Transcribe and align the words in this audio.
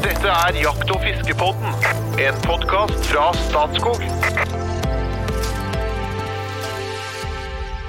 Dette 0.00 0.30
er 0.32 0.56
Jakt- 0.56 0.88
og 0.94 1.02
fiskepodden, 1.04 1.74
en 2.24 2.36
podkast 2.46 3.04
fra 3.10 3.26
Statskog. 3.36 4.00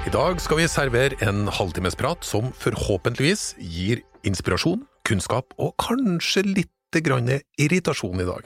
I 0.04 0.12
dag 0.12 0.42
skal 0.44 0.60
vi 0.60 0.66
servere 0.68 1.16
en 1.24 1.46
halvtimesprat 1.48 2.20
som 2.28 2.50
forhåpentligvis 2.60 3.54
gir 3.56 4.02
inspirasjon, 4.28 4.82
kunnskap 5.08 5.56
og 5.56 5.72
kanskje 5.80 6.44
litt 6.50 7.00
grann 7.00 7.32
irritasjon 7.56 8.20
i 8.20 8.28
dag. 8.28 8.44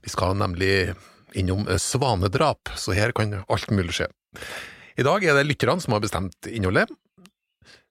Vi 0.00 0.14
skal 0.16 0.40
nemlig 0.40 0.94
innom 1.36 1.68
svanedrap, 1.76 2.72
så 2.80 2.96
her 2.96 3.12
kan 3.12 3.42
alt 3.44 3.76
mulig 3.76 3.98
skje. 3.98 4.08
I 4.96 5.04
dag 5.04 5.20
er 5.20 5.36
det 5.36 5.50
lytterne 5.52 5.84
som 5.84 5.92
har 5.98 6.00
bestemt 6.00 6.48
innholdet. 6.48 6.88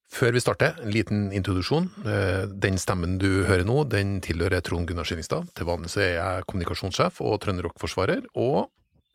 Før 0.09 0.33
vi 0.33 0.41
starter, 0.41 0.73
en 0.81 0.89
liten 0.93 1.27
introduksjon. 1.35 1.89
Eh, 2.01 2.45
Den 2.49 2.79
stemmen 2.81 3.19
du 3.21 3.45
hører 3.45 3.65
nå, 3.67 3.83
den 3.89 4.17
tilhører 4.25 4.63
Trond 4.65 4.89
Gunnar 4.89 5.05
Skillingstad. 5.05 5.51
Til 5.53 5.69
vanlig 5.69 5.91
så 5.93 6.01
er 6.01 6.13
jeg 6.17 6.47
kommunikasjonssjef 6.49 7.21
og 7.21 7.37
trønderrockforsvarer, 7.43 8.25
og 8.33 8.71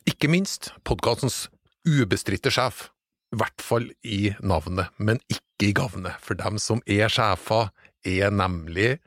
ikke 0.06 0.30
minst 0.30 0.70
podkastens 0.86 1.48
ubestridte 1.88 2.52
sjef. 2.54 2.90
I 3.34 3.40
hvert 3.40 3.64
fall 3.64 3.88
i 4.06 4.36
navnet, 4.46 4.94
men 5.02 5.18
ikke 5.26 5.72
i 5.72 5.74
gavnet. 5.74 6.14
For 6.22 6.38
dem 6.38 6.60
som 6.62 6.84
er 6.86 7.10
sjefer, 7.10 7.72
er 8.06 8.30
nemlig 8.30 8.98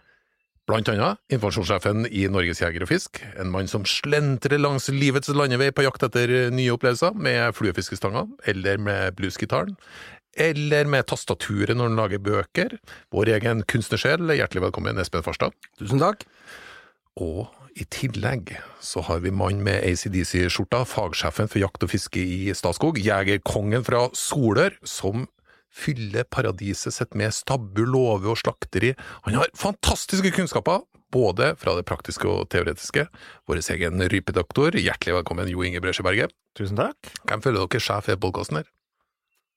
blant 0.68 0.90
annet 0.92 1.22
informasjonssjefen 1.32 2.10
i 2.12 2.26
Norges 2.28 2.60
Jeger 2.60 2.84
og 2.84 2.90
Fisk, 2.90 3.22
en 3.40 3.52
mann 3.54 3.70
som 3.72 3.86
slentrer 3.88 4.60
langs 4.60 4.90
livets 4.92 5.32
landevei 5.32 5.70
på 5.72 5.86
jakt 5.86 6.04
etter 6.10 6.52
nye 6.52 6.74
opplevelser 6.74 7.16
med 7.16 7.56
fluefiskestanga 7.56 8.26
eller 8.52 8.82
med 8.82 9.16
bluesgitaren, 9.16 9.78
eller 10.38 10.90
med 10.90 11.08
tastaturet 11.10 11.76
når 11.78 11.92
han 11.92 12.00
lager 12.00 12.24
bøker. 12.24 12.78
Vår 13.14 13.34
egen 13.38 13.64
kunstnersjel, 13.70 14.30
hjertelig 14.38 14.68
velkommen, 14.68 15.00
Espen 15.02 15.26
Farstad. 15.26 15.56
Tusen 15.80 16.02
takk. 16.02 16.26
Og 17.18 17.48
i 17.78 17.86
tillegg 17.94 18.56
så 18.82 19.04
har 19.06 19.22
vi 19.22 19.34
mann 19.34 19.62
med 19.66 19.84
ACDC-skjorta, 19.86 20.84
fagsjefen 20.90 21.50
for 21.50 21.62
jakt 21.62 21.86
og 21.86 21.92
fiske 21.94 22.22
i 22.22 22.54
Statskog, 22.58 23.00
jegerkongen 23.02 23.86
fra 23.86 24.08
Solør, 24.18 24.78
som 24.86 25.28
fyller 25.78 26.26
paradiset 26.34 26.96
sitt 26.96 27.18
med 27.18 27.36
stabbu, 27.36 27.84
låve 27.86 28.32
og 28.34 28.40
slakteri. 28.42 28.94
Han 29.28 29.38
har 29.38 29.52
fantastiske 29.58 30.34
kunnskaper, 30.34 30.86
både 31.14 31.54
fra 31.62 31.76
det 31.78 31.86
praktiske 31.88 32.28
og 32.28 32.48
teoretiske. 32.54 33.06
Vår 33.48 33.62
egen 33.76 34.02
rypedoktor, 34.12 34.78
hjertelig 34.78 35.20
velkommen, 35.22 35.52
Jo 35.52 35.64
Inge 35.66 35.84
Bresjeberget. 35.84 36.34
Tusen 36.58 36.80
takk. 36.80 37.14
Hvem 37.30 37.46
føler 37.46 37.62
dere 37.62 37.84
sjef 37.84 38.10
i 38.10 38.18
podkasten 38.18 38.62
her? 38.62 38.77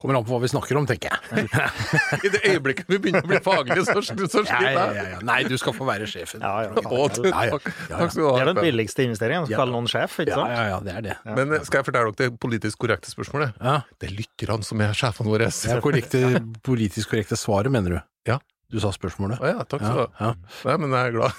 Kommer 0.00 0.16
an 0.16 0.24
på 0.24 0.32
hva 0.32 0.38
vi 0.40 0.48
snakker 0.48 0.78
om, 0.80 0.86
tenker 0.88 1.12
jeg. 1.12 1.42
I 2.24 2.30
det 2.32 2.38
øyeblikket 2.48 2.86
vi 2.88 2.96
begynner 3.04 3.26
å 3.26 3.28
bli 3.28 3.40
faglige, 3.44 3.82
så, 3.84 4.00
så 4.00 4.14
Ja, 4.16 4.28
sliter 4.30 4.62
jeg. 4.64 4.76
ja, 4.96 5.02
ja. 5.12 5.18
Nei, 5.28 5.42
du 5.44 5.52
skal 5.60 5.74
få 5.76 5.84
være 5.84 6.06
sjefen. 6.08 6.40
Ja, 6.40 6.52
ja. 6.64 6.70
Å, 6.80 7.02
du, 7.12 7.26
Ja, 7.28 7.42
ja. 7.50 7.58
takk, 7.58 7.66
Ja, 7.68 7.74
ja. 7.90 7.98
takk 7.98 8.14
skal 8.14 8.22
du 8.24 8.28
Det 8.30 8.40
er 8.46 8.48
den 8.54 8.60
billigste 8.64 9.04
investeringen, 9.04 9.44
å 9.44 9.50
kalle 9.60 9.74
noen 9.76 9.90
sjef, 9.92 10.14
ikke 10.24 10.38
sant? 10.38 10.54
ja, 10.56 10.62
ja, 10.72 10.78
det 10.86 10.94
er 10.96 11.04
det. 11.04 11.16
Men 11.36 11.52
skal 11.68 11.82
jeg 11.82 11.88
fortelle 11.90 12.14
dere 12.16 12.30
det 12.32 12.40
politisk 12.40 12.80
korrekte 12.80 13.12
spørsmålet? 13.12 13.60
Ja. 13.60 13.74
Det 14.00 14.08
er 14.08 14.14
lytterne 14.22 14.64
som 14.70 14.80
er 14.86 14.96
sjefene 14.96 15.34
våre. 15.34 15.50
Det 15.52 15.74
er 15.76 15.84
korrekte, 15.84 16.22
politisk 16.70 17.12
korrekte 17.12 17.36
svaret, 17.36 17.68
mener 17.76 17.98
du? 17.98 18.00
Ja. 18.32 18.38
Du 18.72 18.78
sa 18.80 18.94
spørsmålet? 18.96 19.36
Å 19.44 19.52
ja, 19.52 19.64
takk 19.68 19.84
skal 19.84 20.00
du 20.00 20.04
ha. 20.06 20.30
ja. 20.30 20.32
Nei, 20.70 20.78
men 20.80 20.96
jeg 20.96 21.10
er 21.10 21.16
glad. 21.18 21.32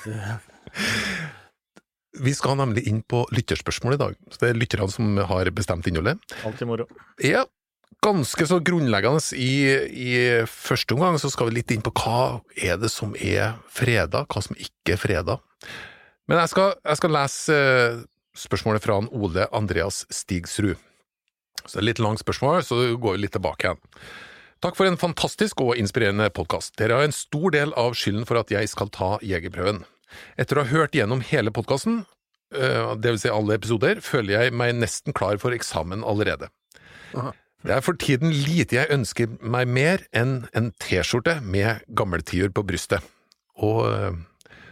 Vi 2.21 2.33
skal 2.35 2.57
nemlig 2.59 2.83
inn 2.91 2.99
på 3.07 3.23
lytterspørsmål 3.31 3.95
i 3.95 3.99
dag. 4.01 4.15
Så 4.33 4.41
det 4.43 4.49
er 4.51 4.57
lytterne 4.59 4.87
som 4.91 5.15
har 5.29 5.49
bestemt 5.55 5.87
innholdet. 5.87 6.19
Alltid 6.45 6.67
moro. 6.67 6.85
Ja, 7.23 7.45
ganske 8.01 8.47
så 8.47 8.59
grunnleggende 8.63 9.21
i, 9.37 9.53
i 9.91 10.13
første 10.49 10.95
omgang 10.95 11.19
så 11.21 11.29
skal 11.31 11.49
vi 11.49 11.59
litt 11.59 11.73
inn 11.73 11.83
på 11.85 11.93
hva 11.99 12.41
er 12.55 12.79
det 12.81 12.89
som 12.93 13.13
er 13.17 13.57
freda, 13.69 14.23
hva 14.25 14.43
som 14.43 14.57
ikke 14.57 14.95
er 14.95 15.01
freda. 15.01 15.37
Men 16.29 16.41
jeg 16.41 16.53
skal, 16.53 16.73
jeg 16.87 17.01
skal 17.01 17.15
lese 17.15 17.57
eh, 17.57 18.01
spørsmålet 18.37 18.85
fra 18.85 18.97
Ole 19.11 19.47
Andreas 19.53 20.05
Stigsrud. 20.13 20.79
Så 21.65 21.75
det 21.75 21.81
er 21.81 21.89
litt 21.91 22.01
langt 22.01 22.23
spørsmål, 22.23 22.63
så 22.65 22.79
går 22.97 23.17
vi 23.17 23.25
litt 23.25 23.35
tilbake 23.35 23.67
igjen. 23.67 23.81
Takk 24.61 24.77
for 24.77 24.87
en 24.87 24.97
fantastisk 25.01 25.61
og 25.61 25.75
inspirerende 25.81 26.29
podkast. 26.33 26.75
Dere 26.77 26.97
har 26.97 27.07
en 27.07 27.15
stor 27.15 27.53
del 27.53 27.73
av 27.77 27.97
skylden 27.97 28.27
for 28.29 28.39
at 28.39 28.53
jeg 28.53 28.69
skal 28.69 28.89
ta 28.93 29.15
jegerprøven. 29.25 29.83
Etter 30.41 30.57
å 30.57 30.65
ha 30.65 30.69
hørt 30.69 30.95
gjennom 30.97 31.23
hele 31.25 31.53
podkasten, 31.53 32.03
det 32.51 33.07
vil 33.07 33.19
si 33.21 33.31
alle 33.31 33.55
episoder, 33.57 34.01
føler 34.03 34.35
jeg 34.35 34.55
meg 34.59 34.75
nesten 34.77 35.15
klar 35.17 35.39
for 35.41 35.55
eksamen 35.55 36.03
allerede. 36.05 36.51
Aha. 37.15 37.31
Det 37.61 37.75
er 37.75 37.83
for 37.85 37.93
tiden 37.93 38.31
lite 38.33 38.79
jeg 38.79 38.89
ønsker 38.89 39.35
meg 39.45 39.69
mer 39.69 40.01
enn 40.17 40.47
en 40.57 40.71
T-skjorte 40.81 41.37
med 41.45 41.83
gammeltiur 41.93 42.49
på 42.55 42.63
brystet. 42.65 43.05
Og 43.61 43.85
øh, 43.85 44.15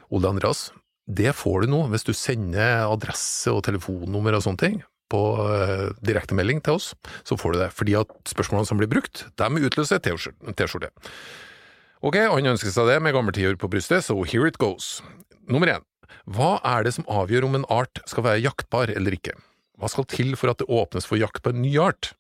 Ole 0.10 0.32
Andreas, 0.32 0.72
det 1.06 1.36
får 1.38 1.64
du 1.66 1.74
nå 1.76 1.84
hvis 1.92 2.08
du 2.08 2.16
sender 2.18 2.88
adresse 2.90 3.54
og 3.54 3.62
telefonnummer 3.68 4.34
og 4.34 4.42
sånne 4.46 4.64
ting 4.64 4.80
på 5.10 5.22
øh, 5.44 5.92
direktemelding 6.06 6.64
til 6.66 6.80
oss, 6.80 6.96
så 7.26 7.38
får 7.38 7.54
du 7.54 7.62
det. 7.62 7.70
Fordi 7.78 7.98
at 8.02 8.10
spørsmålene 8.30 8.70
som 8.70 8.82
blir 8.82 8.90
brukt, 8.90 9.28
de 9.38 9.64
utløser 9.70 10.02
T-skjorte. 10.02 10.90
Ok, 12.02 12.18
han 12.18 12.54
ønsker 12.56 12.74
seg 12.74 12.90
det 12.90 13.00
med 13.06 13.14
gammeltiur 13.14 13.58
på 13.62 13.70
brystet, 13.70 14.06
så 14.06 14.18
here 14.24 14.50
it 14.50 14.58
goes. 14.58 15.00
Nummer 15.46 15.70
én. 15.78 15.86
Hva 16.30 16.58
er 16.66 16.86
det 16.86 16.96
som 16.98 17.06
avgjør 17.10 17.46
om 17.46 17.58
en 17.60 17.70
art 17.74 18.02
skal 18.10 18.26
være 18.26 18.42
jaktbar 18.48 18.90
eller 18.94 19.14
ikke? 19.18 19.38
Hva 19.78 19.90
skal 19.94 20.10
til 20.10 20.34
for 20.38 20.52
at 20.52 20.62
det 20.62 20.70
åpnes 20.70 21.06
for 21.06 21.22
jakt 21.22 21.42
på 21.46 21.54
en 21.54 21.62
ny 21.62 21.78
art? 21.82 22.14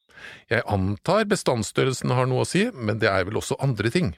Jeg 0.50 0.66
antar 0.70 1.28
bestandsstørrelsen 1.30 2.14
har 2.16 2.30
noe 2.30 2.44
å 2.44 2.48
si, 2.48 2.66
men 2.74 3.00
det 3.02 3.10
er 3.12 3.28
vel 3.28 3.40
også 3.40 3.58
andre 3.64 3.92
ting. 3.94 4.12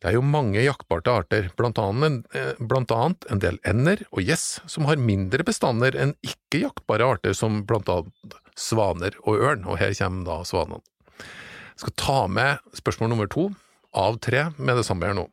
Det 0.00 0.10
er 0.10 0.16
jo 0.18 0.24
mange 0.24 0.62
jaktbarte 0.62 1.12
arter, 1.22 1.50
blant 1.58 1.78
annet, 1.80 2.26
eh, 2.36 2.52
blant 2.58 2.92
annet 2.94 3.26
en 3.30 3.42
del 3.42 3.58
ender 3.68 4.04
og 4.10 4.22
gjess, 4.24 4.60
som 4.70 4.88
har 4.88 5.00
mindre 5.00 5.44
bestander 5.46 5.96
enn 5.96 6.14
ikke-jaktbare 6.26 7.06
arter 7.16 7.36
som 7.36 7.62
blant 7.68 7.88
annet 7.92 8.38
svaner 8.60 9.16
og 9.24 9.40
ørn, 9.40 9.66
og 9.66 9.80
her 9.80 9.94
kommer 9.96 10.26
da 10.28 10.38
svanene. 10.48 10.80
Jeg 11.20 11.86
skal 11.86 11.96
ta 11.96 12.20
med 12.28 12.72
spørsmål 12.76 13.14
nummer 13.14 13.28
to 13.30 13.50
av 13.96 14.18
tre 14.20 14.50
med 14.58 14.76
det 14.76 14.84
samme 14.84 15.08
her 15.08 15.16
nå. 15.16 15.26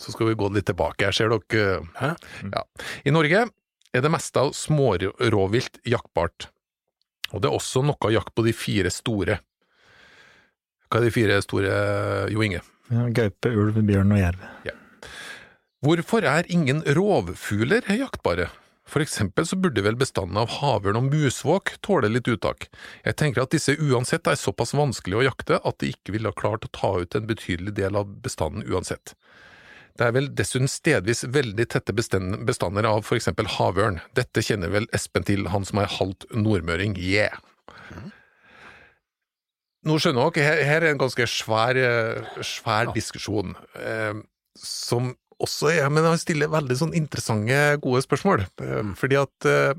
Så 0.00 0.14
skal 0.14 0.30
vi 0.30 0.38
gå 0.40 0.48
litt 0.48 0.64
tilbake. 0.70 1.04
Jeg 1.10 1.16
ser 1.18 1.34
dere 1.34 1.82
Hæ? 1.98 2.14
ja. 2.54 2.62
I 3.04 3.12
Norge 3.12 3.42
er 3.92 4.04
det 4.04 4.12
meste 4.12 4.40
av 4.40 4.54
smårovvilt 4.56 5.80
jaktbart, 5.84 6.48
og 7.34 7.42
det 7.42 7.50
er 7.50 7.56
også 7.58 7.82
noe 7.84 8.12
jakt 8.14 8.32
på 8.34 8.46
de 8.46 8.54
fire 8.56 8.90
store. 8.94 9.40
Hva 10.90 10.98
er 10.98 11.06
de 11.06 11.12
fire 11.14 11.36
store, 11.44 11.74
Jo 12.34 12.42
Inge? 12.42 12.64
Ja, 12.90 13.04
Gaupe, 13.14 13.52
ulv, 13.54 13.76
bjørn 13.86 14.16
og 14.16 14.18
jerv. 14.18 14.48
Hvorfor 15.80 16.26
er 16.26 16.48
ingen 16.50 16.82
rovfugler 16.96 17.86
jaktbare? 17.86 18.48
For 18.90 19.04
eksempel 19.04 19.46
så 19.46 19.54
burde 19.54 19.84
vel 19.86 19.94
bestanden 19.94 20.40
av 20.40 20.50
havørn 20.58 20.98
og 20.98 21.06
musvåk 21.12 21.76
tåle 21.86 22.10
litt 22.10 22.26
uttak. 22.28 22.66
Jeg 23.06 23.16
tenker 23.20 23.44
at 23.44 23.54
disse 23.54 23.76
uansett 23.78 24.26
er 24.26 24.38
såpass 24.40 24.74
vanskelig 24.74 25.20
å 25.20 25.24
jakte 25.28 25.60
at 25.62 25.78
de 25.78 25.92
ikke 25.94 26.16
ville 26.16 26.32
ha 26.32 26.36
klart 26.36 26.66
å 26.66 26.72
ta 26.74 26.90
ut 26.98 27.14
en 27.14 27.28
betydelig 27.30 27.76
del 27.78 27.96
av 28.00 28.10
bestanden 28.24 28.66
uansett. 28.66 29.14
Det 29.94 30.08
er 30.08 30.14
vel 30.16 30.26
dessuten 30.34 30.70
stedvis 30.70 31.22
veldig 31.30 31.68
tette 31.70 31.94
bestand- 31.94 32.42
bestander 32.48 32.88
av 32.88 33.04
for 33.06 33.20
eksempel 33.20 33.46
havørn. 33.60 34.00
Dette 34.18 34.42
kjenner 34.42 34.72
vel 34.74 34.90
Espen 34.96 35.26
til, 35.28 35.46
han 35.54 35.66
som 35.68 35.82
er 35.82 35.94
halvt 36.00 36.26
nordmøring, 36.34 36.98
yeah! 36.98 37.38
Nå 39.88 39.96
skjønner 39.96 40.28
dere, 40.34 40.44
her, 40.44 40.62
her 40.68 40.84
er 40.84 40.92
en 40.92 40.98
ganske 41.00 41.24
svær, 41.30 41.78
eh, 41.80 42.40
svær 42.44 42.90
diskusjon, 42.92 43.54
eh, 43.80 44.18
som 44.60 45.14
også 45.40 45.70
er, 45.72 45.86
men 45.88 46.04
han 46.04 46.18
stiller 46.20 46.50
veldig 46.52 46.76
sånn 46.76 46.92
interessante, 46.98 47.56
gode 47.80 48.02
spørsmål. 48.04 48.44
Eh, 48.60 48.90
Fordi 49.00 49.16
at 49.22 49.48
eh, 49.48 49.72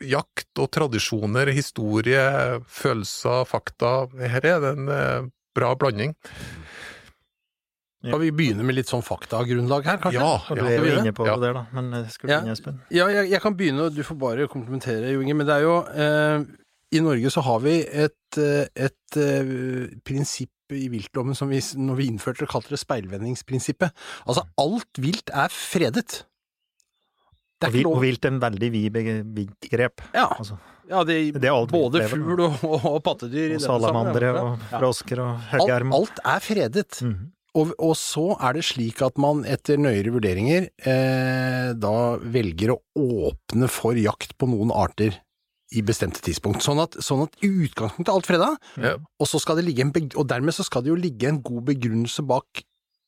jakt 0.00 0.62
og 0.64 0.70
tradisjoner, 0.72 1.52
historie, 1.52 2.24
følelser, 2.68 3.44
fakta, 3.48 3.92
her 4.16 4.40
er 4.54 4.60
det 4.64 4.72
en 4.78 4.88
eh, 4.88 5.28
bra 5.56 5.74
blanding. 5.76 6.16
Skal 8.06 8.20
vi 8.22 8.28
begynne 8.30 8.62
med 8.62 8.76
litt 8.76 8.88
sånn 8.88 9.02
faktagrunnlag 9.02 9.86
her, 9.88 9.96
kanskje? 9.98 10.20
Ja, 10.20 10.34
ja, 10.52 10.56
du 10.56 10.68
er 10.68 11.00
inne 11.00 11.12
på 11.16 11.24
Ja. 11.26 11.36
det, 11.42 11.52
da. 11.56 11.66
Men 11.74 11.92
eh, 12.00 12.08
skal 12.12 12.28
du 12.28 12.32
Ja. 12.32 12.40
begynne, 12.40 12.52
Espen? 12.56 12.80
Ja, 12.94 13.08
jeg, 13.12 13.30
jeg 13.32 13.40
kan 13.42 13.56
begynne, 13.58 13.88
og 13.90 13.96
du 13.96 14.02
får 14.06 14.18
bare 14.20 14.46
komplementere, 14.48 15.10
Jo 15.12 15.20
Inge. 15.24 15.34
Men 15.34 15.46
det 15.48 15.56
er 15.56 15.64
jo 15.64 15.76
eh, 15.90 16.44
I 16.96 17.02
Norge 17.04 17.30
så 17.34 17.42
har 17.46 17.60
vi 17.64 17.74
et, 17.84 18.38
eh, 18.40 18.66
et 18.88 19.18
eh, 19.20 19.90
prinsipp 20.06 20.50
i 20.74 20.88
viltdommen 20.90 21.36
som 21.38 21.50
vi, 21.52 21.60
når 21.78 21.98
vi 22.00 22.08
innførte 22.10 22.42
det, 22.42 22.48
kalte 22.50 22.72
det 22.74 22.80
speilvendingsprinsippet. 22.82 23.92
Altså, 24.26 24.42
alt 24.58 24.98
vilt 25.02 25.30
er 25.30 25.52
fredet. 25.54 26.24
Det 27.56 27.68
Og 27.68 27.68
er 27.68 27.72
vil- 27.72 27.84
ikke 27.86 27.92
og 27.96 28.02
vilt 28.02 28.24
er 28.26 28.32
en 28.34 28.40
veldig 28.42 28.70
vid 28.74 28.96
begrep. 29.36 30.02
Ja, 30.12 30.26
Altså, 30.36 30.58
ja 30.90 31.04
det, 31.08 31.16
Det 31.40 31.44
er 31.48 31.54
alt 31.54 31.70
både 31.72 32.02
lever, 32.02 32.08
fugl 32.12 32.40
og, 32.44 32.58
og, 32.66 32.84
og 32.84 32.98
pattedyr. 33.06 33.54
og 33.56 33.62
salamandere 33.64 34.32
og 34.42 34.58
frosker 34.74 35.22
og 35.22 35.30
Alt, 35.38 35.48
høggerm. 35.54 35.94
alt 35.96 36.20
er 36.24 36.40
fredet. 36.44 37.02
Mhm. 37.02 37.32
Og, 37.56 37.70
og 37.80 37.94
så 37.96 38.34
er 38.44 38.52
det 38.58 38.64
slik 38.68 39.00
at 39.00 39.16
man 39.16 39.38
etter 39.48 39.78
nøyere 39.80 40.12
vurderinger 40.12 40.66
eh, 40.84 41.70
da 41.72 41.94
velger 42.20 42.74
å 42.74 42.82
åpne 43.00 43.70
for 43.72 43.96
jakt 43.96 44.34
på 44.36 44.44
noen 44.50 44.68
arter 44.76 45.16
i 45.74 45.82
bestemte 45.82 46.22
tidspunkt. 46.22 46.62
Sånn 46.62 46.78
at, 46.82 46.94
sånn 47.02 47.24
at 47.24 47.34
i 47.42 47.48
utgangspunktet 47.66 48.12
er 48.12 48.14
alt 48.14 48.28
freda, 48.28 48.50
Ja. 48.78 48.94
og, 49.18 49.26
så 49.26 49.40
skal 49.42 49.56
det 49.58 49.64
ligge 49.66 49.82
en 49.82 49.90
beg 49.92 50.14
og 50.16 50.28
dermed 50.30 50.54
så 50.54 50.64
skal 50.66 50.82
det 50.82 50.92
jo 50.92 50.98
ligge 51.00 51.26
en 51.28 51.42
god 51.42 51.64
begrunnelse 51.72 52.22
bak 52.26 52.62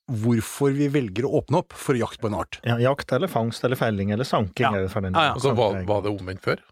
hvorfor 0.08 0.72
vi 0.72 0.88
velger 0.88 1.26
å 1.28 1.42
åpne 1.42 1.60
opp 1.60 1.72
for 1.76 1.94
jakt 1.98 2.18
på 2.20 2.30
en 2.30 2.38
art. 2.40 2.58
Ja, 2.64 2.78
jakt 2.80 3.12
eller 3.12 3.28
fangst 3.28 3.62
eller 3.64 3.76
felling 3.76 4.10
eller 4.10 4.24
sanking. 4.24 4.64
Ja. 4.64 4.72
er 4.72 4.88
den 4.88 5.14
Ja, 5.14 5.24
ja. 5.30 5.32
Og 5.36 5.42
så 5.44 5.54
var, 5.54 5.82
var 5.84 6.02
det 6.02 6.10
omvendt 6.10 6.42
før? 6.42 6.62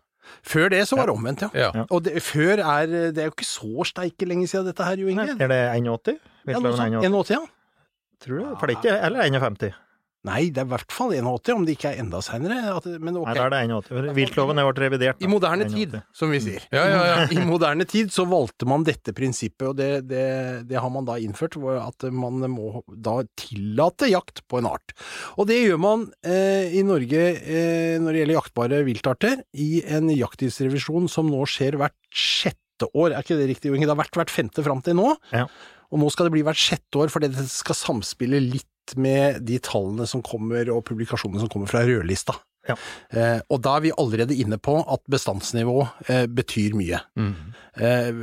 Før 0.43 0.71
det 0.73 0.81
så 0.89 0.97
var 0.99 1.07
det 1.07 1.15
omvendt, 1.15 1.43
ja. 1.45 1.51
Ja. 1.55 1.71
Ja. 1.75 1.85
Og 1.91 2.03
det, 2.03 2.21
før 2.25 2.59
er 2.59 2.87
Det 3.15 3.19
er 3.23 3.29
jo 3.29 3.35
ikke 3.37 3.47
så 3.47 3.85
steike 3.87 4.27
lenge 4.27 4.49
siden 4.51 4.67
dette 4.67 4.83
her, 4.83 4.97
Jo 4.99 5.07
Inge. 5.13 5.29
Er 5.39 5.53
det 5.53 5.61
1,80? 5.77 6.19
Ja, 6.49 6.59
noe 6.59 6.75
sånt. 6.75 6.99
1,80? 7.05 7.31
ja. 7.37 7.45
Tror 8.25 8.39
du? 8.41 8.57
For 8.57 8.67
det 8.67 8.77
er 8.77 8.81
ikke 8.81 8.97
Eller 9.07 9.29
1,50? 9.29 9.75
Nei, 10.27 10.49
det 10.51 10.63
er 10.63 10.67
i 10.67 10.73
hvert 10.73 10.95
fall 10.95 11.13
81, 11.15 11.53
om 11.55 11.65
det 11.67 11.77
ikke 11.77 11.93
er 11.93 12.01
enda 12.03 12.21
seinere. 12.25 12.59
Okay. 12.81 12.97
Nei, 12.99 13.13
da 13.15 13.45
er 13.47 13.53
det 13.53 13.61
1,80. 13.69 14.09
Viltloven 14.17 14.59
er 14.59 14.67
ble 14.67 14.83
revidert. 14.83 15.23
I 15.23 15.31
moderne 15.31 15.69
81. 15.69 15.77
tid, 15.77 15.95
som 16.17 16.33
vi 16.35 16.41
sier. 16.43 16.67
Ja, 16.75 16.85
ja, 16.91 17.03
ja. 17.13 17.17
I 17.37 17.47
moderne 17.47 17.87
tid 17.89 18.11
så 18.15 18.27
valgte 18.29 18.67
man 18.69 18.87
dette 18.87 19.15
prinsippet, 19.17 19.69
og 19.71 19.77
det, 19.79 19.91
det, 20.11 20.27
det 20.71 20.81
har 20.83 20.93
man 20.93 21.07
da 21.07 21.19
innført, 21.23 21.59
at 21.79 22.09
man 22.11 22.43
må 22.51 22.83
da 22.91 23.21
tillate 23.39 24.11
jakt 24.11 24.43
på 24.51 24.61
en 24.61 24.71
art. 24.73 24.97
Og 25.37 25.47
det 25.51 25.61
gjør 25.63 25.81
man 25.83 26.09
eh, 26.27 26.75
i 26.75 26.83
Norge 26.87 27.25
eh, 27.39 27.97
når 28.03 28.11
det 28.11 28.23
gjelder 28.25 28.41
jaktbare 28.41 28.83
viltarter, 28.89 29.43
i 29.55 29.71
en 29.87 30.11
jakttidsrevisjon 30.11 31.11
som 31.13 31.31
nå 31.31 31.47
skjer 31.51 31.79
hvert 31.81 31.97
sjette 32.11 32.91
år. 32.93 33.15
Er 33.15 33.23
ikke 33.23 33.39
det 33.39 33.51
riktig, 33.55 33.71
Jo 33.71 33.79
Inge? 33.79 33.87
Det 33.87 33.95
har 33.95 34.03
vært 34.03 34.19
hvert 34.19 34.33
femte 34.33 34.65
fram 34.67 34.83
til 34.85 34.99
nå. 34.99 35.15
Ja. 35.31 35.47
Og 35.95 36.03
nå 36.03 36.09
skal 36.11 36.29
det 36.29 36.35
bli 36.35 36.45
hvert 36.47 36.61
sjette 36.61 36.99
år, 36.99 37.13
fordi 37.13 37.31
det 37.33 37.47
skal 37.51 37.79
samspille 37.79 38.43
litt 38.43 38.69
med 38.95 39.43
de 39.49 39.59
tallene 39.59 40.07
som 40.07 40.23
kommer, 40.23 40.71
og 40.71 40.85
publikasjonene 40.87 41.43
som 41.43 41.51
kommer 41.51 41.71
fra 41.71 41.83
rødlista. 41.87 42.37
Ja. 42.67 42.77
Eh, 43.15 43.41
og 43.53 43.63
da 43.65 43.77
er 43.77 43.85
vi 43.85 43.95
allerede 43.95 44.37
inne 44.37 44.59
på 44.63 44.75
at 44.83 45.03
bestandsnivå 45.11 45.77
eh, 46.11 46.27
betyr 46.27 46.75
mye. 46.79 47.01
Mm. 47.19 47.33
Eh, 47.77 48.21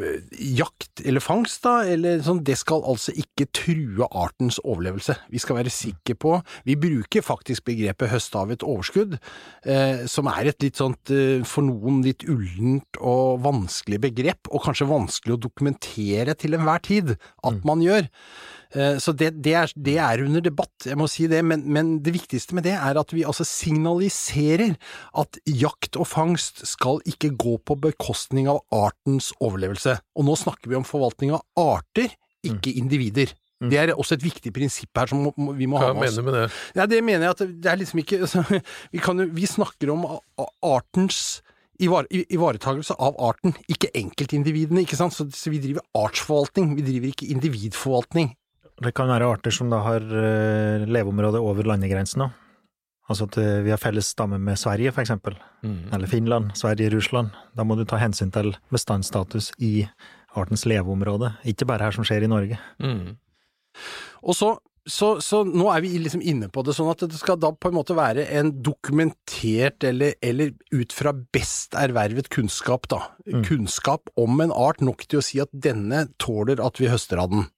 jakt 0.57 1.03
eller 1.05 1.23
fangst, 1.23 1.61
da, 1.65 1.75
eller 1.87 2.23
sånn, 2.25 2.43
det 2.45 2.57
skal 2.59 2.83
altså 2.89 3.13
ikke 3.19 3.47
true 3.55 4.07
artens 4.09 4.59
overlevelse. 4.63 5.15
Vi 5.31 5.41
skal 5.41 5.59
være 5.61 5.73
sikre 5.73 6.17
på 6.19 6.35
Vi 6.67 6.75
bruker 6.79 7.25
faktisk 7.25 7.67
begrepet 7.69 8.11
høste 8.11 8.39
av 8.39 8.53
et 8.53 8.65
overskudd, 8.65 9.17
eh, 9.65 10.05
som 10.11 10.29
er 10.31 10.51
et 10.51 10.65
litt 10.65 10.81
sånt, 10.81 11.11
eh, 11.13 11.43
for 11.47 11.65
noen 11.65 12.01
litt 12.05 12.25
ullent 12.27 12.99
og 12.99 13.43
vanskelig 13.45 14.01
begrep, 14.09 14.51
og 14.51 14.65
kanskje 14.65 14.89
vanskelig 14.89 15.37
å 15.37 15.43
dokumentere 15.47 16.35
til 16.35 16.57
enhver 16.57 16.83
tid 16.83 17.15
at 17.15 17.63
man 17.67 17.83
gjør. 17.83 18.09
Eh, 18.75 18.97
Så 18.97 19.13
det, 19.13 19.31
det, 19.43 19.53
er, 19.53 19.73
det 19.75 19.97
er 20.01 20.23
under 20.25 20.41
debatt, 20.43 20.73
jeg 20.85 20.97
må 20.97 21.07
si 21.11 21.27
det, 21.29 21.43
men, 21.45 21.65
men 21.69 21.97
det 22.03 22.15
viktigste 22.15 22.57
med 22.57 22.65
det 22.67 22.73
er 22.77 22.97
at 22.99 23.13
vi 23.13 23.25
altså 23.27 23.45
signaliserer 23.47 24.75
at 25.19 25.39
jakt 25.45 25.97
og 25.99 26.09
fangst 26.09 26.65
skal 26.67 27.01
ikke 27.09 27.33
gå 27.37 27.57
på 27.65 27.77
bekostning 27.89 28.49
av 28.51 28.63
artens 28.73 29.31
overlevelse. 29.39 29.99
Og 30.17 30.27
nå 30.27 30.37
snakker 30.39 30.71
vi 30.71 30.79
om 30.79 30.87
forvaltning 30.87 31.35
av 31.37 31.45
arter, 31.59 32.13
ikke 32.43 32.73
individer. 32.75 33.31
Mm. 33.63 33.69
Det 33.71 33.79
er 33.79 33.93
også 33.93 34.17
et 34.17 34.25
viktig 34.25 34.51
prinsipp 34.51 34.99
her 34.99 35.07
som 35.07 35.29
vi 35.55 35.67
må 35.69 35.79
Hva 35.79 35.93
ha 35.93 35.95
med 35.95 36.09
oss. 36.09 36.17
Hva 36.17 36.25
mener 36.25 36.25
du 36.25 36.27
med 36.27 36.35
det? 36.35 36.45
Ja, 36.75 36.87
det 36.89 36.99
mener 37.05 37.27
jeg 37.29 37.35
at 37.37 37.43
det 37.63 37.71
er 37.71 37.79
liksom 37.79 38.01
ikke 38.03 38.19
altså, 38.25 38.43
vi, 38.91 38.99
kan 39.03 39.23
vi 39.37 39.47
snakker 39.47 39.93
om 39.93 40.05
artens 40.65 41.41
ivaretagelse 41.83 42.95
av 43.01 43.15
arten, 43.23 43.55
ikke 43.71 43.89
enkeltindividene, 43.97 44.83
ikke 44.83 44.99
sant? 44.99 45.15
Så, 45.15 45.25
så 45.33 45.51
vi 45.51 45.61
driver 45.63 45.85
artsforvaltning, 45.97 46.75
vi 46.77 46.85
driver 46.85 47.13
ikke 47.13 47.31
individforvaltning. 47.33 48.33
Det 48.81 48.93
kan 48.97 49.11
være 49.11 49.27
arter 49.35 49.53
som 49.53 49.69
da 49.69 49.83
har 49.85 50.01
eh, 50.01 50.87
leveområde 50.89 51.41
over 51.43 51.67
landegrensene. 51.69 52.31
Altså 53.11 53.27
at 53.27 53.37
eh, 53.41 53.61
vi 53.65 53.71
har 53.73 53.81
felles 53.81 54.09
stamme 54.15 54.39
med 54.41 54.57
Sverige, 54.59 54.93
eksempel. 54.97 55.35
Mm. 55.61 55.93
Eller 55.93 56.07
Finland, 56.07 56.53
Sverige, 56.57 56.89
Russland. 56.95 57.35
Da 57.55 57.65
må 57.67 57.75
du 57.77 57.85
ta 57.85 57.99
hensyn 58.01 58.31
til 58.33 58.53
bestandsstatus 58.73 59.51
i 59.61 59.85
artens 60.39 60.65
leveområde, 60.65 61.35
ikke 61.45 61.67
bare 61.69 61.85
her 61.85 61.95
som 61.95 62.05
skjer 62.07 62.25
i 62.25 62.31
Norge. 62.31 62.57
Mm. 62.81 63.17
Og 64.23 64.37
så, 64.37 64.49
så, 64.89 65.17
så 65.21 65.43
nå 65.45 65.67
er 65.73 65.83
vi 65.83 65.91
liksom 66.01 66.23
inne 66.25 66.49
på 66.49 66.63
det, 66.65 66.73
sånn 66.77 66.89
at 66.89 67.03
det 67.05 67.19
skal 67.19 67.37
da 67.41 67.51
på 67.53 67.69
en 67.69 67.77
måte 67.77 67.97
være 67.97 68.25
en 68.39 68.49
dokumentert, 68.65 69.85
eller, 69.85 70.17
eller 70.25 70.55
ut 70.73 70.95
fra 70.95 71.13
best 71.13 71.77
ervervet 71.77 72.31
kunnskap, 72.33 72.89
da. 72.89 73.03
Mm. 73.27 73.43
Kunnskap 73.45 74.09
om 74.17 74.41
en 74.41 74.55
art 74.55 74.81
nok 74.81 75.05
til 75.05 75.21
å 75.21 75.25
si 75.25 75.43
at 75.43 75.53
denne 75.53 76.07
tåler 76.21 76.63
at 76.63 76.81
vi 76.81 76.89
høster 76.93 77.21
av 77.21 77.33
den. 77.35 77.49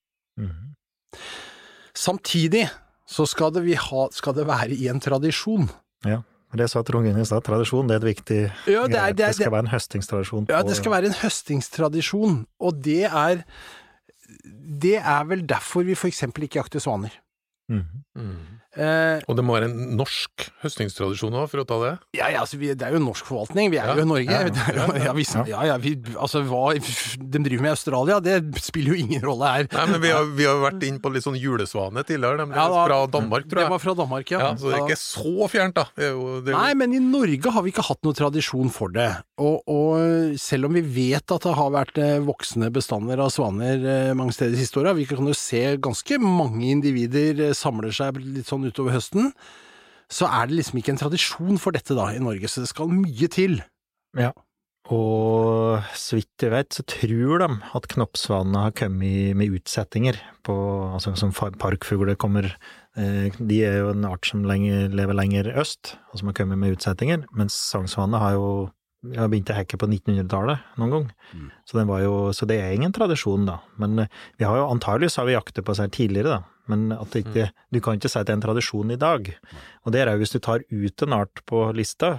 Mhm. 0.41 0.74
Samtidig 1.95 2.67
så 3.07 3.25
skal 3.29 3.53
det, 3.53 3.63
vi 3.67 3.75
ha, 3.79 4.07
skal 4.11 4.33
det 4.37 4.47
være 4.49 4.73
i 4.75 4.87
en 4.91 4.99
tradisjon. 5.03 5.69
Ja. 6.05 6.21
Det 6.55 6.69
sa 6.71 6.79
Trond 6.87 7.03
Gunnar 7.03 7.25
i 7.25 7.27
stad, 7.27 7.43
tradisjon 7.43 7.89
det 7.89 7.97
er 7.97 7.99
et 7.99 8.05
viktig 8.07 8.37
Ja, 8.71 8.85
det, 8.87 8.95
er, 8.95 9.11
det, 9.11 9.23
er, 9.25 9.33
det 9.33 9.35
skal 9.35 9.51
være 9.51 9.65
en 9.65 9.71
høstingstradisjon. 9.73 10.45
ja, 10.47 10.61
det 10.63 10.77
skal 10.77 10.93
være 10.93 11.09
en 11.09 11.17
høstingstradisjon, 11.19 12.37
og 12.63 12.77
det 12.85 13.03
er 13.09 13.41
Det 14.85 14.95
er 14.95 15.25
vel 15.27 15.43
derfor 15.49 15.83
vi 15.83 15.97
for 15.99 16.07
eksempel 16.07 16.43
ikke 16.47 16.61
jakter 16.61 16.79
svaner. 16.79 17.11
Mhm. 17.69 18.05
Mm. 18.15 18.61
Eh, 18.75 19.21
Og 19.27 19.37
det 19.37 19.43
må 19.45 19.55
være 19.55 19.69
en 19.69 19.95
norsk 19.97 20.47
høstingstradisjon 20.63 21.33
òg, 21.39 21.47
for 21.51 21.63
å 21.63 21.65
ta 21.67 21.77
det? 21.83 21.91
ja, 22.17 22.27
ja, 22.33 22.41
altså 22.43 22.57
vi, 22.59 22.73
det 22.75 22.85
er 22.87 22.95
jo 22.97 23.01
norsk 23.03 23.25
forvaltning, 23.29 23.71
vi 23.71 23.79
er 23.79 23.87
Ja, 23.87 23.95
jo 23.95 24.03
i 24.03 24.09
Norge. 24.09 24.31
ja, 24.31 24.85
ja, 25.05 25.13
vi, 25.19 25.25
ja, 25.51 25.61
ja, 25.71 25.77
vi, 25.81 25.93
altså 26.19 26.41
hva 26.47 26.63
de 26.75 27.39
driver 27.45 27.63
med 27.65 27.71
i 27.71 27.75
Australia, 27.75 28.19
det 28.23 28.37
spiller 28.63 28.95
jo 28.95 28.99
ingen 29.05 29.23
rolle 29.25 29.51
her. 29.53 29.69
Nei, 29.71 29.85
men 29.93 30.01
vi 30.03 30.11
har, 30.15 30.25
vi 30.39 30.47
har 30.49 30.59
vært 30.63 30.83
inn 30.87 30.99
på 31.03 31.11
litt 31.13 31.25
sånn 31.25 31.37
julesvane 31.39 32.03
tidligere, 32.07 32.41
nemlig 32.43 32.55
da- 32.59 32.85
fra 32.85 32.99
Danmark, 33.15 33.47
tror 33.49 33.61
jeg. 33.63 33.69
Det 33.69 33.75
var 33.75 33.83
fra 33.85 33.95
Danmark, 34.01 34.31
ja. 34.35 34.53
Så 34.59 34.71
det 34.71 34.79
er 34.79 34.85
ikke 34.89 34.99
så 35.01 35.49
fjernt, 35.51 35.75
da. 35.79 35.87
Det 35.95 36.11
jo, 36.11 36.39
det 36.45 36.55
Nei, 36.55 36.73
men 36.77 36.93
i 36.95 37.01
Norge 37.03 37.51
har 37.55 37.63
vi 37.65 37.71
ikke 37.73 37.85
hatt 37.89 38.03
noe 38.05 38.15
tradisjon 38.17 38.69
for 38.73 38.91
det. 38.95 39.09
Og, 39.41 39.61
og 39.67 40.35
selv 40.39 40.69
om 40.69 40.75
vi 40.77 40.83
vet 40.85 41.31
at 41.35 41.43
det 41.47 41.55
har 41.57 41.71
vært 41.73 41.97
voksne 41.99 42.33
voksende 42.35 42.67
bestander 42.75 43.19
av 43.23 43.29
svaner 43.31 43.79
eh, 43.87 44.09
mange 44.17 44.33
steder 44.35 44.51
de 44.53 44.59
siste 44.59 44.77
åra, 44.81 44.91
vi 44.97 45.05
kan 45.07 45.23
jo 45.25 45.33
se 45.37 45.61
ganske 45.81 46.17
mange 46.21 46.67
individer 46.67 47.39
eh, 47.47 47.53
samler 47.55 47.93
seg 47.95 48.19
litt 48.21 48.49
sånn 48.49 48.64
utover 48.71 48.95
høsten, 48.95 49.31
så 50.11 50.29
er 50.29 50.49
det 50.49 50.59
liksom 50.59 50.79
ikke 50.79 50.93
en 50.93 51.01
tradisjon 51.01 51.61
for 51.61 51.75
dette 51.75 51.97
da 51.97 52.11
i 52.13 52.21
Norge, 52.21 52.49
så 52.51 52.63
det 52.63 52.69
skal 52.71 52.91
mye 52.91 53.29
til. 53.31 53.59
Og 54.93 55.81
så 55.97 56.19
vidt 56.19 56.43
jeg 56.45 56.53
vet, 56.53 56.75
så 56.77 56.85
tror 56.85 57.41
de 57.41 57.47
at 57.77 57.87
knoppsvanene 57.89 58.67
har 58.67 58.75
kommet 58.77 59.33
med 59.37 59.55
utsettinger 59.57 60.19
på, 60.45 60.55
altså 60.93 61.15
som 61.17 61.33
parkfugler 61.33 62.13
kommer 62.21 62.51
eh, 62.93 63.33
De 63.39 63.63
er 63.65 63.79
jo 63.81 63.95
en 63.95 64.05
art 64.05 64.29
som 64.29 64.45
lenger, 64.45 64.93
lever 64.93 65.17
lenger 65.17 65.49
øst, 65.57 65.95
og 66.11 66.21
som 66.21 66.29
har 66.29 66.37
kommet 66.37 66.61
med 66.61 66.77
utsettinger, 66.77 67.25
mens 67.33 67.57
sangsvanene 67.73 68.21
har 68.21 68.37
jo 68.37 68.49
har 69.13 69.29
begynt 69.29 69.51
å 69.53 69.57
hekke 69.57 69.77
på 69.77 69.89
1900-tallet 69.89 70.77
noen 70.81 70.93
gang. 70.93 71.07
Mm. 71.33 71.49
Så, 71.67 71.77
den 71.77 71.89
var 71.89 72.01
jo, 72.01 72.13
så 72.33 72.47
det 72.49 72.57
er 72.61 72.73
ingen 72.73 72.93
tradisjon, 72.95 73.45
da. 73.45 73.59
Men 73.81 74.05
eh, 74.05 74.21
vi 74.39 74.47
har 74.47 74.57
jo 74.57 74.69
antageligvis 74.71 75.19
har 75.21 75.27
vi 75.29 75.35
jaktet 75.35 75.65
på 75.67 75.75
seg 75.77 75.93
tidligere, 75.93 76.39
da. 76.39 76.54
Men 76.71 76.89
at 76.95 77.13
det 77.13 77.25
ikke, 77.25 77.49
du 77.73 77.79
kan 77.83 77.99
ikke 77.99 78.09
si 78.11 78.19
at 78.19 78.27
det 78.27 78.33
er 78.35 78.39
en 78.39 78.45
tradisjon 78.47 78.93
i 78.93 78.99
dag. 78.99 79.31
Og 79.85 79.93
det 79.93 80.01
er 80.01 80.13
jo 80.13 80.23
hvis 80.23 80.35
du 80.35 80.39
tar 80.43 80.65
ut 80.69 81.05
en 81.05 81.17
art 81.17 81.43
på 81.49 81.61
lista, 81.77 82.17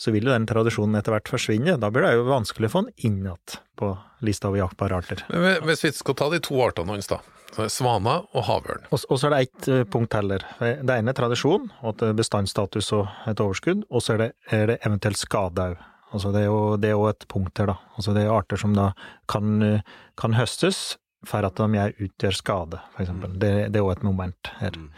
så 0.00 0.10
vil 0.14 0.26
jo 0.26 0.32
den 0.32 0.48
tradisjonen 0.48 0.98
etter 0.98 1.14
hvert 1.14 1.30
forsvinne. 1.30 1.76
Da 1.78 1.90
blir 1.92 2.06
det 2.06 2.16
jo 2.16 2.24
vanskelig 2.30 2.70
å 2.70 2.72
få 2.72 2.82
den 2.86 3.06
inn 3.06 3.20
igjen 3.26 3.60
på 3.78 3.92
lista 4.26 4.50
over 4.50 4.64
jaktbare 4.64 4.98
arter. 5.02 5.22
Men 5.30 5.62
Hvis 5.68 5.84
vi 5.84 5.92
skal 5.94 6.18
ta 6.18 6.30
de 6.32 6.40
to 6.42 6.58
artene 6.64 6.96
hans, 6.96 7.10
da. 7.10 7.20
Svana 7.68 8.22
og 8.32 8.46
havørn. 8.48 8.86
Og 8.88 9.02
og 9.12 9.18
så 9.20 9.28
er 9.28 9.34
det 9.34 9.40
ett 9.44 9.68
eh, 9.68 9.84
punkt 9.84 10.14
heller. 10.16 10.44
Det 10.58 10.94
ene 10.94 11.12
er 11.12 11.18
tradisjon, 11.18 11.68
og 11.84 12.00
bestandsstatus 12.16 12.88
og 12.96 13.10
et 13.28 13.42
overskudd, 13.44 13.84
og 13.90 14.02
så 14.02 14.14
er 14.14 14.22
det, 14.22 14.30
er 14.50 14.66
det 14.72 14.78
eventuelt 14.86 15.20
skade 15.20 15.66
òg. 15.74 15.82
Altså 16.12 16.32
det 16.32 16.42
er 16.42 16.48
jo 16.50 16.76
det 16.80 16.90
er 16.92 17.04
et 17.08 17.26
punkt 17.28 17.60
her, 17.60 17.72
da. 17.72 17.76
Altså 17.96 18.14
det 18.16 18.24
er 18.24 18.32
arter 18.32 18.60
som 18.60 18.74
da 18.76 18.90
kan, 19.28 19.62
eh, 19.62 19.84
kan 20.16 20.36
høstes 20.36 20.96
for 21.28 21.46
at 21.46 21.58
de 21.58 21.68
gjør, 21.78 21.94
utgjør 22.06 22.38
skade, 22.38 22.80
for 22.94 23.04
eksempel. 23.04 23.36
Det, 23.38 23.52
det 23.72 23.80
er 23.80 23.86
òg 23.86 23.96
et 23.96 24.06
moment 24.06 24.52
her. 24.60 24.78
Mm. 24.78 24.88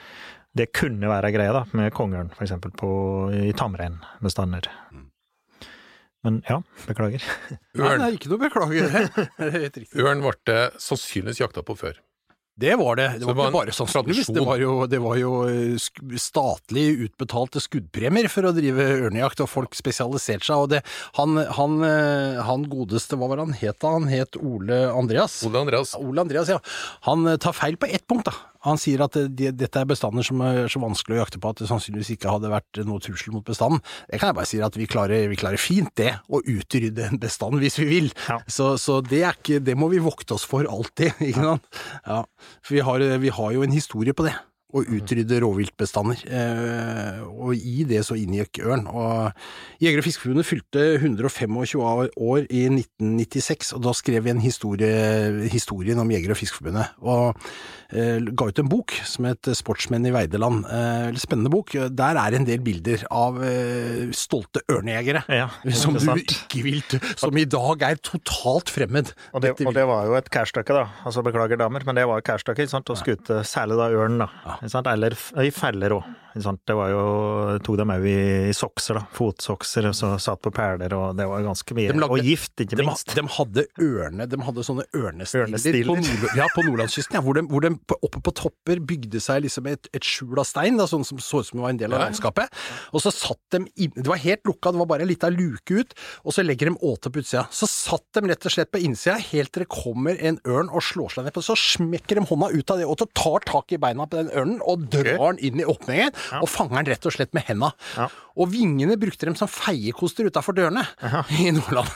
Det 0.54 0.68
kunne 0.76 1.10
være 1.10 1.32
greia 1.34 1.54
da, 1.56 1.64
med 1.74 1.90
kongeørn, 1.96 2.30
eksempel, 2.44 2.74
i 3.34 3.52
tamreinbestander. 3.58 4.68
Mm. 4.94 5.08
Men 6.24 6.40
ja, 6.48 6.60
beklager. 6.86 7.24
Nei, 7.76 7.90
det 7.98 8.06
er 8.06 8.16
ikke 8.16 8.30
noe 8.32 8.42
beklager. 8.46 8.94
Er 9.44 10.06
ørn 10.06 10.22
ble 10.24 10.36
det 10.48 10.60
sannsynligvis 10.80 11.42
jakta 11.42 11.64
på 11.66 11.76
før. 11.76 11.98
Det 12.56 12.74
var 12.78 12.96
det. 12.96 13.08
Det 13.18 13.26
var 13.26 13.34
det 13.34 13.40
var 13.40 13.50
bare 13.50 13.72
sånn 13.74 13.88
tradisjon. 13.90 14.36
Det 14.36 14.44
var 14.46 14.60
jo, 14.62 14.74
det 14.86 15.00
var 15.02 15.16
jo 15.18 15.30
eh, 15.50 15.74
statlig 16.22 16.84
utbetalte 17.08 17.58
skuddpremier 17.62 18.28
for 18.30 18.46
å 18.46 18.52
drive 18.54 18.86
ørnejakt, 19.08 19.42
og 19.42 19.50
folk 19.50 19.74
spesialiserte 19.74 20.46
seg. 20.46 20.62
Og 20.62 20.70
det, 20.70 20.84
han, 21.18 21.34
han, 21.58 21.76
eh, 21.88 22.38
han 22.46 22.68
godeste, 22.70 23.18
hva 23.18 23.32
var 23.32 23.42
han 23.42 23.56
het 23.58 23.80
da? 23.82 23.96
Han 23.96 24.06
het 24.06 24.38
Ole 24.38 24.84
Andreas. 24.92 25.40
Ole 25.48 25.64
Andreas. 25.66 25.96
Ole 25.98 26.22
Andreas, 26.22 26.52
ja. 26.54 26.60
Han 27.08 27.26
eh, 27.26 27.40
tar 27.42 27.58
feil 27.58 27.74
på 27.80 27.90
ett 27.90 28.06
punkt, 28.06 28.30
da. 28.30 28.53
Han 28.64 28.80
sier 28.80 29.04
at 29.04 29.18
eh, 29.20 29.28
de, 29.28 29.50
dette 29.54 29.80
er 29.80 29.88
bestander 29.88 30.26
som 30.26 30.40
er 30.44 30.64
så 30.72 30.82
vanskelig 30.82 31.18
å 31.18 31.22
jakte 31.22 31.40
på 31.42 31.52
at 31.52 31.62
det 31.62 31.68
sannsynligvis 31.70 32.14
ikke 32.16 32.32
hadde 32.32 32.52
vært 32.52 32.82
noe 32.88 33.02
trussel 33.04 33.34
mot 33.36 33.44
bestanden. 33.46 33.82
Det 34.08 34.20
kan 34.20 34.32
jeg 34.32 34.38
bare 34.40 34.50
si 34.50 34.62
at 34.64 34.78
vi 34.78 34.88
klarer, 34.90 35.28
vi 35.30 35.40
klarer 35.40 35.60
fint 35.60 35.92
det, 36.00 36.14
å 36.28 36.40
utrydde 36.40 37.10
en 37.10 37.20
bestand 37.22 37.60
hvis 37.62 37.78
vi 37.82 37.90
vil. 37.90 38.10
Ja. 38.28 38.40
Så, 38.48 38.74
så 38.80 39.00
det 39.04 39.22
er 39.24 39.36
ikke, 39.38 39.60
det 39.64 39.76
må 39.78 39.90
vi 39.92 40.02
vokte 40.04 40.38
oss 40.38 40.46
for 40.48 40.68
alltid, 40.70 41.14
ikke 41.28 41.52
sant. 41.52 41.84
Ja. 42.06 42.24
For 42.64 42.78
vi 42.78 42.84
har, 42.88 43.08
vi 43.22 43.32
har 43.38 43.54
jo 43.56 43.64
en 43.66 43.74
historie 43.74 44.16
på 44.16 44.26
det. 44.28 44.34
Og 44.74 44.90
utrydde 44.90 45.38
rovviltbestander. 45.44 46.24
Eh, 46.26 47.20
og 47.30 47.54
i 47.54 47.84
det 47.88 48.02
så 48.06 48.16
inngikk 48.18 48.58
ørn. 48.64 48.88
Og 48.90 49.30
Jeger- 49.82 50.02
og 50.02 50.06
Fiskerforbundet 50.06 50.48
fylte 50.48 50.82
125 50.98 51.60
år, 52.16 52.46
i 52.50 52.66
1996, 52.68 53.72
og 53.76 53.84
da 53.86 53.94
skrev 53.94 54.24
vi 54.24 54.30
en 54.34 54.42
historie, 54.42 55.48
historien 55.52 55.98
om 56.02 56.10
Jeger- 56.10 56.34
og 56.34 56.40
Fiskerforbundet. 56.40 56.90
Og 57.02 57.38
eh, 57.94 58.18
ga 58.18 58.48
ut 58.50 58.58
en 58.58 58.68
bok 58.68 58.96
som 59.06 59.28
het 59.30 59.46
'Sportsmenn 59.46 60.06
i 60.06 60.14
Veideland'. 60.14 60.66
Eh, 60.66 61.06
veldig 61.10 61.22
spennende 61.22 61.50
bok. 61.50 61.70
Der 61.72 62.18
er 62.18 62.34
en 62.34 62.44
del 62.44 62.60
bilder 62.60 63.06
av 63.10 63.38
stolte 64.10 64.60
ørnejegere. 64.70 65.22
Ja, 65.28 65.48
som 65.70 65.94
du 65.94 66.18
ikke 66.18 66.62
vil 66.62 66.82
Som 67.16 67.36
i 67.36 67.44
dag 67.44 67.82
er 67.82 67.94
totalt 67.96 68.70
fremmed. 68.70 69.12
Og 69.32 69.42
det, 69.42 69.54
og 69.66 69.74
det 69.74 69.86
var 69.86 70.06
jo 70.06 70.14
et 70.14 70.30
kærstykke, 70.30 70.74
da. 70.74 70.86
Altså 71.04 71.22
beklager 71.22 71.56
damer, 71.56 71.84
men 71.86 71.94
det 71.94 72.06
var 72.06 72.20
kærstykke, 72.20 72.64
ikke 72.64 72.74
sant. 72.74 72.90
Å 72.90 72.98
skute 72.98 73.44
særlig 73.44 73.78
da 73.78 73.88
ørn, 73.94 74.18
da. 74.18 74.28
Eller 74.64 75.16
i 75.44 75.50
feller 75.54 75.98
òg. 75.98 76.04
Det 76.34 76.74
var 76.74 76.90
jo 76.90 77.02
Tok 77.64 77.76
dem 77.78 77.92
òg 77.94 78.04
i, 78.10 78.16
i 78.50 78.54
sokser, 78.56 78.98
da. 78.98 79.04
Fotsokser, 79.14 79.86
og 79.90 79.94
så 79.96 80.10
satt 80.22 80.40
på 80.42 80.50
perler, 80.54 80.92
og 80.96 81.14
det 81.18 81.26
var 81.30 81.44
ganske 81.46 81.76
mye. 81.76 81.92
Lagde- 81.94 82.10
og 82.18 82.26
gift, 82.26 82.52
ikke 82.64 82.78
de, 82.78 82.86
minst. 82.88 83.14
de 83.14 83.24
hadde 83.36 83.64
ørne, 83.80 84.26
de 84.30 84.40
hadde 84.46 84.64
sånne 84.66 84.86
ørnestiller, 84.96 85.46
Ørnestiller. 85.48 85.88
På, 85.88 85.96
nord, 86.00 86.36
ja, 86.38 86.48
på 86.54 86.64
nordlandskysten, 86.66 87.18
ja, 87.18 87.22
hvor 87.24 87.38
de, 87.38 87.44
hvor 87.50 87.64
de 87.64 87.70
oppe 88.00 88.22
på 88.24 88.34
topper 88.34 88.82
bygde 88.82 89.20
seg 89.22 89.44
liksom 89.46 89.68
et, 89.70 89.88
et 89.94 90.04
skjul 90.04 90.40
av 90.42 90.48
stein, 90.48 90.78
da, 90.80 90.88
sånn 90.90 91.06
som 91.06 91.20
så 91.22 91.42
ut 91.44 91.48
som 91.50 91.60
det 91.60 91.66
var 91.66 91.74
en 91.76 91.80
del 91.84 91.94
av 91.94 92.02
landskapet. 92.06 92.50
Og 92.92 93.04
så 93.04 93.12
satt 93.14 93.40
de 93.54 93.62
inn, 93.86 93.94
Det 93.94 94.08
var 94.10 94.20
helt 94.24 94.44
lukka, 94.48 94.72
det 94.74 94.82
var 94.82 94.90
bare 94.90 95.06
ei 95.06 95.12
lita 95.12 95.30
luke 95.32 95.78
ut, 95.80 95.94
og 96.24 96.34
så 96.34 96.44
legger 96.44 96.72
de 96.72 96.76
åte 96.82 97.12
på 97.14 97.22
utsida. 97.22 97.46
Så 97.54 97.68
satt 97.70 98.04
de 98.18 98.26
rett 98.32 98.48
og 98.50 98.52
slett 98.56 98.72
på 98.74 98.82
innsida, 98.82 99.16
helt 99.30 99.52
til 99.54 99.64
det 99.64 99.70
kommer 99.72 100.18
en 100.18 100.40
ørn 100.50 100.68
og 100.74 100.82
slår 100.84 101.14
seg 101.14 101.28
ned 101.28 101.34
på 101.36 101.44
Så 101.46 101.56
smekker 101.60 102.18
de 102.18 102.26
hånda 102.26 102.50
ut 102.54 102.74
av 102.74 102.80
det 102.82 102.88
åtet, 102.90 103.14
tar 103.14 103.44
tak 103.46 103.72
i 103.76 103.78
beina 103.80 104.06
på 104.10 104.18
den 104.18 104.32
ørnen 104.34 104.58
og 104.64 104.88
drar 104.92 105.34
den 105.34 105.40
inn 105.46 105.62
i 105.62 105.66
åpningen, 105.68 106.12
og 106.40 106.48
fanger 106.50 106.80
den 106.82 106.92
rett 106.94 107.06
og 107.10 107.14
slett 107.16 107.34
med 107.36 107.46
henda. 107.48 107.70
Ja. 107.98 108.08
Og 108.38 108.50
vingene 108.52 108.96
brukte 109.00 109.28
dem 109.28 109.36
som 109.38 109.50
feiekoster 109.50 110.28
utafor 110.30 110.56
dørene 110.56 110.86
i 111.40 111.50
Nordland. 111.54 111.90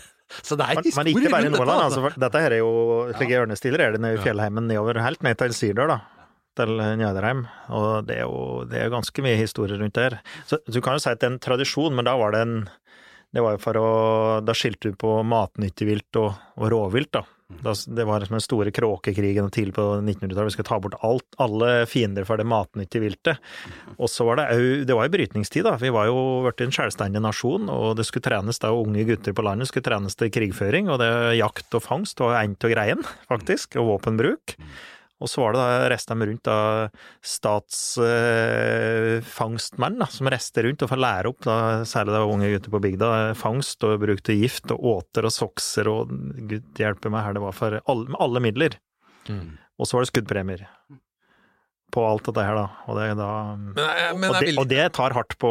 Så 0.42 0.56
det 0.58 0.66
er 0.66 0.80
historie 0.82 1.12
men 1.12 1.12
ikke 1.12 1.30
bare 1.30 1.46
i 1.46 1.52
Nordland. 1.52 1.84
altså. 1.84 2.00
Altså, 2.00 2.02
for 2.08 2.22
dette 2.24 2.40
her 2.42 2.54
er 2.56 2.62
jo 2.64 2.70
slike 3.14 3.42
ørnestiler 3.44 3.84
er 3.84 3.94
det 3.94 4.00
nede 4.02 4.18
i 4.18 4.22
fjellheimen 4.24 4.66
nedover, 4.66 4.98
helt 5.04 5.22
ned 5.22 5.38
til 5.38 5.54
Sirdal, 5.54 5.92
da. 5.94 6.00
Til 6.58 6.72
Njøderheim. 6.98 7.44
Og 7.74 8.06
det 8.08 8.16
er 8.22 8.26
jo 8.26 8.64
det 8.70 8.80
er 8.82 8.90
ganske 8.90 9.22
mye 9.22 9.36
historie 9.38 9.78
rundt 9.78 9.94
der. 9.98 10.16
Så 10.46 10.58
du 10.66 10.80
kan 10.82 10.96
jo 10.98 11.02
si 11.04 11.10
at 11.12 11.20
det 11.22 11.28
er 11.28 11.32
en 11.36 11.42
tradisjon, 11.42 11.94
men 11.94 12.06
da 12.06 12.16
var 12.18 12.34
det 12.34 12.42
en 12.46 12.56
Det 13.34 13.42
var 13.42 13.56
jo 13.56 13.62
for 13.62 13.78
å 13.80 13.86
Da 14.46 14.54
skilte 14.54 14.90
du 14.92 14.98
på 14.98 15.16
matnyttig 15.26 15.88
vilt 15.88 16.18
og, 16.20 16.36
og 16.58 16.68
rovvilt, 16.70 17.10
da. 17.16 17.24
Det 17.62 18.04
var 18.04 18.24
som 18.26 18.36
den 18.36 18.44
store 18.44 18.72
kråkekrigen 18.74 19.50
tidlig 19.54 19.74
på 19.76 19.86
1900-tallet. 20.00 20.50
Vi 20.50 20.54
skulle 20.56 20.68
ta 20.68 20.80
bort 20.82 20.96
alt, 21.06 21.26
alle 21.40 21.86
fiender 21.90 22.26
for 22.28 22.40
det 22.40 22.46
matnyttige 22.48 23.04
viltet. 23.04 23.52
Og 23.98 24.10
så 24.10 24.26
var 24.28 24.40
det 24.40 24.48
òg 24.54 24.86
Det 24.88 24.96
var 24.96 25.08
jo 25.08 25.14
brytningstid, 25.14 25.64
da. 25.66 25.76
Vi 25.80 25.92
var 25.94 26.08
jo 26.10 26.18
blitt 26.46 26.64
en 26.66 26.74
selvstendig 26.74 27.22
nasjon, 27.24 27.70
og 27.72 27.94
det 27.98 28.08
skulle 28.08 28.26
trenes 28.26 28.60
da 28.62 28.72
unge 28.74 29.06
gutter 29.08 29.36
på 29.36 29.44
landet 29.46 29.70
skulle 29.70 29.86
trenes 29.86 30.18
til 30.18 30.32
krigføring, 30.34 30.90
og 30.92 31.00
det 31.02 31.12
jakt 31.38 31.76
og 31.76 31.84
fangst 31.84 32.20
var 32.20 32.40
en 32.42 32.56
av 32.58 32.74
greien, 32.74 33.06
faktisk, 33.30 33.78
og 33.80 33.94
våpenbruk. 33.94 34.58
Og 35.24 35.30
så 35.30 35.40
var 35.40 35.54
det 35.54 35.60
da 35.62 35.88
reiste 35.88 36.12
de 36.12 36.26
rundt 36.28 36.44
da 36.44 36.58
statsfangstmenn, 37.34 40.02
eh, 40.04 40.10
som 40.12 40.28
reiste 40.32 40.62
rundt 40.66 40.84
og 40.84 40.90
får 40.92 41.00
lære 41.00 41.28
opp, 41.32 41.40
da, 41.46 41.54
særlig 41.88 42.12
da 42.12 42.28
unge 42.28 42.52
gutter 42.52 42.72
på 42.74 42.82
bygda, 42.84 43.08
fangst 43.40 43.78
og 43.88 44.02
brukte 44.04 44.36
gift 44.36 44.66
og 44.74 44.78
åter 44.94 45.22
og 45.28 45.32
sokser 45.32 45.84
og 45.88 46.12
gud 46.50 46.66
hjelpe 46.80 47.08
meg 47.12 47.24
her, 47.24 47.34
det 47.38 47.46
var 47.46 47.54
for 47.56 47.70
alle, 47.80 48.06
alle 48.20 48.40
midler. 48.44 48.72
Mm. 49.30 49.50
Og 49.80 49.84
så 49.88 49.92
var 49.96 50.02
det 50.04 50.12
skuddpremier 50.12 50.62
på 51.94 52.02
alt 52.08 52.26
dette 52.26 52.42
her, 52.42 52.56
da. 52.58 52.64
Og 52.90 52.98
det, 52.98 53.06
da 53.18 53.28
Men 53.54 54.18
men 54.18 54.30
og, 54.30 54.38
det, 54.42 54.54
og 54.58 54.68
det 54.70 54.84
tar 54.98 55.14
hardt 55.16 55.36
på 55.38 55.50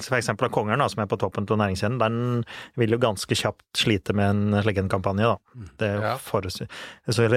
for 0.00 0.16
eksempel 0.18 0.48
kongeren, 0.54 0.80
da, 0.80 0.88
som 0.88 1.02
er 1.04 1.10
på 1.10 1.18
toppen 1.20 1.44
av 1.44 1.60
næringskjeden. 1.60 1.98
Den 2.00 2.18
vil 2.80 2.96
jo 2.96 3.00
ganske 3.02 3.36
kjapt 3.36 3.64
slite 3.84 4.16
med 4.16 4.32
en 4.32 4.62
slik 4.64 4.80
en 4.80 4.90
kampanje, 4.92 5.28
da. 5.34 5.64
Det 5.80 5.90
er 5.92 6.00
Ja. 6.04 6.16
for, 6.20 6.40
så 6.48 7.28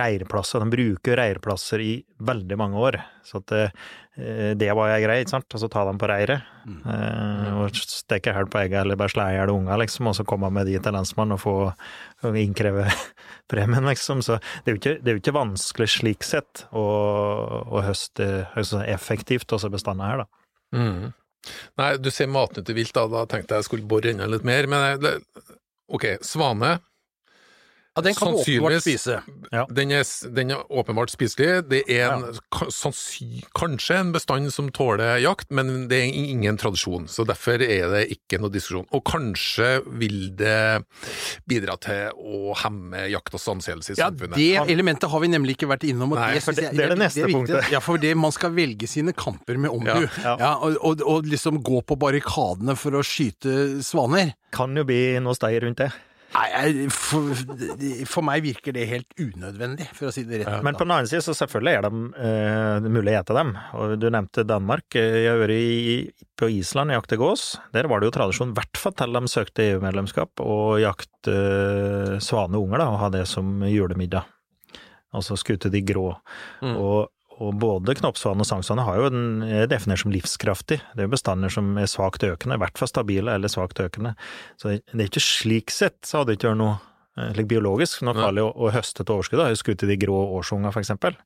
Reirplasser, 0.00 0.64
de 0.64 0.70
bruker 0.72 1.16
reirplasser 1.20 1.80
i 1.84 1.92
veldig 2.20 2.56
mange 2.60 2.80
år. 2.80 3.00
Så 3.24 3.38
at 3.44 3.46
det, 3.52 3.64
eh, 3.70 3.70
det 4.60 4.70
var 4.76 4.90
jeg 4.92 5.04
grei, 5.04 5.18
ikke 5.22 5.32
sant. 5.32 5.54
Og 5.54 5.62
så 5.62 5.68
ta 5.72 5.84
dem 5.88 5.98
på 6.00 6.08
reiret. 6.10 6.46
Eh, 6.68 7.46
og 7.56 7.76
steke 7.76 8.34
hæl 8.36 8.48
på 8.50 8.60
egget, 8.62 8.82
eller 8.82 8.98
bare 9.00 9.12
slå 9.12 9.28
i 9.30 9.36
hjel 9.38 9.52
unger, 9.54 9.80
liksom. 9.82 10.10
Og 10.10 10.18
så 10.18 10.26
komme 10.28 10.50
med 10.54 10.68
de 10.68 10.76
til 10.78 10.96
lensmannen 10.96 11.36
og 11.36 11.42
få 11.42 11.54
og 12.28 12.36
innkreve 12.36 12.86
premien, 13.52 13.88
liksom. 13.88 14.24
Så 14.26 14.40
det 14.40 14.72
er 14.72 14.76
jo 14.76 14.80
ikke, 14.82 14.96
det 15.00 15.12
er 15.12 15.18
jo 15.18 15.22
ikke 15.22 15.38
vanskelig 15.38 15.88
slik 15.96 16.26
sett 16.26 16.66
å, 16.70 16.84
å 17.64 17.84
høste 17.86 18.28
altså 18.58 18.84
effektivt 18.84 19.56
også 19.56 19.72
bestander 19.72 20.12
her, 20.12 20.24
da. 20.24 20.44
Mm. 20.76 21.10
Nei, 21.80 21.90
du 21.98 22.10
sier 22.12 22.28
matnyttig 22.30 22.76
vilt, 22.76 22.94
da, 22.96 23.06
da 23.08 23.24
tenkte 23.28 23.56
jeg 23.56 23.64
jeg 23.64 23.70
skulle 23.70 23.88
bore 23.88 24.12
enda 24.12 24.28
litt 24.28 24.44
mer, 24.46 24.68
men 24.70 24.84
jeg, 24.92 25.20
ok, 25.90 26.06
svane, 26.26 26.76
Ja, 27.96 28.02
den 28.06 28.14
kan 28.14 28.30
du 28.32 28.38
åpenbart 28.38 28.80
spise. 28.84 29.16
Ja. 29.50 29.64
den 29.68 29.90
er, 29.90 30.04
den 30.30 30.52
er 30.54 30.60
åpenbart 30.70 31.10
spiselig. 31.10 31.64
Det 31.68 31.80
er 31.90 32.12
en, 32.14 32.22
ka- 32.54 32.70
kanskje 33.58 33.96
en 33.98 34.12
bestand 34.14 34.52
som 34.54 34.68
tåler 34.70 35.18
jakt, 35.24 35.48
men 35.50 35.88
det 35.90 35.98
er 35.98 36.12
ingen 36.14 36.56
tradisjon, 36.60 37.08
så 37.10 37.24
derfor 37.26 37.58
er 37.60 37.88
det 37.90 38.04
ikke 38.14 38.38
noe 38.40 38.52
diskusjon. 38.54 38.86
Og 38.94 39.02
kanskje 39.10 39.72
vil 39.98 40.30
det 40.38 40.84
bidra 41.50 41.74
til 41.82 42.14
å 42.14 42.54
hemme 42.62 43.08
jaktas 43.10 43.48
anseelse 43.50 43.96
i 43.96 43.98
samfunnet. 43.98 44.38
Ja, 44.38 44.62
det 44.64 44.72
elementet 44.76 45.10
har 45.10 45.20
vi 45.24 45.30
nemlig 45.32 45.56
ikke 45.58 45.68
vært 45.72 45.88
innom. 45.90 46.14
Og 46.14 46.20
Nei, 46.22 46.34
det, 46.38 46.42
for 46.46 46.52
det- 46.54 46.70
det 46.70 46.84
er 46.86 46.94
det 46.94 46.98
neste 47.02 47.24
viktig. 47.26 47.34
punktet. 47.34 47.70
Ja, 47.74 47.80
for 47.80 47.98
det, 47.98 48.14
man 48.16 48.30
skal 48.32 48.50
velge 48.54 48.86
sine 48.88 49.12
kamper 49.12 49.58
med 49.58 49.70
omhu. 49.70 50.06
Ja, 50.22 50.36
Ja, 50.38 50.52
og, 50.62 50.76
og, 50.80 51.02
og 51.02 51.26
liksom 51.26 51.58
gå 51.62 51.82
på 51.84 51.98
barrikadene 51.98 52.76
for 52.78 52.92
å 52.92 53.02
skyte 53.02 53.82
svaner. 53.82 54.34
Kan 54.54 54.76
jo 54.78 54.84
bli 54.84 55.18
noe 55.18 55.34
stei 55.34 55.58
rundt 55.60 55.78
det. 55.82 55.90
Nei, 56.30 56.86
for, 56.94 57.32
for 58.06 58.24
meg 58.26 58.44
virker 58.44 58.74
det 58.76 58.86
helt 58.86 59.14
unødvendig, 59.18 59.88
for 59.96 60.10
å 60.10 60.12
si 60.14 60.22
det 60.28 60.42
rett 60.42 60.50
ut. 60.60 60.64
Men 60.66 60.76
på 60.78 60.86
den 60.86 60.94
annen 60.94 61.10
side 61.10 61.24
så 61.26 61.34
selvfølgelig 61.34 61.72
er 61.74 61.86
det 61.86 61.90
uh, 61.90 62.86
mulig 62.86 63.14
å 63.14 63.18
ete 63.18 63.36
dem. 63.36 63.52
Og 63.74 63.94
du 63.98 64.06
nevnte 64.14 64.46
Danmark. 64.46 64.86
Eh, 64.94 65.24
Jeg 65.24 65.32
har 65.32 65.42
vært 65.42 66.26
på 66.38 66.50
Island 66.54 66.94
og 66.94 67.00
jakte 67.00 67.18
gås. 67.20 67.46
Der 67.74 67.90
var 67.90 68.00
det 68.00 68.10
jo 68.10 68.16
tradisjon, 68.16 68.54
i 68.54 68.58
hvert 68.60 68.78
fall 68.80 68.94
til 69.00 69.18
de 69.18 69.32
søkte 69.32 69.66
EU-medlemskap, 69.66 70.44
å 70.44 70.58
jakte 70.80 71.34
uh, 71.34 72.18
svaneunger 72.22 72.84
da, 72.84 72.90
og 72.94 73.00
ha 73.02 73.10
det 73.18 73.24
som 73.30 73.64
julemiddag. 73.66 74.30
Altså 75.10 75.34
skute 75.40 75.72
de 75.72 75.82
grå. 75.82 76.12
Mm. 76.62 76.76
Og, 76.78 77.10
og 77.40 77.56
både 77.60 77.94
knoppsvane 77.96 78.44
og 78.44 78.48
sangsvane 78.48 78.84
har 78.84 78.98
jo 79.00 79.08
en, 79.08 79.24
er 79.46 79.70
definert 79.70 80.02
som 80.02 80.12
livskraftig. 80.12 80.76
Det 80.92 81.00
er 81.00 81.08
jo 81.08 81.14
bestander 81.14 81.52
som 81.52 81.72
er 81.80 81.88
svakt 81.88 82.24
økende, 82.26 82.58
i 82.58 82.60
hvert 82.60 82.76
fall 82.76 82.90
stabile 82.90 83.32
eller 83.36 83.52
svakt 83.52 83.80
økende. 83.80 84.12
Så 84.60 84.76
det 84.76 84.98
er 84.98 85.08
ikke 85.08 85.24
slik 85.24 85.72
sett 85.72 85.98
så 86.04 86.20
hadde 86.20 86.34
det 86.34 86.40
ikke 86.40 86.52
vært 86.52 86.60
noe 86.60 86.76
eh, 87.16 87.42
biologisk 87.48 88.04
Nå 88.04 88.14
kaller 88.18 88.44
jeg 88.44 88.52
å, 88.52 88.72
høste 88.76 89.06
til 89.06 89.16
overskudd. 89.16 89.40
da, 89.40 89.48
Skutt 89.56 89.86
i 89.86 89.90
de 89.90 89.98
grå 90.04 90.20
årsungene, 90.40 90.72
for 90.74 90.84
eksempel. 90.84 91.16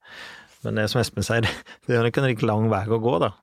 Men 0.65 0.79
det 0.79 0.87
som 0.93 1.03
Espen 1.03 1.27
sier, 1.27 1.51
det 1.89 1.99
er 1.99 2.09
ikke 2.09 2.23
en 2.23 2.31
like 2.31 2.47
lang 2.47 2.71
vei 2.71 2.87
å 2.87 3.03
gå, 3.03 3.19
da. 3.27 3.35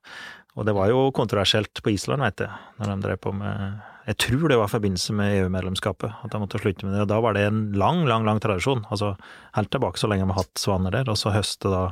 Og 0.56 0.68
det 0.68 0.74
var 0.76 0.90
jo 0.92 1.06
kontroversielt 1.16 1.80
på 1.84 1.94
Island, 1.94 2.24
veit 2.24 2.40
jeg, 2.44 2.52
når 2.80 2.90
de 2.90 2.96
drev 3.06 3.20
på 3.24 3.32
med 3.36 3.78
Jeg 4.08 4.18
tror 4.24 4.48
det 4.50 4.58
var 4.58 4.68
i 4.68 4.72
forbindelse 4.72 5.14
med 5.16 5.36
EU-medlemskapet 5.38 6.24
at 6.24 6.32
de 6.32 6.40
måtte 6.42 6.58
slutte 6.60 6.88
med 6.88 6.96
det. 6.96 7.04
Og 7.04 7.12
da 7.12 7.20
var 7.24 7.36
det 7.36 7.46
en 7.46 7.62
lang, 7.78 8.02
lang, 8.08 8.24
lang 8.26 8.40
tradisjon. 8.42 8.82
Altså 8.88 9.14
helt 9.56 9.70
tilbake 9.72 10.00
så 10.00 10.10
lenge 10.10 10.26
vi 10.26 10.34
har 10.34 10.42
hatt 10.42 10.60
svaner 10.60 10.96
der, 10.96 11.12
og 11.12 11.20
så 11.20 11.32
høste 11.36 11.70
da 11.72 11.86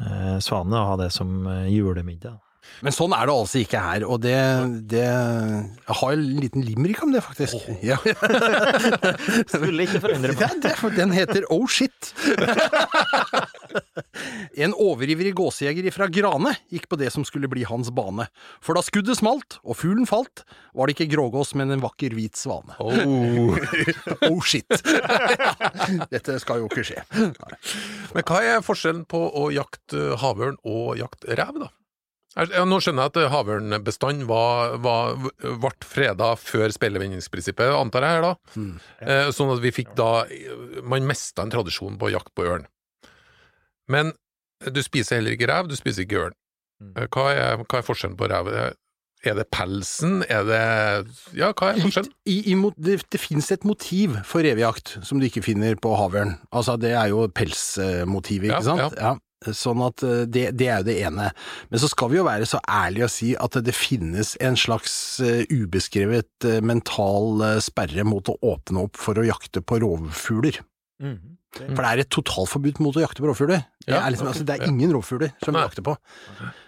eh, 0.00 0.38
svanene 0.42 0.80
og 0.80 0.90
ha 0.92 0.96
det 1.04 1.10
som 1.14 1.46
eh, 1.46 1.68
julemiddag. 1.74 2.38
Men 2.84 2.94
sånn 2.94 3.14
er 3.16 3.28
det 3.28 3.34
altså 3.34 3.60
ikke 3.62 3.80
her, 3.80 4.04
og 4.08 4.20
det, 4.24 4.36
det 4.90 5.04
Jeg 5.04 5.96
har 6.00 6.14
en 6.16 6.24
liten 6.42 6.64
limerick 6.66 7.02
om 7.04 7.14
det, 7.14 7.22
faktisk. 7.24 7.68
Ja. 7.84 7.98
Skulle 9.52 9.86
ikke 9.86 10.02
forundre 10.04 10.34
Ja, 10.40 10.50
det, 10.60 10.74
den 10.98 11.14
heter 11.14 11.46
Oh 11.54 11.66
Shit. 11.70 12.12
En 14.54 14.74
overivrig 14.78 15.32
gåsejeger 15.34 15.88
fra 15.94 16.06
Grane 16.12 16.52
gikk 16.70 16.86
på 16.90 16.98
det 17.00 17.08
som 17.10 17.24
skulle 17.26 17.48
bli 17.50 17.64
hans 17.66 17.90
bane. 17.94 18.28
For 18.62 18.76
da 18.76 18.82
skuddet 18.86 19.18
smalt 19.18 19.58
og 19.64 19.78
fuglen 19.80 20.06
falt, 20.06 20.44
var 20.74 20.86
det 20.86 20.94
ikke 20.94 21.10
grågås, 21.16 21.54
men 21.58 21.74
en 21.74 21.82
vakker 21.82 22.14
hvit 22.14 22.38
svane. 22.38 22.76
Oh. 22.78 23.58
Oh 24.30 24.40
shit. 24.46 24.68
Dette 26.12 26.38
skal 26.42 26.62
jo 26.62 26.68
ikke 26.70 26.84
skje. 26.86 27.02
Men 28.14 28.26
hva 28.26 28.40
er 28.46 28.62
forskjellen 28.64 29.04
på 29.10 29.20
å 29.36 29.48
jakte 29.54 30.14
havørn 30.22 30.56
og 30.62 30.94
jakte 31.00 31.34
rev, 31.38 31.58
da? 31.64 31.70
Ja, 32.34 32.64
nå 32.66 32.80
skjønner 32.82 33.06
jeg 33.06 33.12
at 33.14 33.30
havørnbestand 33.30 34.24
var, 34.26 34.74
var, 34.82 35.14
ble 35.40 35.70
freda 35.86 36.32
før 36.40 36.72
speilvendingsprinsippet, 36.74 37.70
antar 37.78 38.02
jeg 38.06 38.16
her 38.16 38.24
da. 38.26 38.32
Eh, 39.06 39.28
Sånn 39.36 39.52
at 39.54 39.62
vi 39.62 39.70
fikk 39.74 39.92
da 39.98 40.24
Man 40.82 41.06
mista 41.06 41.44
en 41.46 41.52
tradisjon 41.54 41.98
på 42.00 42.10
jakt 42.10 42.32
på 42.34 42.46
ørn. 42.50 42.66
Men 43.86 44.12
du 44.64 44.80
spiser 44.82 45.20
heller 45.20 45.36
ikke 45.36 45.46
rev, 45.50 45.68
du 45.70 45.76
spiser 45.78 46.06
ikke 46.08 46.24
ørn. 46.28 46.36
Eh, 46.96 47.06
Hva 47.12 47.28
er, 47.34 47.62
hva 47.62 47.78
er 47.78 47.86
forskjellen 47.86 48.18
på 48.18 48.28
rev? 48.32 48.50
Er 49.24 49.38
det 49.38 49.46
pelsen? 49.54 50.18
Er 50.28 50.42
det 50.44 50.62
Ja, 51.38 51.52
hva 51.56 51.70
er 51.72 51.78
forskjellen? 51.80 52.10
I, 52.28 52.40
i, 52.52 52.56
det 52.76 52.98
det 53.14 53.20
finnes 53.22 53.46
et 53.54 53.62
motiv 53.64 54.18
for 54.28 54.44
revejakt 54.44 54.98
som 55.06 55.20
du 55.22 55.28
ikke 55.30 55.44
finner 55.46 55.78
på 55.80 55.94
havørn. 55.96 56.34
Altså, 56.52 56.74
det 56.80 56.92
er 56.98 57.12
jo 57.14 57.28
pelsmotivet, 57.32 58.50
Ja, 58.50 58.58
ikke 58.58 58.68
sant? 58.68 58.98
Ja. 59.00 59.14
Sånn 59.52 59.82
at 59.84 60.02
eh, 60.06 60.24
det, 60.30 60.46
det 60.58 60.68
er 60.70 60.82
jo 60.82 60.88
det 60.88 60.96
ene. 61.08 61.28
Men 61.70 61.82
så 61.82 61.90
skal 61.90 62.12
vi 62.12 62.20
jo 62.20 62.26
være 62.26 62.48
så 62.48 62.60
ærlige 62.64 63.08
å 63.08 63.12
si 63.12 63.30
at 63.36 63.58
det 63.66 63.76
finnes 63.76 64.34
en 64.44 64.58
slags 64.58 64.94
eh, 65.24 65.44
ubeskrevet 65.52 66.48
eh, 66.48 66.60
mental 66.64 67.44
sperre 67.64 68.06
mot 68.08 68.32
å 68.32 68.38
åpne 68.54 68.86
opp 68.86 69.00
for 69.00 69.20
å 69.20 69.26
jakte 69.26 69.64
på 69.64 69.82
rovfugler. 69.84 70.62
For 71.54 71.80
det 71.80 71.90
er 71.90 72.02
et 72.02 72.10
totalforbud 72.10 72.80
mot 72.82 72.96
å 72.96 73.04
jakte 73.04 73.22
på 73.22 73.28
rovfugler. 73.30 73.62
Det 73.84 73.94
er, 73.94 74.10
liksom, 74.10 74.30
altså, 74.30 74.46
det 74.46 74.56
er 74.56 74.68
ingen 74.70 74.94
rovfugler 74.94 75.34
som 75.44 75.54
vi 75.54 75.62
jakter 75.62 75.84
på. 75.86 75.94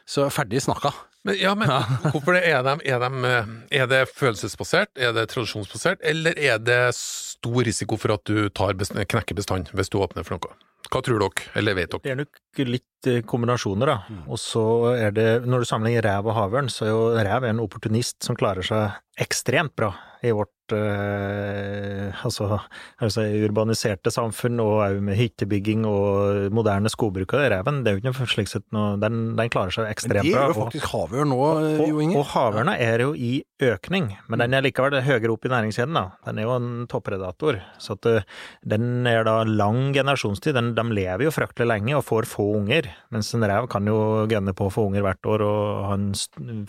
Så 0.07 0.29
ferdig 0.35 0.63
snakka. 0.63 0.93
Men, 1.27 1.39
ja, 1.41 1.55
men 1.59 1.71
hvorfor 2.13 2.37
det? 2.37 2.45
Er, 2.47 2.63
de, 2.63 2.77
er, 2.87 3.03
de, 3.03 3.33
er 3.75 3.89
det 3.91 4.05
følelsesbasert, 4.15 4.93
er 4.95 5.15
det 5.17 5.27
tradisjonsbasert, 5.33 6.05
eller 6.07 6.39
er 6.39 6.61
det 6.63 6.81
stor 6.95 7.67
risiko 7.67 7.99
for 7.99 8.15
at 8.15 8.23
du 8.31 8.47
tar 8.55 8.77
knekker 8.79 9.39
bestanden 9.39 9.75
hvis 9.75 9.91
du 9.91 9.99
åpner 9.99 10.27
for 10.27 10.39
noe? 10.39 10.55
Hva 10.93 11.03
tror 11.03 11.23
dere, 11.23 11.49
eller 11.59 11.77
vet 11.79 11.91
dere? 11.93 12.03
Det 12.05 12.13
er 12.15 12.21
nok 12.23 12.63
litt 12.71 12.96
kombinasjoner, 13.27 13.87
da. 13.87 13.99
Og 14.29 14.39
så 14.39 14.95
er 14.97 15.11
det, 15.13 15.29
når 15.47 15.59
du 15.61 15.65
sammenligner 15.69 16.03
rev 16.09 16.27
og 16.27 16.35
havørn, 16.35 16.69
så 16.73 16.87
er 16.87 16.91
jo 16.91 17.05
rev 17.17 17.45
en 17.45 17.61
opportunist 17.61 18.23
som 18.25 18.37
klarer 18.37 18.63
seg 18.67 18.91
ekstremt 19.19 19.73
bra 19.77 19.93
i 20.27 20.33
vårt 20.35 20.73
eh, 20.73 22.25
altså, 22.27 22.59
altså 23.05 23.23
urbaniserte 23.47 24.11
samfunn, 24.13 24.59
og 24.61 24.81
òg 24.85 24.99
med 25.05 25.17
hyttebygging 25.19 25.85
og 25.89 26.51
moderne 26.57 26.91
skogbruk. 26.93 27.33
Og 27.37 27.45
reven, 27.53 27.83
det 27.85 27.93
er 27.93 27.97
jo 27.97 28.03
ikke 28.03 28.13
noe 28.13 28.29
slik 28.33 28.51
sett 28.51 28.65
noe 28.75 28.97
Den, 29.01 29.21
den 29.39 29.53
klarer 29.53 29.73
seg 29.77 29.87
Men 29.87 29.93
ekstremt 29.95 30.27
det 30.27 30.33
bra. 30.35 30.41
gjør 30.43 30.53
jo 30.53 30.57
og- 30.57 30.73
faktisk 30.73 30.89
havørn 30.93 31.31
nå, 31.33 31.39
eh, 31.63 31.87
Jo 31.87 31.95
og, 31.97 32.03
Inge. 32.03 32.17
og 32.19 32.27
havørna 32.33 32.77
er 32.81 33.05
jo 33.07 33.13
i 33.15 33.33
økning, 33.63 34.11
men 34.29 34.39
den 34.43 34.55
er 34.55 34.63
likevel 34.67 34.99
høyere 35.07 35.31
opp 35.33 35.45
i 35.47 35.49
næringskjeden. 35.55 35.95
da. 35.95 36.05
Den 36.27 36.39
er 36.39 36.43
jo 36.49 36.57
en 36.57 36.87
toppredator, 36.91 37.61
så 37.79 37.93
at 37.93 38.07
eh, 38.07 38.23
den 38.67 39.07
er 39.07 39.25
da 39.25 39.45
lang 39.45 39.93
generasjonstid. 39.95 40.55
Den, 40.55 40.75
de 40.75 40.83
lever 40.83 41.25
jo 41.29 41.31
fryktelig 41.31 41.69
lenge 41.69 41.97
og 41.97 42.05
får 42.05 42.27
få 42.27 42.51
unger, 42.57 42.91
mens 43.15 43.31
en 43.37 43.47
rev 43.47 43.69
kan 43.71 43.87
jo 43.87 44.27
gønne 44.31 44.55
på 44.57 44.67
å 44.67 44.73
få 44.73 44.87
unger 44.89 45.05
hvert 45.07 45.29
år 45.31 45.45
og 45.47 45.61
ha 45.89 45.95
en 45.95 46.09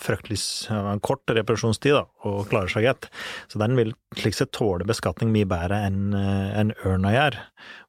fryktelig 0.01 0.39
en 0.73 1.01
kort 1.03 1.33
reparasjonstid, 1.33 1.97
da, 1.97 2.05
og 2.29 2.47
klarer 2.51 2.71
seg 2.71 2.85
greit. 2.85 3.09
Så 3.51 3.61
den 3.61 3.77
vil 3.79 3.93
slik 4.19 4.37
sett 4.37 4.53
tåle 4.55 4.87
beskatning 4.87 5.33
mye 5.33 5.49
bedre 5.49 5.81
enn 5.87 6.13
en 6.13 6.73
ørna 6.85 7.13
gjør. 7.15 7.39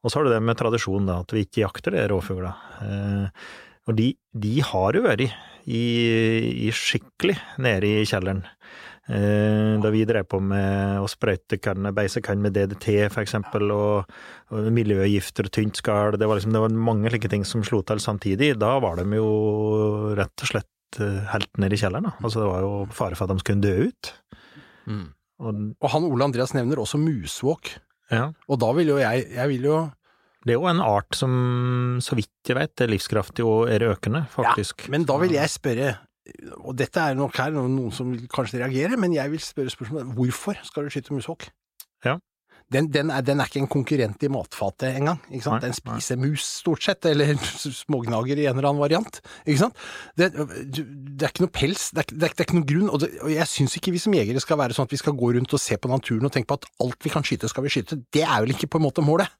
Og 0.03 0.11
så 0.11 0.19
har 0.19 0.29
du 0.29 0.33
det 0.35 0.43
med 0.45 0.59
tradisjon, 0.61 1.09
da, 1.09 1.21
at 1.25 1.35
vi 1.35 1.45
ikke 1.47 1.65
jakter 1.67 1.97
de 1.97 2.07
rovfugla. 2.11 2.55
Eh, 2.85 3.47
og 3.89 3.97
de, 3.97 4.13
de 4.37 4.55
har 4.65 4.97
jo 4.97 5.05
vært 5.07 5.25
i, 5.29 5.85
i 6.69 6.73
skikkelig 6.75 7.37
nede 7.65 7.99
i 8.01 8.07
kjelleren. 8.09 8.45
Eh, 9.09 9.79
da 9.81 9.89
vi 9.89 10.03
drev 10.05 10.27
på 10.29 10.37
med 10.45 11.01
å 11.01 11.07
sprøyte 11.09 11.57
kan, 11.65 11.89
beise 11.97 12.21
kan 12.21 12.41
med 12.45 12.53
DDT 12.53 13.07
for 13.09 13.23
eksempel, 13.25 13.71
og, 13.73 14.11
og 14.53 14.67
miljøgifter 14.77 15.49
og 15.49 15.55
tynt 15.57 15.81
skall, 15.81 16.19
det 16.21 16.29
var 16.29 16.37
liksom, 16.37 16.53
det 16.53 16.61
var 16.61 16.75
mange 16.77 17.09
slike 17.13 17.31
ting 17.33 17.47
som 17.49 17.65
slo 17.65 17.81
til 17.89 18.03
samtidig. 18.05 18.53
Da 18.61 18.75
var 18.85 19.01
de 19.01 19.07
jo 19.17 20.13
rett 20.19 20.45
og 20.45 20.51
slett 20.53 21.01
eh, 21.01 21.23
helt 21.33 21.61
nede 21.61 21.79
i 21.79 21.81
kjelleren, 21.81 22.11
da. 22.11 22.17
Altså 22.21 22.43
det 22.45 22.51
var 22.51 22.67
jo 22.67 22.73
fare 22.93 23.17
for 23.17 23.25
at 23.25 23.33
de 23.33 23.45
skulle 23.45 23.65
dø 23.65 23.89
ut. 23.89 24.13
Og, 24.89 25.63
Og 25.79 25.93
han 25.93 26.09
Ole 26.09 26.25
Andreas 26.29 26.53
nevner 26.57 26.81
også 26.83 27.01
musvåk. 27.01 27.75
ja. 28.13 28.31
Og 28.49 28.61
da 28.61 28.73
vil 28.77 28.89
jo 28.89 28.97
jeg 28.99 29.27
Jeg 29.37 29.49
vil 29.53 29.67
jo 29.69 29.79
Det 30.47 30.55
er 30.55 30.59
jo 30.59 30.69
en 30.71 30.81
art 30.81 31.15
som, 31.15 31.99
så 32.01 32.17
vidt 32.17 32.49
jeg 32.49 32.57
vet, 32.57 32.81
er 32.81 32.89
livskraftig 32.93 33.45
og 33.45 33.69
er 33.69 33.85
økende, 33.91 34.25
faktisk. 34.33 34.87
Ja, 34.87 34.93
Men 34.95 35.05
da 35.05 35.19
vil 35.21 35.35
jeg 35.37 35.51
spørre, 35.53 35.91
og 36.63 36.77
dette 36.79 37.01
er 37.01 37.15
nok 37.19 37.37
her 37.41 37.51
noen 37.55 37.93
som 37.95 38.11
vil 38.15 38.29
kanskje 38.33 38.61
reagere, 38.63 38.97
men 39.01 39.15
jeg 39.17 39.31
vil 39.33 39.41
spørre 39.43 39.73
spørsmålet 39.73 40.15
hvorfor 40.17 40.59
skal 40.67 40.85
du 40.89 40.93
skyte 40.95 41.15
musvåk? 41.17 41.49
Ja. 42.05 42.19
Den, 42.69 42.91
den, 42.93 43.09
er, 43.09 43.23
den 43.25 43.41
er 43.41 43.49
ikke 43.49 43.63
en 43.63 43.71
konkurrent 43.73 44.21
i 44.23 44.29
matfatet 44.29 44.99
engang. 44.99 45.23
Ikke 45.33 45.47
sant? 45.47 45.63
Nei, 45.63 45.71
Den 45.71 45.77
spiser 45.79 46.19
mus, 46.21 46.43
stort 46.61 46.83
sett, 46.85 47.07
eller 47.09 47.31
smågnager 47.79 48.37
i 48.37 48.45
en 48.45 48.59
eller 48.59 48.69
annen 48.69 48.83
variant. 48.83 49.21
Ikke 49.49 49.63
sant? 49.63 49.79
Det, 50.21 50.27
det 50.37 51.25
er 51.25 51.33
ikke 51.33 51.47
noe 51.47 51.55
pels, 51.57 51.87
det 51.97 52.03
er, 52.05 52.11
det 52.13 52.27
er, 52.29 52.35
det 52.37 52.45
er 52.45 52.49
ikke 52.51 52.59
noe 52.59 52.69
grunn, 52.69 52.91
og, 52.93 53.07
og 53.25 53.33
jeg 53.33 53.49
syns 53.49 53.79
ikke 53.81 53.95
vi 53.97 54.03
som 54.05 54.13
jegere 54.19 54.43
skal 54.45 54.61
være 54.61 54.77
sånn 54.77 54.85
at 54.85 54.93
vi 54.93 55.01
skal 55.01 55.17
gå 55.17 55.31
rundt 55.39 55.57
og 55.57 55.63
se 55.65 55.81
på 55.81 55.89
naturen 55.89 56.29
og 56.29 56.35
tenke 56.37 56.51
på 56.53 56.59
at 56.61 56.69
alt 56.85 57.09
vi 57.09 57.15
kan 57.17 57.25
skyte, 57.25 57.49
skal 57.49 57.65
vi 57.65 57.73
skyte. 57.73 58.03
Det 58.13 58.27
er 58.27 58.45
vel 58.45 58.53
ikke 58.53 58.69
på 58.77 58.83
en 58.83 58.85
måte 58.91 59.07
målet? 59.07 59.33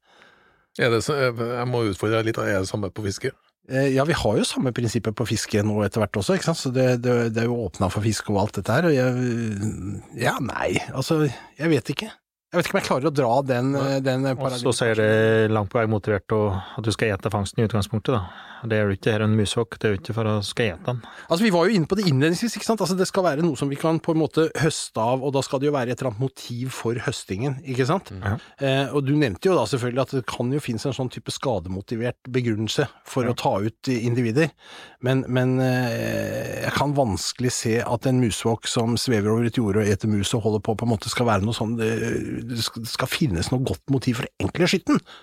Det, 0.79 0.89
så- 1.05 1.21
jeg 1.21 1.69
må 1.69 1.85
utfordre 1.91 2.23
deg 2.23 2.31
litt, 2.31 2.41
er 2.41 2.63
det 2.63 2.71
samme 2.73 2.89
på 2.95 3.05
fiske? 3.11 3.35
Eh, 3.69 3.91
Ja, 3.95 4.05
vi 4.09 4.17
har 4.17 4.37
jo 4.39 4.45
samme 4.49 4.73
prinsippet 4.73 5.15
på 5.19 5.27
fiske 5.29 5.61
nå 5.63 5.83
etter 5.85 6.01
hvert 6.01 6.17
også, 6.21 6.37
ikke 6.39 6.49
sant. 6.51 6.61
Så 6.63 6.73
det, 6.73 6.87
det, 7.05 7.17
det 7.37 7.43
er 7.45 7.51
jo 7.51 7.59
åpna 7.67 7.91
for 7.93 8.05
fiske 8.05 8.33
og 8.33 8.41
alt 8.47 8.57
dette 8.61 8.73
her. 8.73 8.89
Og 8.89 8.95
jeg 8.97 10.23
Ja, 10.25 10.37
nei, 10.41 10.79
altså, 10.97 11.27
jeg 11.59 11.71
vet 11.75 11.93
ikke. 11.95 12.11
Jeg 12.49 12.57
vet 12.63 12.67
ikke 12.69 12.75
om 12.75 12.81
jeg 12.81 12.87
klarer 12.89 13.09
å 13.11 13.13
dra 13.13 13.33
den, 13.45 13.73
den 14.01 14.23
den 14.25 14.39
Og 14.41 14.55
så 14.57 14.73
sier 14.73 14.97
det 14.97 15.51
langt 15.53 15.69
på 15.69 15.77
vei 15.83 15.89
motivert 15.91 16.33
å, 16.33 16.43
at 16.81 16.87
du 16.87 16.89
skal 16.95 17.13
ete 17.13 17.29
fangsten 17.33 17.61
i 17.61 17.67
utgangspunktet, 17.69 18.15
da. 18.17 18.45
Det 18.67 18.75
er 18.75 18.89
jo 18.89 18.95
ikke 18.97 19.13
her 19.15 19.23
en 19.23 19.35
musvåk, 19.39 19.77
det 19.79 19.87
er 19.87 19.93
jo 19.93 19.99
ikke 20.01 20.15
for 20.17 20.27
å 20.27 20.33
skal 20.43 20.73
ete 20.73 20.87
den. 20.89 21.03
Altså, 21.29 21.45
vi 21.45 21.51
var 21.55 21.69
jo 21.69 21.77
inne 21.77 21.87
på 21.87 21.95
det 21.95 22.09
innledningsvis, 22.09 22.57
ikke 22.59 22.67
sant. 22.67 22.81
Altså, 22.83 22.97
det 22.99 23.07
skal 23.07 23.23
være 23.29 23.45
noe 23.45 23.55
som 23.61 23.69
vi 23.71 23.77
kan 23.79 24.01
på 24.03 24.17
en 24.17 24.19
måte 24.23 24.49
høste 24.59 24.99
av, 24.99 25.21
og 25.23 25.31
da 25.37 25.43
skal 25.47 25.61
det 25.63 25.69
jo 25.69 25.75
være 25.77 25.93
et 25.95 26.01
eller 26.01 26.11
annet 26.11 26.25
motiv 26.25 26.73
for 26.75 26.99
høstingen, 27.05 27.59
ikke 27.69 27.87
sant. 27.87 28.11
Mm. 28.17 28.25
Eh, 28.65 28.97
og 28.97 29.05
du 29.07 29.13
nevnte 29.15 29.47
jo 29.53 29.55
da 29.55 29.67
selvfølgelig 29.71 30.03
at 30.07 30.17
det 30.17 30.25
kan 30.33 30.51
jo 30.57 30.63
finnes 30.65 30.89
en 30.89 30.97
sånn 30.97 31.13
type 31.15 31.31
skademotivert 31.37 32.33
begrunnelse 32.35 32.89
for 33.07 33.29
Ja. 33.29 33.37
å 33.37 33.39
ta 33.39 33.55
ut 33.63 33.93
eh, 33.93 34.01
individer, 34.09 34.51
men, 35.07 35.23
men 35.31 35.55
eh, 35.63 36.65
jeg 36.65 36.75
kan 36.81 36.97
vanskelig 36.99 37.53
se 37.55 37.77
at 37.85 38.09
en 38.11 38.19
musvåk 38.25 38.67
som 38.67 38.97
svever 38.99 39.31
over 39.37 39.47
et 39.53 39.61
jorde 39.61 39.85
og 39.85 39.93
eter 39.95 40.11
mus 40.11 40.33
og 40.35 40.43
holder 40.49 40.65
på, 40.67 40.75
på 40.81 40.89
en 40.89 40.95
måte 40.97 41.13
skal 41.13 41.29
være 41.31 41.47
noe 41.47 41.55
sånn 41.55 41.77
Det, 42.43 42.65
skal, 42.65 43.11
finnes 43.11 43.53
noe 43.53 43.65
godt 43.67 43.85
motiv 43.93 44.21
for 44.21 44.29
den. 44.29 44.37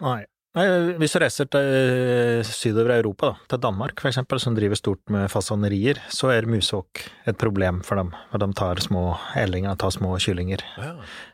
Nei. 0.03 0.23
Nei, 0.55 0.65
Hvis 1.01 1.11
du 1.11 1.19
reiser 1.19 1.47
til 1.51 2.45
sydover 2.47 2.93
i 2.93 2.99
Europa, 3.01 3.33
da, 3.33 3.47
til 3.51 3.63
Danmark 3.65 3.99
for 3.99 4.07
eksempel, 4.07 4.39
som 4.39 4.55
driver 4.55 4.79
stort 4.79 5.01
med 5.11 5.27
fasanerier, 5.31 5.99
så 6.07 6.31
er 6.31 6.47
musåk 6.47 7.01
et 7.27 7.39
problem 7.41 7.81
for 7.83 7.99
dem. 7.99 8.13
Og 8.31 8.39
de 8.39 8.47
tar 8.55 8.79
små 8.83 9.09
ellinger, 9.35 9.75
tar 9.81 9.91
små 9.91 10.13
kyllinger. 10.23 10.63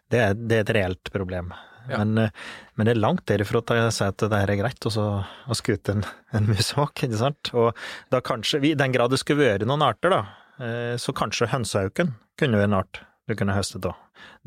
Det 0.09 0.23
er, 0.23 0.33
det 0.33 0.57
er 0.57 0.65
et 0.65 0.73
reelt 0.79 1.13
problem. 1.13 1.53
Ja. 1.89 2.01
Men, 2.01 2.17
eh, 2.17 2.33
men 2.75 2.87
det 2.87 2.95
er 2.95 3.01
langt 3.01 3.27
derifra 3.29 3.61
til 3.65 3.83
å 3.83 3.93
si 3.93 4.05
at 4.05 4.21
det 4.21 4.41
her 4.41 4.53
er 4.53 4.59
greit, 4.63 4.89
og 4.89 4.95
så 4.95 5.05
å 5.21 5.57
skute 5.57 5.97
en, 5.97 6.03
en 6.33 6.49
musvåk, 6.49 7.05
ikke 7.05 7.21
sant. 7.21 7.53
Og 7.53 7.77
da 8.13 8.23
kanskje, 8.25 8.63
i 8.71 8.75
den 8.77 8.93
grad 8.95 9.13
det 9.13 9.21
skulle 9.21 9.45
være 9.45 9.69
noen 9.69 9.85
arter, 9.85 10.13
da, 10.13 10.21
eh, 10.65 10.97
så 11.01 11.13
kanskje 11.17 11.51
hønsehauken 11.53 12.15
kunne 12.41 12.57
være 12.57 12.71
en 12.71 12.81
art 12.81 13.03
du 13.31 13.39
kunne 13.39 13.55
høstet 13.55 13.87
av. 13.89 13.97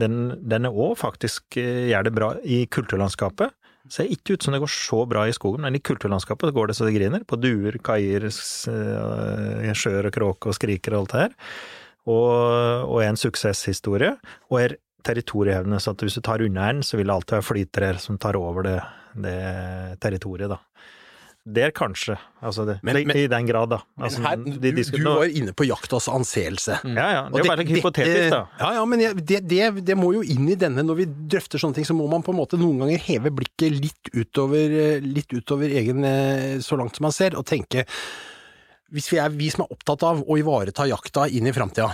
Den, 0.01 0.37
er 0.55 0.71
òg 0.71 0.97
faktisk 1.01 1.59
eh, 1.61 1.89
gjør 1.91 2.09
det 2.09 2.15
bra 2.17 2.31
i 2.45 2.65
kulturlandskapet. 2.71 3.55
Ser 3.93 4.09
ikke 4.09 4.37
ut 4.37 4.45
som 4.47 4.55
det 4.55 4.63
går 4.63 4.73
så 4.73 5.03
bra 5.09 5.27
i 5.29 5.35
skogen, 5.37 5.67
men 5.67 5.77
i 5.77 5.83
kulturlandskapet 5.85 6.55
går 6.57 6.71
det 6.71 6.77
så 6.79 6.87
det 6.89 6.95
griner. 6.97 7.27
På 7.29 7.37
duer, 7.41 7.77
kaier, 7.85 8.25
eh, 8.29 9.75
sjøer 9.77 10.09
og 10.09 10.15
kråker 10.15 10.53
og 10.53 10.57
skriker 10.57 10.95
og 10.95 11.03
alt 11.03 11.15
det 11.15 11.25
her. 11.27 11.37
Og, 12.05 12.33
og 12.89 12.99
er 13.03 13.11
en 13.11 13.21
suksesshistorie. 13.21 14.15
Og 14.51 14.61
er 14.63 14.79
territoriehevende, 15.05 15.81
så 15.83 15.93
at 15.93 16.05
hvis 16.05 16.17
du 16.17 16.25
tar 16.25 16.45
unna 16.45 16.71
den, 16.73 16.85
så 16.87 16.97
vil 16.97 17.11
det 17.11 17.17
alltid 17.19 17.37
være 17.37 17.49
flytere 17.51 18.01
som 18.01 18.21
tar 18.21 18.39
over 18.41 18.65
det, 18.65 18.79
det 19.21 19.39
territoriet, 20.01 20.53
da. 20.53 20.63
Der 21.47 21.69
kanskje, 21.77 22.15
altså 22.41 22.65
det, 22.65 22.79
Men- 22.83 23.07
men- 23.07 23.17
i 23.21 23.27
den 23.29 23.47
grad, 23.47 23.69
da. 23.69 23.79
Altså, 24.01 24.23
her, 24.25 24.37
de 24.37 24.71
du, 24.73 24.83
du 24.97 25.05
var 25.05 25.25
inne 25.29 25.53
på 25.53 25.67
jaktas 25.69 26.07
anseelse. 26.09 26.79
Ja, 26.89 27.09
ja, 27.13 27.23
det 27.29 27.43
er 27.43 27.51
jo 27.51 27.57
det- 27.57 27.69
hypotetisk, 27.69 28.31
da. 28.33 28.39
Ja, 28.61 28.71
ja, 28.79 28.85
men 28.89 28.99
det, 29.21 29.43
det, 29.47 29.85
det 29.85 29.97
må 30.01 30.15
jo 30.15 30.23
inn 30.23 30.49
i 30.49 30.55
denne. 30.57 30.81
Når 30.83 30.97
vi 31.03 31.05
drøfter 31.05 31.61
sånne 31.61 31.75
ting, 31.77 31.85
så 31.85 31.93
må 31.93 32.09
man 32.09 32.23
på 32.25 32.33
en 32.33 32.39
måte 32.39 32.57
noen 32.57 32.79
ganger 32.81 32.97
heve 32.99 33.29
blikket 33.31 33.77
litt 33.77 34.09
utover, 34.15 34.73
eh, 34.73 35.01
litt 35.05 35.29
utover 35.37 35.69
egen 35.69 36.01
eh, 36.09 36.57
så 36.65 36.79
langt 36.81 36.97
som 36.97 37.05
man 37.05 37.13
ser, 37.13 37.37
og 37.37 37.45
tenke 37.45 37.85
Hvis 38.95 39.11
vi 39.13 39.19
er 39.19 39.29
vi 39.29 39.51
som 39.51 39.65
er 39.67 39.73
opptatt 39.75 40.03
av 40.07 40.23
å 40.25 40.37
ivareta 40.39 40.87
jakta 40.89 41.27
inn 41.29 41.47
i 41.47 41.53
framtida, 41.53 41.91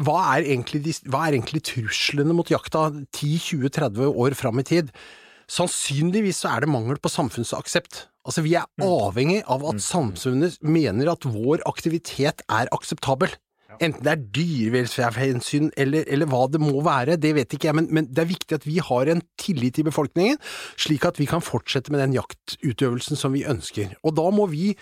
hva, 0.00 0.34
er 0.38 0.46
egentlig 0.48 0.82
hva 1.06 1.28
er 1.28 1.34
egentlig 1.36 1.62
truslene 1.62 2.32
mot 2.34 2.48
jakta 2.48 2.88
10-20-30 3.12 4.08
år 4.16 4.34
fram 4.34 4.58
i 4.58 4.64
tid? 4.64 4.90
Sannsynligvis 5.46 6.40
så 6.42 6.56
er 6.56 6.64
det 6.64 6.70
mangel 6.72 6.96
på 6.96 7.10
samfunnsaksept. 7.12 8.06
Altså, 8.24 8.44
vi 8.44 8.54
er 8.56 8.68
avhengig 8.80 9.42
av 9.52 9.64
at 9.68 9.82
samfunnet 9.84 10.56
mener 10.64 11.12
at 11.12 11.26
vår 11.28 11.64
aktivitet 11.68 12.44
er 12.48 12.70
akseptabel. 12.72 13.34
Enten 13.82 14.04
det 14.06 14.12
er 14.12 14.24
dyrevelferdshensyn 14.36 15.70
eller, 15.80 16.06
eller 16.12 16.28
hva 16.30 16.44
det 16.50 16.60
må 16.62 16.82
være, 16.84 17.16
det 17.20 17.32
vet 17.36 17.56
ikke 17.56 17.70
jeg, 17.70 17.76
men, 17.80 17.88
men 17.94 18.06
det 18.06 18.22
er 18.22 18.30
viktig 18.30 18.58
at 18.58 18.66
vi 18.68 18.78
har 18.82 19.10
en 19.10 19.22
tillit 19.40 19.80
i 19.80 19.86
befolkningen, 19.86 20.38
slik 20.80 21.06
at 21.08 21.18
vi 21.18 21.26
kan 21.30 21.42
fortsette 21.44 21.92
med 21.92 22.02
den 22.04 22.14
jaktutøvelsen 22.14 23.18
som 23.18 23.34
vi 23.34 23.44
ønsker. 23.50 23.96
Og 24.06 24.14
da 24.18 24.28
må 24.34 24.46
vi 24.52 24.72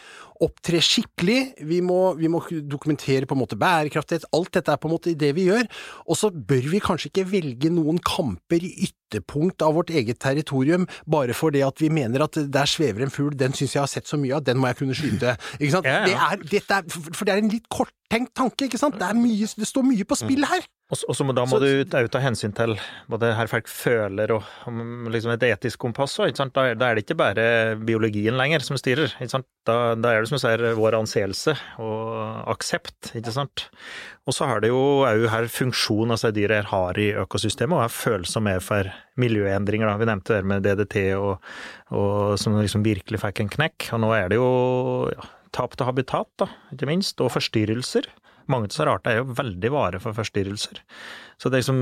opptre 0.43 0.81
skikkelig, 0.83 1.39
vi 1.69 1.81
må, 1.85 2.15
vi 2.19 2.31
må 2.31 2.41
dokumentere 2.51 3.29
på 3.29 3.37
en 3.37 3.43
måte 3.43 3.59
bærekraftighet, 3.61 4.27
alt 4.35 4.53
dette 4.57 4.75
er 4.75 4.81
på 4.81 4.91
en 4.91 4.95
måte 4.97 5.15
det 5.19 5.31
vi 5.37 5.47
gjør, 5.49 5.69
og 6.07 6.19
så 6.19 6.33
bør 6.33 6.69
vi 6.73 6.83
kanskje 6.83 7.13
ikke 7.13 7.29
velge 7.31 7.71
noen 7.73 8.01
kamper 8.03 8.65
i 8.67 8.73
ytterpunkt 8.89 9.63
av 9.65 9.77
vårt 9.79 9.93
eget 9.95 10.21
territorium, 10.23 10.89
bare 11.11 11.37
fordi 11.37 11.63
at 11.67 11.83
vi 11.83 11.93
mener 11.93 12.27
at 12.27 12.41
der 12.53 12.71
svever 12.71 13.07
en 13.07 13.15
fugl, 13.15 13.37
den 13.39 13.57
syns 13.57 13.77
jeg 13.77 13.85
har 13.85 13.91
sett 13.93 14.11
så 14.11 14.21
mye 14.21 14.39
av, 14.39 14.45
den 14.47 14.61
må 14.61 14.71
jeg 14.71 14.81
kunne 14.83 14.99
skyte. 14.99 15.37
Ikke 15.61 15.73
sant? 15.77 15.89
Ja, 15.89 16.03
ja. 16.03 16.07
Det 16.07 16.19
er, 16.19 16.47
dette 16.57 16.81
er, 16.81 17.01
for 17.13 17.29
det 17.29 17.35
er 17.35 17.43
en 17.45 17.53
litt 17.53 17.69
korttenkt 17.73 18.35
tanke, 18.39 18.69
ikke 18.69 18.81
sant? 18.81 18.99
Det, 19.01 19.09
er 19.09 19.19
mye, 19.19 19.51
det 19.59 19.69
står 19.69 19.87
mye 19.87 20.09
på 20.09 20.19
spill 20.19 20.49
her. 20.49 20.67
Og 20.93 21.17
så- 21.17 21.25
må, 21.25 21.33
da 21.35 21.47
må 21.47 21.57
Så- 21.57 21.61
du 21.61 21.85
òg 21.97 22.11
ta 22.11 22.21
hensyn 22.21 22.53
til 22.55 22.75
hva 23.09 23.19
det 23.19 23.35
her 23.35 23.47
folk 23.49 23.65
føler 23.67 24.31
og 24.31 24.43
og 24.67 25.09
liksom 25.11 25.33
et 25.33 25.41
etisk 25.41 25.79
kompass 25.79 26.19
òg. 26.21 26.35
Da 26.53 26.75
da 26.75 26.91
er 26.91 26.95
det 26.97 27.07
ikke 27.07 27.17
bare 27.17 27.77
biologien 27.81 28.37
lenger 28.37 28.61
som 28.61 28.77
styrer. 28.77 29.09
Da, 29.65 29.95
da 29.95 30.09
er 30.13 30.21
det 30.21 30.29
som 30.29 30.37
du 30.37 30.43
sier 30.43 30.75
vår 30.77 30.93
anseelse 31.01 31.57
og 31.79 32.45
aksept, 32.47 33.15
ikke 33.17 33.33
sant. 33.33 33.71
Og 34.27 34.35
så 34.35 34.47
har 34.47 34.61
det 34.61 34.69
jo 34.69 35.03
òg 35.07 35.29
her 35.31 35.45
funksjon 35.49 36.11
altså 36.13 36.31
dyr 36.31 36.49
her 36.51 36.65
har 36.65 36.93
i 36.99 37.13
økosystemet, 37.25 37.73
og 37.73 37.85
er 37.85 37.89
følsomme 37.89 38.61
for 38.61 38.93
miljøendringer, 39.17 39.87
da. 39.89 39.97
Vi 39.97 40.05
nevnte 40.05 40.37
det 40.37 40.45
med 40.45 40.63
DDT 40.63 41.15
og, 41.17 41.39
og 41.91 42.39
som 42.39 42.53
liksom 42.61 42.85
virkelig 42.85 43.19
fikk 43.19 43.41
en 43.41 43.49
knekk. 43.49 43.93
Og 43.95 44.01
nå 44.01 44.13
er 44.13 44.29
det 44.29 44.37
jo 44.37 45.09
ja, 45.11 45.23
tap 45.53 45.75
til 45.75 45.87
habitat, 45.87 46.29
da, 46.39 46.49
ikke 46.73 46.87
minst, 46.87 47.19
og 47.25 47.33
forstyrrelser. 47.33 48.05
Mange 48.53 48.69
av 48.69 48.75
disse 48.75 48.89
artene 48.89 49.15
er 49.15 49.23
jo 49.23 49.39
veldig 49.39 49.73
vare 49.75 50.03
for 50.03 50.17
forstyrrelser. 50.17 50.83
Så 51.41 51.51
det 51.51 51.59
er 51.59 51.65
liksom 51.65 51.81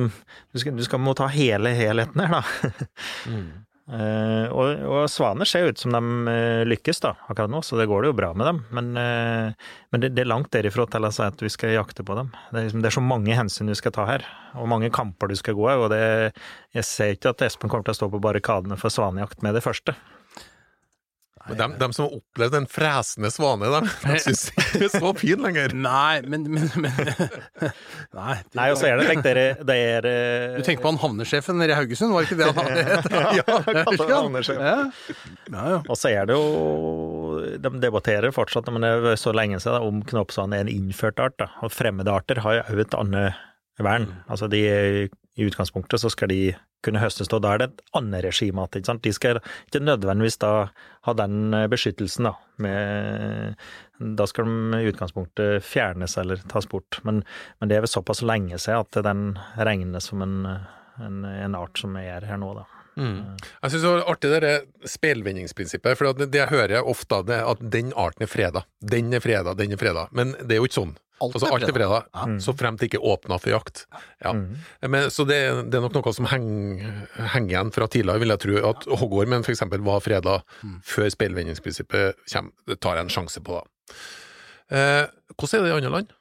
Du 0.54 0.62
skal, 0.62 0.76
du 0.78 0.86
skal 0.86 1.02
må 1.02 1.16
ta 1.18 1.26
hele 1.30 1.74
helheten 1.76 2.22
her, 2.22 2.38
da. 2.38 3.34
Eh, 3.90 4.46
og, 4.54 4.82
og 4.86 5.08
svaner 5.10 5.48
ser 5.48 5.64
jo 5.64 5.72
ut 5.72 5.80
som 5.82 5.94
de 5.96 6.30
eh, 6.30 6.60
lykkes 6.68 7.02
da, 7.02 7.10
akkurat 7.26 7.50
nå, 7.50 7.58
så 7.66 7.74
det 7.80 7.88
går 7.90 8.04
det 8.04 8.12
jo 8.12 8.16
bra 8.20 8.28
med 8.38 8.46
dem. 8.46 8.60
Men, 8.76 8.90
uh, 8.94 9.72
men 9.90 10.04
det, 10.04 10.12
det 10.14 10.22
er 10.22 10.30
langt 10.30 10.52
derifra 10.54 10.86
til 10.90 11.08
å 11.08 11.10
si 11.14 11.24
at 11.26 11.42
vi 11.42 11.50
skal 11.50 11.74
jakte 11.74 12.06
på 12.06 12.14
dem. 12.18 12.30
Det 12.52 12.60
er, 12.60 12.68
liksom, 12.68 12.84
det 12.84 12.90
er 12.92 12.96
så 13.00 13.02
mange 13.02 13.34
hensyn 13.34 13.70
du 13.70 13.74
skal 13.78 13.94
ta 13.96 14.06
her, 14.06 14.26
og 14.54 14.70
mange 14.70 14.92
kamper 14.94 15.32
du 15.32 15.34
skal 15.38 15.58
gå 15.58 15.66
i. 15.72 15.76
Og 15.80 15.90
det, 15.90 16.02
jeg 16.76 16.86
ser 16.86 17.16
ikke 17.16 17.34
at 17.34 17.42
Espen 17.48 17.72
kommer 17.72 17.88
til 17.88 17.96
å 17.96 18.00
stå 18.02 18.12
på 18.12 18.22
barrikadene 18.22 18.78
for 18.78 18.94
svanejakt 18.94 19.42
med 19.46 19.58
det 19.58 19.64
første. 19.66 19.96
Men 21.50 21.58
dem, 21.58 21.74
dem 21.80 21.94
som 21.96 22.06
har 22.06 22.16
opplevd 22.20 22.56
en 22.60 22.66
fresende 22.70 23.30
svane, 23.34 23.68
de, 23.74 23.80
de 24.04 24.18
syns 24.22 24.44
ikke 24.54 24.84
er 24.86 24.92
så 24.94 25.12
fin 25.18 25.42
lenger. 25.44 25.74
Nei, 25.74 26.20
men, 26.30 26.46
men, 26.52 26.68
men 26.80 26.94
Nei. 28.20 28.36
Nei, 28.56 28.68
og 28.70 28.78
så 28.78 28.90
er 28.90 29.00
det 29.00 29.08
tenk 29.10 29.26
dere 29.26 29.44
det 29.66 29.76
er 29.76 30.08
Du 30.58 30.64
tenker 30.66 30.84
på 30.84 30.92
han 30.92 31.00
havnesjefen 31.02 31.58
nede 31.60 31.74
i 31.74 31.78
Haugesund, 31.78 32.14
var 32.14 32.24
det 32.24 32.30
ikke 32.30 32.40
det 32.40 32.50
han 32.56 32.70
het? 32.78 33.10
ja, 33.40 34.14
havnesjef. 34.20 34.60
Ja. 34.60 34.76
Ja, 35.50 35.66
ja. 35.74 35.78
Og 35.84 35.98
så 35.98 36.12
er 36.14 36.30
det 36.30 36.38
jo 36.38 37.40
De 37.60 37.74
debatterer 37.82 38.34
fortsatt, 38.34 38.70
men 38.72 38.86
det 38.86 39.14
er 39.14 39.20
så 39.20 39.34
lenge 39.36 39.60
siden, 39.62 39.82
om 39.84 40.02
knoppsvane 40.06 40.58
er 40.58 40.66
en 40.66 40.72
innført 40.72 41.20
art. 41.22 41.36
Da. 41.40 41.50
Og 41.64 41.74
fremmede 41.74 42.12
arter 42.14 42.42
har 42.44 42.60
jo 42.60 42.66
òg 42.70 42.84
et 42.84 42.98
annet 42.98 43.46
vern. 43.80 44.08
Altså 44.30 44.48
de 44.50 44.62
I 45.40 45.46
utgangspunktet 45.48 46.02
så 46.02 46.10
skal 46.12 46.28
de 46.28 46.40
kunne 46.84 47.00
høstes, 47.00 47.30
og 47.32 47.40
da 47.44 47.54
er 47.54 47.62
det 47.62 47.68
et 47.70 47.82
annet 47.96 48.24
regime 48.26 48.66
igjen. 48.76 49.00
De 49.00 49.12
skal 49.16 49.40
ikke 49.40 49.80
nødvendigvis 49.84 50.40
da 50.42 50.52
ha 51.06 51.14
den 51.16 51.54
beskyttelsen, 51.72 52.28
da. 52.28 52.34
Med, 52.60 53.56
da 54.20 54.26
skal 54.28 54.48
de 54.48 54.80
i 54.82 54.90
utgangspunktet 54.90 55.64
fjernes 55.64 56.18
eller 56.20 56.44
tas 56.52 56.68
bort. 56.68 57.00
Men, 57.08 57.22
men 57.60 57.70
det 57.70 57.78
er 57.78 57.86
vel 57.86 57.92
såpass 57.92 58.20
lenge 58.24 58.60
siden 58.60 58.84
at 58.84 59.00
den 59.06 59.24
regnes 59.56 60.10
som 60.12 60.24
en, 60.24 60.36
en, 61.00 61.24
en 61.24 61.56
art 61.56 61.80
som 61.80 61.96
er 62.00 62.28
her 62.28 62.40
nå, 62.40 62.52
da. 62.60 62.68
Jeg 63.62 63.72
syns 63.72 63.84
det 63.84 63.90
var 63.90 64.08
artig 64.12 64.30
det 64.42 64.54
spelvendingsprinsippet, 64.92 65.96
for 65.96 66.16
det, 66.16 66.30
jeg 66.36 66.50
hører 66.50 66.84
ofte, 66.84 67.22
er 67.32 67.46
at 67.48 67.62
den 67.72 67.94
arten 67.96 68.26
er 68.26 68.30
freda. 68.30 68.64
Den 68.80 69.14
er 69.16 69.24
freda, 69.24 69.54
den 69.56 69.72
er 69.72 69.80
freda. 69.80 70.08
Men 70.16 70.34
det 70.40 70.56
er 70.56 70.60
jo 70.60 70.68
ikke 70.68 70.80
sånn. 70.82 70.98
Alt 71.20 71.34
altså, 71.36 71.50
alt 71.52 71.66
er 71.68 71.74
freda, 71.76 71.98
Ja. 72.16 72.26
så 72.40 72.54
fremt 72.56 72.80
det 72.80 72.88
ikke 72.88 73.02
åpna 73.04 73.36
for 73.40 73.52
jakt. 73.52 73.82
Ja. 74.24 74.32
Men, 74.88 75.10
så 75.12 75.26
det, 75.28 75.40
det 75.68 75.76
er 75.76 75.84
nok 75.84 75.98
noe 75.98 76.14
som 76.16 76.28
henger, 76.30 76.94
henger 77.34 77.50
igjen 77.52 77.72
fra 77.76 77.88
tidligere, 77.92 78.22
vil 78.22 78.32
jeg 78.32 78.42
tro. 78.46 78.56
At 78.70 78.86
hoggormen 79.02 79.44
f.eks. 79.44 79.60
var 79.84 80.00
freda 80.04 80.38
før 80.86 81.10
speilvendingsprinsippet 81.12 82.16
kommer. 82.32 82.54
Det 82.66 82.78
tar 82.80 82.96
jeg 82.96 83.04
en 83.08 83.12
sjanse 83.12 83.42
på, 83.44 83.60
da. 83.60 83.94
Eh, 84.70 85.04
hvordan 85.36 85.60
er 85.60 85.66
det 85.66 85.70
i 85.70 85.76
andre 85.76 85.94
land? 85.98 86.16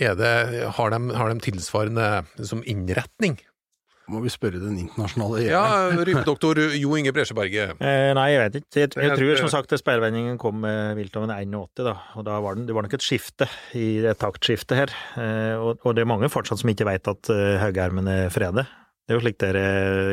Det, 0.00 0.32
har, 0.78 0.90
de, 0.94 1.14
har 1.18 1.32
de 1.34 1.42
tilsvarende 1.44 2.06
liksom, 2.38 2.62
innretning? 2.70 3.40
Må 4.10 4.20
vi 4.24 4.32
spørre 4.32 4.58
den 4.62 4.78
internasjonale 4.82 5.44
Ja, 5.46 5.62
rypedoktor 6.08 6.58
Jo 6.76 6.96
Inge 6.98 7.12
Bresjeberget. 7.14 7.76
Eh, 7.78 8.10
nei, 8.18 8.26
jeg 8.34 8.42
vet 8.42 8.58
ikke. 8.60 8.80
Jeg, 8.82 8.90
Det 8.96 9.06
jeg 9.06 9.18
tror 9.20 9.40
som 9.44 9.52
sagt 9.52 9.74
speilvendingen 9.78 10.38
kom 10.40 10.60
med 10.64 10.98
viltloven 10.98 11.30
81, 11.32 11.84
da. 11.86 11.94
Og 12.18 12.26
da 12.26 12.40
var 12.42 12.58
den, 12.58 12.66
det 12.68 12.74
var 12.76 12.86
nok 12.86 12.98
et 12.98 13.06
skifte 13.06 13.46
i 13.78 14.02
et 14.02 14.18
taktskifte 14.20 14.78
her. 14.78 14.94
Eh, 15.20 15.54
og, 15.60 15.80
og 15.86 15.96
det 15.96 16.04
er 16.04 16.10
mange 16.10 16.30
fortsatt 16.32 16.62
som 16.62 16.72
ikke 16.72 16.88
vet 16.88 17.10
at 17.10 17.30
uh, 17.32 17.56
haugermen 17.62 18.10
er 18.10 18.28
fredet. 18.34 18.66
Det 19.06 19.14
er 19.14 19.18
jo 19.18 19.24
slik 19.24 19.38
dere 19.42 19.62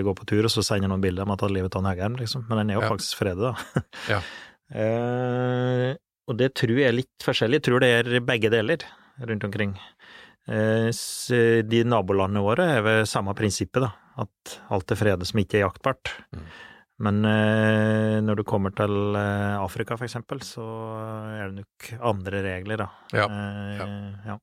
går 0.05 0.15
på 0.17 0.25
tur, 0.29 0.45
og 0.47 0.49
så 0.49 0.63
sender 0.65 0.89
noen 0.89 1.03
bilder 1.03 1.27
om 1.27 1.33
at 1.35 1.41
de 1.41 1.45
har 1.45 1.53
livet 1.53 1.75
av 1.77 1.83
en 1.83 1.89
haugerm, 1.91 2.15
liksom. 2.17 2.47
Men 2.49 2.63
den 2.63 2.71
er 2.73 2.79
jo 2.79 2.85
Ja. 2.85 2.93
faktisk 2.93 3.19
fredet, 3.19 3.51
da. 3.51 3.83
Ja. 4.09 4.21
eh, 4.81 5.91
og 6.27 6.37
det 6.39 6.53
tror 6.57 6.79
jeg 6.81 6.89
er 6.89 6.97
litt 6.97 7.23
forskjellig. 7.23 7.61
Jeg 7.61 7.67
tror 7.69 7.83
det 7.83 7.91
er 7.99 8.25
begge 8.25 8.49
deler 8.51 8.81
rundt 9.21 9.45
omkring. 9.47 9.75
Eh, 10.47 10.87
s- 10.95 11.27
de 11.67 11.83
nabolandene 11.83 12.43
våre 12.45 12.67
er 12.77 12.81
ved 12.85 13.07
samme 13.09 13.33
prinsippet, 13.35 13.81
da. 13.83 13.91
At 14.17 14.59
alt 14.73 14.91
er 14.91 14.95
fredet 14.99 15.27
som 15.27 15.39
ikke 15.41 15.59
er 15.59 15.65
jaktbart. 15.67 16.13
Men 16.99 17.19
eh, 17.29 18.17
når 18.25 18.39
du 18.39 18.43
kommer 18.47 18.71
til 18.73 19.13
eh, 19.19 19.57
Afrika, 19.61 19.97
for 19.99 20.07
eksempel, 20.07 20.39
så 20.41 20.63
er 21.37 21.51
det 21.51 21.59
nok 21.65 21.91
andre 22.13 22.41
regler, 22.47 22.77
da. 22.85 22.87
Ja, 23.13 23.27
ja. 23.77 23.87
ja. 24.31 24.37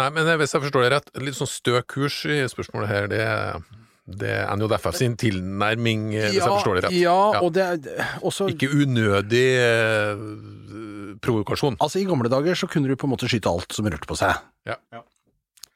Nei, 0.00 0.06
men 0.16 0.24
hvis 0.40 0.54
jeg 0.56 0.62
forstår 0.64 0.86
det 0.86 0.92
rett, 0.94 1.10
litt 1.20 1.36
sånn 1.36 1.50
stø 1.52 1.82
kurs 1.84 2.22
i 2.24 2.38
spørsmålet 2.48 2.88
her, 2.88 3.10
det, 3.12 3.20
det 4.22 4.30
er 4.38 4.48
NJFF 4.56 4.96
sin 4.96 5.18
tilnærming, 5.20 6.06
hvis 6.14 6.30
hvis 6.30 6.38
jeg 6.40 6.48
forstår 6.48 6.78
det 6.78 6.84
rett. 6.86 6.96
Ja, 6.96 7.18
Ja. 7.34 7.42
og 7.44 7.52
det 7.52 7.66
er 7.66 8.14
også 8.24 8.48
Ikke 8.54 8.70
unødig 8.72 9.44
eh, 9.60 10.24
provokasjon. 11.24 11.78
Altså, 11.82 12.02
i 12.02 12.06
gamle 12.08 12.30
dager 12.32 12.58
så 12.58 12.68
kunne 12.70 12.90
du 12.90 12.98
på 12.98 13.08
en 13.08 13.14
måte 13.14 13.30
skyte 13.30 13.50
alt 13.50 13.72
som 13.74 13.88
rørte 13.88 14.08
på 14.10 14.18
seg. 14.18 14.36
Ja. 14.68 14.78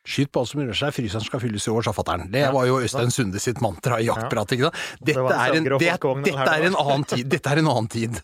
Skyt 0.06 0.30
på 0.30 0.42
alt 0.42 0.52
som 0.52 0.61
rører 0.62 0.78
seg, 0.78 0.94
fryseren 0.94 1.24
skal 1.26 1.42
fylles 1.42 1.64
i 1.66 1.72
år, 1.72 1.82
sa 1.82 1.94
fatter'n. 1.94 2.28
Det 2.30 2.44
var 2.54 2.68
jo 2.68 2.78
Øystein 2.78 3.11
Sunde 3.14 3.42
sitt 3.42 3.59
mantra 3.64 3.98
i 3.98 4.06
jaktprat, 4.06 4.54
ikke 4.54 4.68
sant. 4.68 4.85
Dette 5.02 5.24
er, 5.35 5.56
en, 5.59 5.66
det, 5.66 5.90
dette 6.28 6.52
er 6.52 6.68
en 6.68 6.78
annen 6.78 7.09
tid. 7.11 7.26
Dette 7.32 7.50
er 7.50 7.62
en 7.62 7.72
annen 7.72 7.90
tid. 7.90 8.20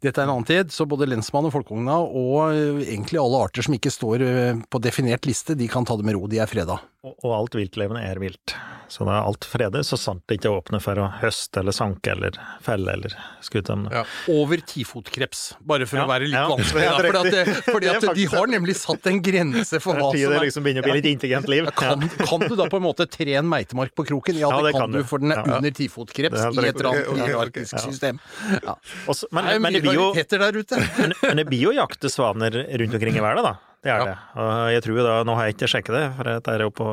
Dette 0.00 0.16
er 0.16 0.26
en 0.26 0.32
annen 0.32 0.48
tid, 0.48 0.72
så 0.74 0.88
både 0.90 1.06
lensmann 1.06 1.46
og 1.46 1.52
folkeogna, 1.54 2.00
og 2.00 2.56
egentlig 2.82 3.20
alle 3.20 3.44
arter 3.46 3.66
som 3.66 3.76
ikke 3.76 3.92
står 3.94 4.24
på 4.72 4.80
definert 4.82 5.28
liste, 5.28 5.54
de 5.54 5.68
kan 5.70 5.86
ta 5.86 5.94
det 6.00 6.08
med 6.08 6.18
ro, 6.18 6.24
de 6.30 6.40
er 6.42 6.50
freda. 6.50 6.80
Og, 7.00 7.30
alt 7.32 7.54
viltlevende 7.56 8.02
er 8.04 8.18
vilt. 8.20 8.52
Så 8.92 9.06
da 9.08 9.14
er 9.14 9.24
alt 9.30 9.46
fredet, 9.48 9.80
så 9.88 9.96
sant 9.96 10.20
det 10.28 10.36
ikke 10.36 10.50
åpner 10.52 10.58
åpne 10.60 10.80
for 10.84 10.98
å 11.00 11.06
høste 11.22 11.62
eller 11.62 11.72
sanke 11.72 12.10
eller 12.12 12.34
felle 12.60 12.92
eller 12.92 13.14
skute 13.40 13.70
dem. 13.72 13.86
Ja. 13.88 14.02
Over 14.28 14.60
tifotkreps, 14.68 15.54
bare 15.64 15.86
for 15.88 15.96
Ja, 16.00 16.04
å 16.04 16.10
være 16.10 16.28
litt 16.28 16.36
ja. 16.36 16.42
vanskelig. 16.50 16.82
Ja, 16.84 16.98
fordi 16.98 17.20
at, 17.22 17.30
det- 17.32 17.54
fordi 17.70 17.88
er 17.88 17.96
at 17.96 18.16
de 18.18 18.26
har 18.34 18.52
nemlig 18.52 18.74
satt 18.76 19.06
en 19.08 19.22
grense 19.24 19.80
for 19.80 19.94
hva 19.96 20.10
som 20.10 20.20
som 20.20 20.34
det 20.34 20.40
er 20.42 20.44
liksom 20.50 20.66
begynner 20.66 20.84
å 20.84 20.90
bli 20.90 20.96
litt 20.98 21.08
intelligent 21.14 21.48
liv. 21.48 21.70
Kan, 21.80 22.04
kan 22.20 22.44
du 22.44 22.54
da 22.60 22.68
på 22.68 22.76
en 22.76 22.84
måte 22.84 23.08
tre 23.08 23.38
en 23.40 23.48
meitemark 23.48 23.94
på 23.96 24.04
kroken? 24.10 24.36
Ja, 24.36 24.52
det, 24.58 24.68
det 24.68 24.76
kan 24.76 24.92
du, 24.92 25.00
for 25.08 25.24
den 25.24 25.32
er 25.32 25.40
under 25.56 25.70
tifotkreps 25.80 26.36
er 26.36 26.52
i 26.52 26.68
et 26.68 26.76
eller 26.76 26.90
annet 26.92 27.24
hierarkisk 27.30 27.80
system. 27.80 28.20
Ja. 28.60 28.76
Og 29.08 29.16
så- 29.16 29.30
men, 29.32 29.48
det 29.48 29.56
er 29.56 29.58
men, 29.64 29.72
det 29.72 29.82
blir 29.88 29.96
jo, 29.96 30.12
men, 30.12 31.16
men 31.24 31.36
det 31.40 31.48
blir 31.48 31.64
jo 31.70 31.72
jakte 31.80 32.12
svaner 32.12 32.60
rundt 32.68 33.00
omkring 33.00 33.16
i 33.16 33.24
verden, 33.24 33.48
da. 33.48 33.56
Det 33.82 33.88
er 33.90 33.98
Ja. 33.98 34.04
det. 34.04 34.16
Og 34.36 34.70
jeg 34.74 34.82
tror 34.84 34.96
jo 34.98 35.04
da, 35.06 35.12
Nå 35.24 35.34
har 35.36 35.44
jeg 35.48 35.54
ikke 35.56 35.68
sjekket 35.72 35.94
det, 35.96 36.04
for 36.16 36.24
dette 36.28 36.52
er 36.52 36.60
jo 36.66 36.70
på 36.70 36.88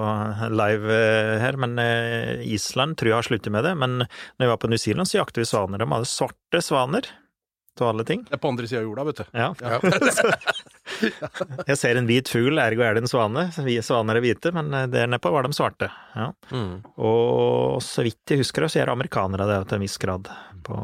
live 0.56 0.88
eh, 0.96 1.40
her, 1.44 1.58
men 1.60 1.78
eh, 1.84 2.40
Island 2.48 2.96
tror 2.96 3.10
jeg 3.12 3.18
har 3.20 3.28
sluttet 3.28 3.52
med 3.52 3.64
det. 3.68 3.74
Men 3.78 3.98
når 4.08 4.40
jeg 4.46 4.50
var 4.54 4.58
på 4.64 4.70
New 4.72 4.78
Zealand, 4.80 5.08
så 5.12 5.20
jakter 5.20 5.44
vi 5.44 5.50
svaner. 5.52 5.78
De 5.84 5.86
hadde 5.92 6.08
svarte 6.08 6.62
svaner, 6.64 7.10
til 7.78 7.88
alle 7.92 8.06
ting. 8.08 8.24
Det 8.28 8.36
er 8.38 8.42
på 8.44 8.50
andre 8.52 8.68
sida 8.70 8.82
av 8.82 8.88
jorda, 8.90 9.06
vet 9.12 9.22
du. 9.22 9.26
Ja. 9.38 9.50
Ja. 9.62 9.80
Jeg 11.68 11.78
ser 11.78 11.98
en 12.00 12.08
hvit 12.10 12.30
fugl, 12.32 12.58
ergo 12.62 12.82
er 12.86 12.96
det 12.98 13.04
en 13.04 13.10
svane. 13.12 13.48
Vi 13.66 13.76
Svaner 13.86 14.18
er 14.18 14.24
hvite, 14.24 14.52
men 14.56 14.72
eh, 14.74 14.86
der 14.92 15.10
nedpå 15.12 15.30
var 15.34 15.46
de 15.46 15.54
svarte. 15.56 15.90
Ja. 16.16 16.30
Mm. 16.52 16.80
Og 16.98 17.82
så 17.86 18.06
vidt 18.08 18.34
jeg 18.34 18.42
husker 18.42 18.66
så 18.72 18.80
gjør 18.82 18.94
amerikanere 18.96 19.46
det 19.50 19.60
til 19.70 19.78
en 19.80 19.86
viss 19.86 19.98
grad. 20.02 20.30
På, 20.68 20.76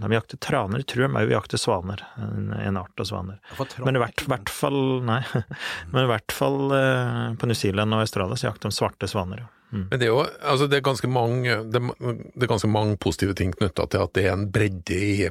de 0.00 0.10
jakter 0.14 0.40
traner, 0.42 0.82
tror 0.88 1.04
jeg 1.06 1.12
òg 1.28 1.34
jakter 1.34 1.60
svaner. 1.60 2.02
En, 2.18 2.48
en 2.56 2.80
art 2.80 3.02
av 3.02 3.08
svaner. 3.10 3.40
Men 3.84 3.98
i 3.98 4.02
hvert, 4.02 4.24
hvert 4.30 4.50
fall 4.54 4.80
Nei. 5.06 5.20
Men 5.92 6.06
i 6.06 6.10
hvert 6.10 6.34
fall 6.34 6.72
eh, 6.76 7.26
på 7.38 7.50
New 7.50 7.58
Zealand 7.58 7.94
og 7.98 8.06
Australia 8.06 8.38
så 8.40 8.48
jakter 8.50 8.70
de 8.72 8.78
svarte 8.80 9.10
svaner. 9.10 9.44
ja. 9.44 9.50
Mm. 9.70 9.84
Men 9.86 10.00
det 10.00 10.06
er 10.08 10.10
jo 10.10 10.22
altså 10.50 10.66
det 10.66 10.80
er 10.80 10.82
ganske 10.82 11.06
mange, 11.06 11.52
det, 11.70 11.78
er- 11.78 12.16
det 12.34 12.42
er 12.42 12.48
ganske 12.50 12.66
mange 12.74 12.96
positive 12.98 13.36
ting 13.38 13.52
knytta 13.54 13.84
til 13.92 14.02
at 14.02 14.16
det 14.18 14.24
er 14.26 14.32
en 14.34 14.48
bredde 14.50 14.96
i, 14.98 15.28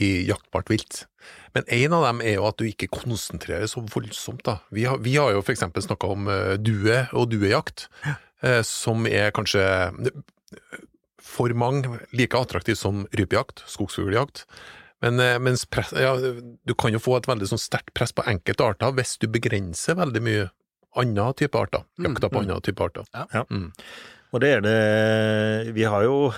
i 0.00 0.10
jaktbart 0.28 0.70
vilt. 0.72 1.04
Men 1.52 1.66
en 1.68 1.96
av 1.96 2.06
dem 2.06 2.22
er 2.24 2.36
jo 2.38 2.46
at 2.48 2.58
du 2.60 2.66
ikke 2.68 2.90
konsentrerer 2.92 3.68
så 3.70 3.82
voldsomt. 3.84 4.44
da. 4.46 4.58
Vi 4.72 4.86
har, 4.88 5.00
vi 5.04 5.16
har 5.16 5.34
jo 5.34 5.42
f.eks. 5.44 5.64
snakka 5.86 6.12
om 6.14 6.28
eh, 6.32 6.54
due 6.60 7.02
og 7.12 7.28
duejakt, 7.32 7.88
eh, 8.42 8.62
som 8.66 9.06
er 9.08 9.34
kanskje 9.36 9.62
eh, 9.62 10.78
for 11.22 11.52
mange 11.56 12.00
like 12.16 12.36
attraktivt 12.36 12.80
som 12.80 13.04
rypejakt, 13.16 13.64
skogsfugljakt. 13.68 14.46
Men 15.02 15.18
mens 15.42 15.64
press, 15.66 15.90
ja, 15.98 16.12
du 16.14 16.74
kan 16.78 16.94
jo 16.94 17.00
få 17.02 17.16
et 17.16 17.26
veldig 17.26 17.48
sånn 17.50 17.58
sterkt 17.58 17.90
press 17.96 18.12
på 18.14 18.22
enkelte 18.30 18.62
arter 18.62 18.92
hvis 18.94 19.16
du 19.18 19.26
begrenser 19.32 19.96
veldig 19.98 20.20
mye 20.22 20.44
andre 21.00 21.24
type 21.40 21.58
arter. 21.58 21.82
Jakta 21.98 22.28
på 22.30 22.38
mm. 22.38 22.42
andre 22.44 22.58
type 22.62 22.84
arter. 22.86 23.08
Ja. 23.16 23.42
Mm. 23.50 23.72
Og 24.32 24.44
det 24.44 24.52
er 24.56 24.62
det 24.64 25.72
Vi 25.74 25.88
har 25.88 26.04
jo 26.06 26.30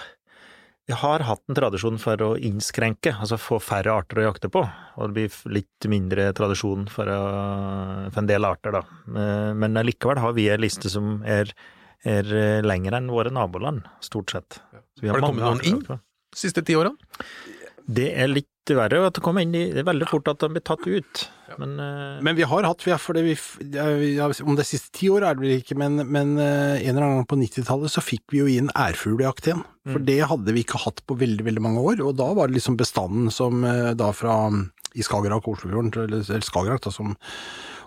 Vi 0.86 0.92
har 1.00 1.22
hatt 1.24 1.40
en 1.48 1.56
tradisjon 1.56 1.96
for 2.02 2.20
å 2.20 2.34
innskrenke, 2.36 3.14
altså 3.16 3.38
få 3.40 3.56
færre 3.62 3.94
arter 3.94 4.20
å 4.20 4.26
jakte 4.26 4.50
på, 4.52 4.60
og 5.00 5.06
det 5.08 5.14
blir 5.16 5.54
litt 5.56 5.86
mindre 5.88 6.26
tradisjon 6.36 6.84
for, 6.92 7.08
å, 7.08 7.20
for 8.10 8.20
en 8.20 8.28
del 8.28 8.44
arter, 8.44 8.76
da. 8.76 8.82
Eh, 9.08 9.52
Men 9.56 9.80
likevel 9.88 10.20
har 10.20 10.34
vi 10.36 10.50
en 10.52 10.60
liste 10.60 10.92
som 10.92 11.22
er, 11.24 11.54
er 12.04 12.28
eh, 12.36 12.60
lengre 12.66 13.00
enn 13.00 13.08
våre 13.08 13.32
naboland, 13.32 13.88
stort 14.04 14.36
sett. 14.36 14.60
Så 14.98 15.06
vi 15.06 15.08
Har 15.08 15.22
det 15.22 15.30
kommet 15.30 15.46
noen 15.48 15.64
inn? 15.64 15.80
de. 15.88 15.96
Siste 16.36 16.60
ti 16.66 16.76
årene? 16.76 17.00
Det 17.88 18.10
er 18.12 18.28
litt 18.28 18.50
verre 18.72 19.02
at 19.04 19.18
det 19.18 19.22
kommer 19.24 19.44
inn 19.44 19.52
i 19.52 19.66
Det 19.74 19.82
er 19.82 19.88
veldig 19.90 20.06
fort 20.08 20.30
at 20.32 20.40
de 20.40 20.48
blir 20.54 20.62
tatt 20.64 20.86
ut, 20.88 21.24
men, 21.60 21.74
uh... 21.76 22.22
Men 22.24 22.38
vi 22.38 22.46
har 22.48 22.64
hatt, 22.64 22.80
vi 22.86 22.94
har, 22.94 23.02
for 23.02 23.18
det 23.18 23.26
vi, 23.26 23.34
ja, 23.76 24.30
om 24.40 24.56
det 24.56 24.64
er 24.64 24.70
siste 24.70 24.94
ti 24.96 25.10
år 25.12 25.26
er 25.28 25.36
det 25.36 25.44
vel 25.44 25.58
ikke, 25.58 25.76
men, 25.76 26.00
men 26.08 26.38
uh, 26.40 26.78
en 26.78 26.94
eller 26.94 27.04
annen 27.04 27.20
gang 27.20 27.28
på 27.28 27.40
90-tallet 27.42 27.92
så 27.92 28.04
fikk 28.04 28.32
vi 28.32 28.40
jo 28.40 28.48
inn 28.48 28.72
ærfuglejakt 28.72 29.50
igjen. 29.50 29.64
For 29.84 30.00
Mm. 30.00 30.06
det 30.08 30.20
hadde 30.30 30.52
vi 30.56 30.62
ikke 30.64 30.80
hatt 30.80 31.02
på 31.04 31.18
veldig, 31.20 31.44
veldig 31.44 31.60
mange 31.60 31.82
år, 31.84 32.00
og 32.00 32.14
da 32.16 32.30
var 32.32 32.48
det 32.48 32.56
liksom 32.56 32.78
bestanden 32.80 33.28
som 33.28 33.60
uh, 33.68 33.92
da 33.92 34.08
fra 34.16 34.38
i 34.94 35.04
Skagerrak 35.04 35.44
og 35.44 35.58
Oslofjorden, 35.58 35.92
eller, 35.92 36.24
eller 36.24 36.46
Skagerrak 36.46 36.80
da, 36.86 36.92
som 36.94 37.12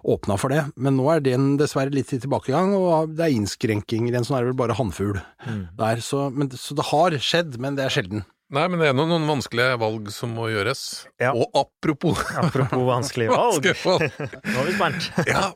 åpna 0.07 0.37
for 0.39 0.53
det. 0.53 0.63
Men 0.77 0.97
nå 0.99 1.07
er 1.11 1.23
den 1.25 1.55
dessverre 1.59 1.93
litt 1.93 2.13
i 2.13 2.21
tilbakegang, 2.21 2.75
og 2.77 3.15
det 3.17 3.27
er 3.27 3.35
innskrenkinger 3.35 4.13
igjen, 4.13 4.27
Sånn 4.27 4.39
er 4.39 4.45
det 4.45 4.53
vel 4.53 4.61
bare 4.61 4.77
hannfugl 4.77 5.17
mm. 5.17 5.63
der. 5.79 6.03
Så, 6.03 6.27
men, 6.33 6.51
så 6.53 6.77
det 6.77 6.89
har 6.91 7.17
skjedd, 7.17 7.57
men 7.63 7.79
det 7.79 7.87
er 7.87 7.95
sjelden. 7.97 8.27
Nei, 8.55 8.63
men 8.71 8.79
det 8.79 8.87
er 8.87 8.93
noen, 8.95 9.09
noen 9.11 9.25
vanskelige 9.27 9.73
valg 9.81 10.05
som 10.15 10.31
må 10.37 10.45
gjøres. 10.53 10.83
Ja. 11.19 11.33
Og 11.35 11.49
apropos 11.59 12.21
apropos 12.39 12.85
vanskelige 12.87 13.33
valg, 13.35 13.59
vanskelige 13.59 13.81
valg 13.83 14.45
nå 14.53 14.61
er 14.61 14.69
vi 14.69 14.77
spent. 14.77 15.09
Ja, 15.33 15.49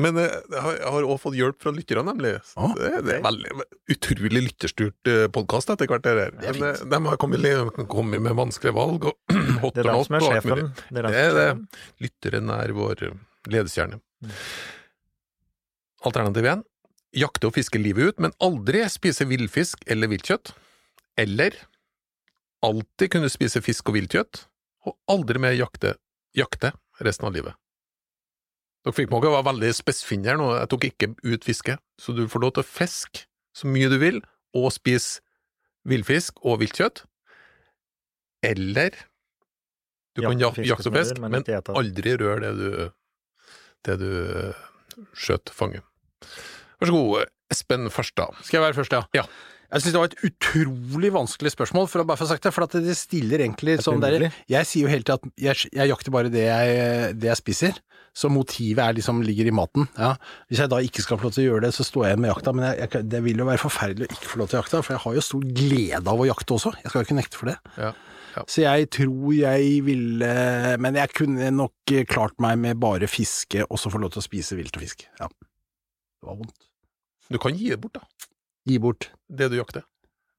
men 0.00 0.16
eh, 0.18 0.32
jeg 0.50 0.62
har- 0.64 0.78
òg 0.88 1.10
også 1.12 1.22
fått 1.26 1.36
hjelp 1.38 1.58
fra 1.62 1.72
lytterne, 1.76 2.02
nemlig. 2.08 2.32
Så 2.48 2.64
Å, 2.64 2.70
det, 2.78 2.90
det 3.06 3.14
er 3.18 3.24
veldig 3.26 3.66
utrolig 3.94 4.42
lytterstyrt 4.48 5.10
podkast 5.36 5.70
etter 5.74 5.90
hvert. 5.92 6.02
Det, 6.06 6.14
der. 6.18 6.34
Er 6.40 6.58
Men, 6.58 6.68
eh, 6.72 6.82
De 6.94 7.00
har 7.10 7.20
kommet, 7.20 7.46
kommet 7.92 8.24
med 8.26 8.34
vanskelige 8.40 8.74
valg 8.78 9.06
og 9.12 9.18
Det 9.76 9.84
er 9.84 9.90
dem 9.92 10.04
som 10.08 10.18
er 10.18 10.26
sjefen. 10.30 10.64
Det 10.88 11.02
er 11.04 11.10
Det 11.12 11.24
er 11.28 11.38
det. 11.38 11.48
Lytteren 12.08 12.50
er 12.56 12.74
vår 12.74 13.06
ledestjerne. 13.52 14.00
Mm. 14.24 14.34
Alternativ 16.08 16.46
1. 16.56 16.62
Jakte 17.22 17.50
og 17.50 17.54
fiske 17.54 17.78
livet 17.78 18.14
ut, 18.14 18.22
men 18.24 18.32
aldri 18.42 18.80
spise 18.90 19.26
villfisk 19.28 19.84
eller 19.92 20.08
viltkjøtt. 20.10 20.54
Eller 21.20 21.54
alltid 22.62 23.10
kunne 23.14 23.30
spise 23.32 23.62
fisk 23.64 23.88
og 23.90 23.96
viltkjøtt, 23.98 24.44
og 24.86 24.96
aldri 25.10 25.38
mer 25.42 25.54
jakte, 25.58 25.96
jakte 26.36 26.72
resten 27.02 27.28
av 27.28 27.34
livet. 27.36 27.54
Dere 28.82 28.96
fikk 28.96 29.12
meg 29.12 29.22
å 29.28 29.30
være 29.36 29.46
veldig 29.52 29.68
spissfinne 29.78 30.26
her 30.32 30.38
nå, 30.40 30.48
jeg 30.58 30.70
tok 30.72 30.86
ikke 30.88 31.08
ut 31.22 31.44
fiske, 31.46 31.76
så 32.02 32.14
du 32.16 32.24
får 32.30 32.42
lov 32.42 32.54
til 32.56 32.64
å 32.64 32.66
fiske 32.66 33.26
så 33.54 33.68
mye 33.70 33.90
du 33.92 33.98
vil, 34.02 34.18
og 34.58 34.70
spise 34.74 35.20
villfisk 35.88 36.40
og 36.46 36.58
viltkjøtt. 36.62 37.04
Eller 38.42 38.90
du 40.16 40.22
kan 40.24 40.38
Jakte 40.40 40.62
jak- 40.64 40.72
jakte 40.72 40.90
og 40.90 40.96
fiske, 40.98 41.20
men 41.22 41.44
aldri 41.78 42.16
rør 42.20 42.40
det 42.42 42.52
du, 42.58 42.90
det 43.86 43.96
du 44.02 44.08
eh, 44.48 44.64
skjøt 45.16 45.52
fanget. 45.54 45.86
Vær 46.82 46.90
så 46.90 46.96
god, 46.96 47.30
Espen 47.54 47.86
Farstad. 47.92 48.34
Skal 48.42 48.58
jeg 48.58 48.66
være 48.66 48.76
først, 48.80 48.92
ja? 48.98 49.04
Ja. 49.14 49.24
Jeg 49.72 49.82
syns 49.82 49.94
det 49.94 50.00
var 50.02 50.10
et 50.10 50.26
utrolig 50.28 51.10
vanskelig 51.14 51.54
spørsmål, 51.54 51.86
for 51.88 52.02
å 52.02 52.08
bare 52.08 52.20
få 52.20 52.28
sagt 52.28 52.44
det. 52.44 52.52
For 52.52 52.66
at 52.66 52.74
det 52.84 52.96
stiller 52.98 53.40
egentlig 53.40 53.78
det 53.78 53.86
sånn 53.86 54.02
der? 54.04 54.26
Jeg 54.50 54.68
sier 54.68 54.84
jo 54.84 54.92
hele 54.92 55.06
tida 55.06 55.16
at 55.16 55.30
jeg, 55.40 55.70
jeg 55.72 55.88
jakter 55.88 56.12
bare 56.12 56.32
det 56.32 56.44
jeg, 56.44 57.14
det 57.16 57.30
jeg 57.30 57.40
spiser. 57.40 57.80
Så 58.12 58.28
motivet 58.28 58.82
er 58.84 58.96
liksom 58.98 59.22
ligger 59.24 59.48
i 59.48 59.54
maten. 59.56 59.86
Ja. 59.96 60.10
Hvis 60.52 60.60
jeg 60.60 60.68
da 60.68 60.82
ikke 60.84 61.00
skal 61.00 61.16
få 61.16 61.30
lov 61.30 61.32
til 61.32 61.46
å 61.46 61.46
gjøre 61.46 61.64
det, 61.64 61.70
så 61.72 61.86
står 61.88 62.10
jeg 62.10 62.20
med 62.20 62.28
jakta. 62.28 62.52
Men 62.52 62.66
jeg, 62.68 62.82
jeg, 62.84 63.06
det 63.14 63.22
vil 63.24 63.40
jo 63.40 63.46
være 63.48 63.62
forferdelig 63.62 64.08
å 64.08 64.16
ikke 64.18 64.32
få 64.34 64.40
lov 64.42 64.50
til 64.50 64.58
å 64.58 64.60
jakte, 64.60 64.82
for 64.84 64.96
jeg 64.96 65.04
har 65.06 65.16
jo 65.16 65.24
stor 65.24 65.46
glede 65.62 66.12
av 66.12 66.20
å 66.20 66.26
jakte 66.28 66.56
også. 66.58 66.74
Jeg 66.82 66.92
skal 66.92 67.00
jo 67.00 67.08
ikke 67.08 67.20
nekte 67.22 67.40
for 67.40 67.52
det. 67.52 67.56
Ja. 67.80 67.94
Ja. 68.32 68.42
Så 68.48 68.62
jeg 68.62 68.86
tror 68.96 69.32
jeg 69.36 69.82
ville 69.84 70.28
Men 70.80 70.96
jeg 70.96 71.12
kunne 71.12 71.50
nok 71.52 71.92
klart 72.08 72.38
meg 72.40 72.60
med 72.62 72.78
bare 72.80 73.08
fiske, 73.10 73.64
og 73.68 73.80
så 73.80 73.92
få 73.92 74.00
lov 74.00 74.14
til 74.14 74.22
å 74.22 74.24
spise 74.24 74.56
vilt 74.56 74.76
og 74.76 74.84
fisk. 74.84 75.06
Ja. 75.20 75.28
Det 75.32 76.28
var 76.28 76.38
vondt. 76.40 76.68
Du 77.32 77.40
kan 77.40 77.56
gi 77.56 77.72
det 77.72 77.80
bort, 77.80 77.96
da. 77.96 78.28
Gi 78.68 78.78
bort. 78.78 79.10
Det 79.28 79.48
du 79.50 79.56
jakter. 79.58 79.82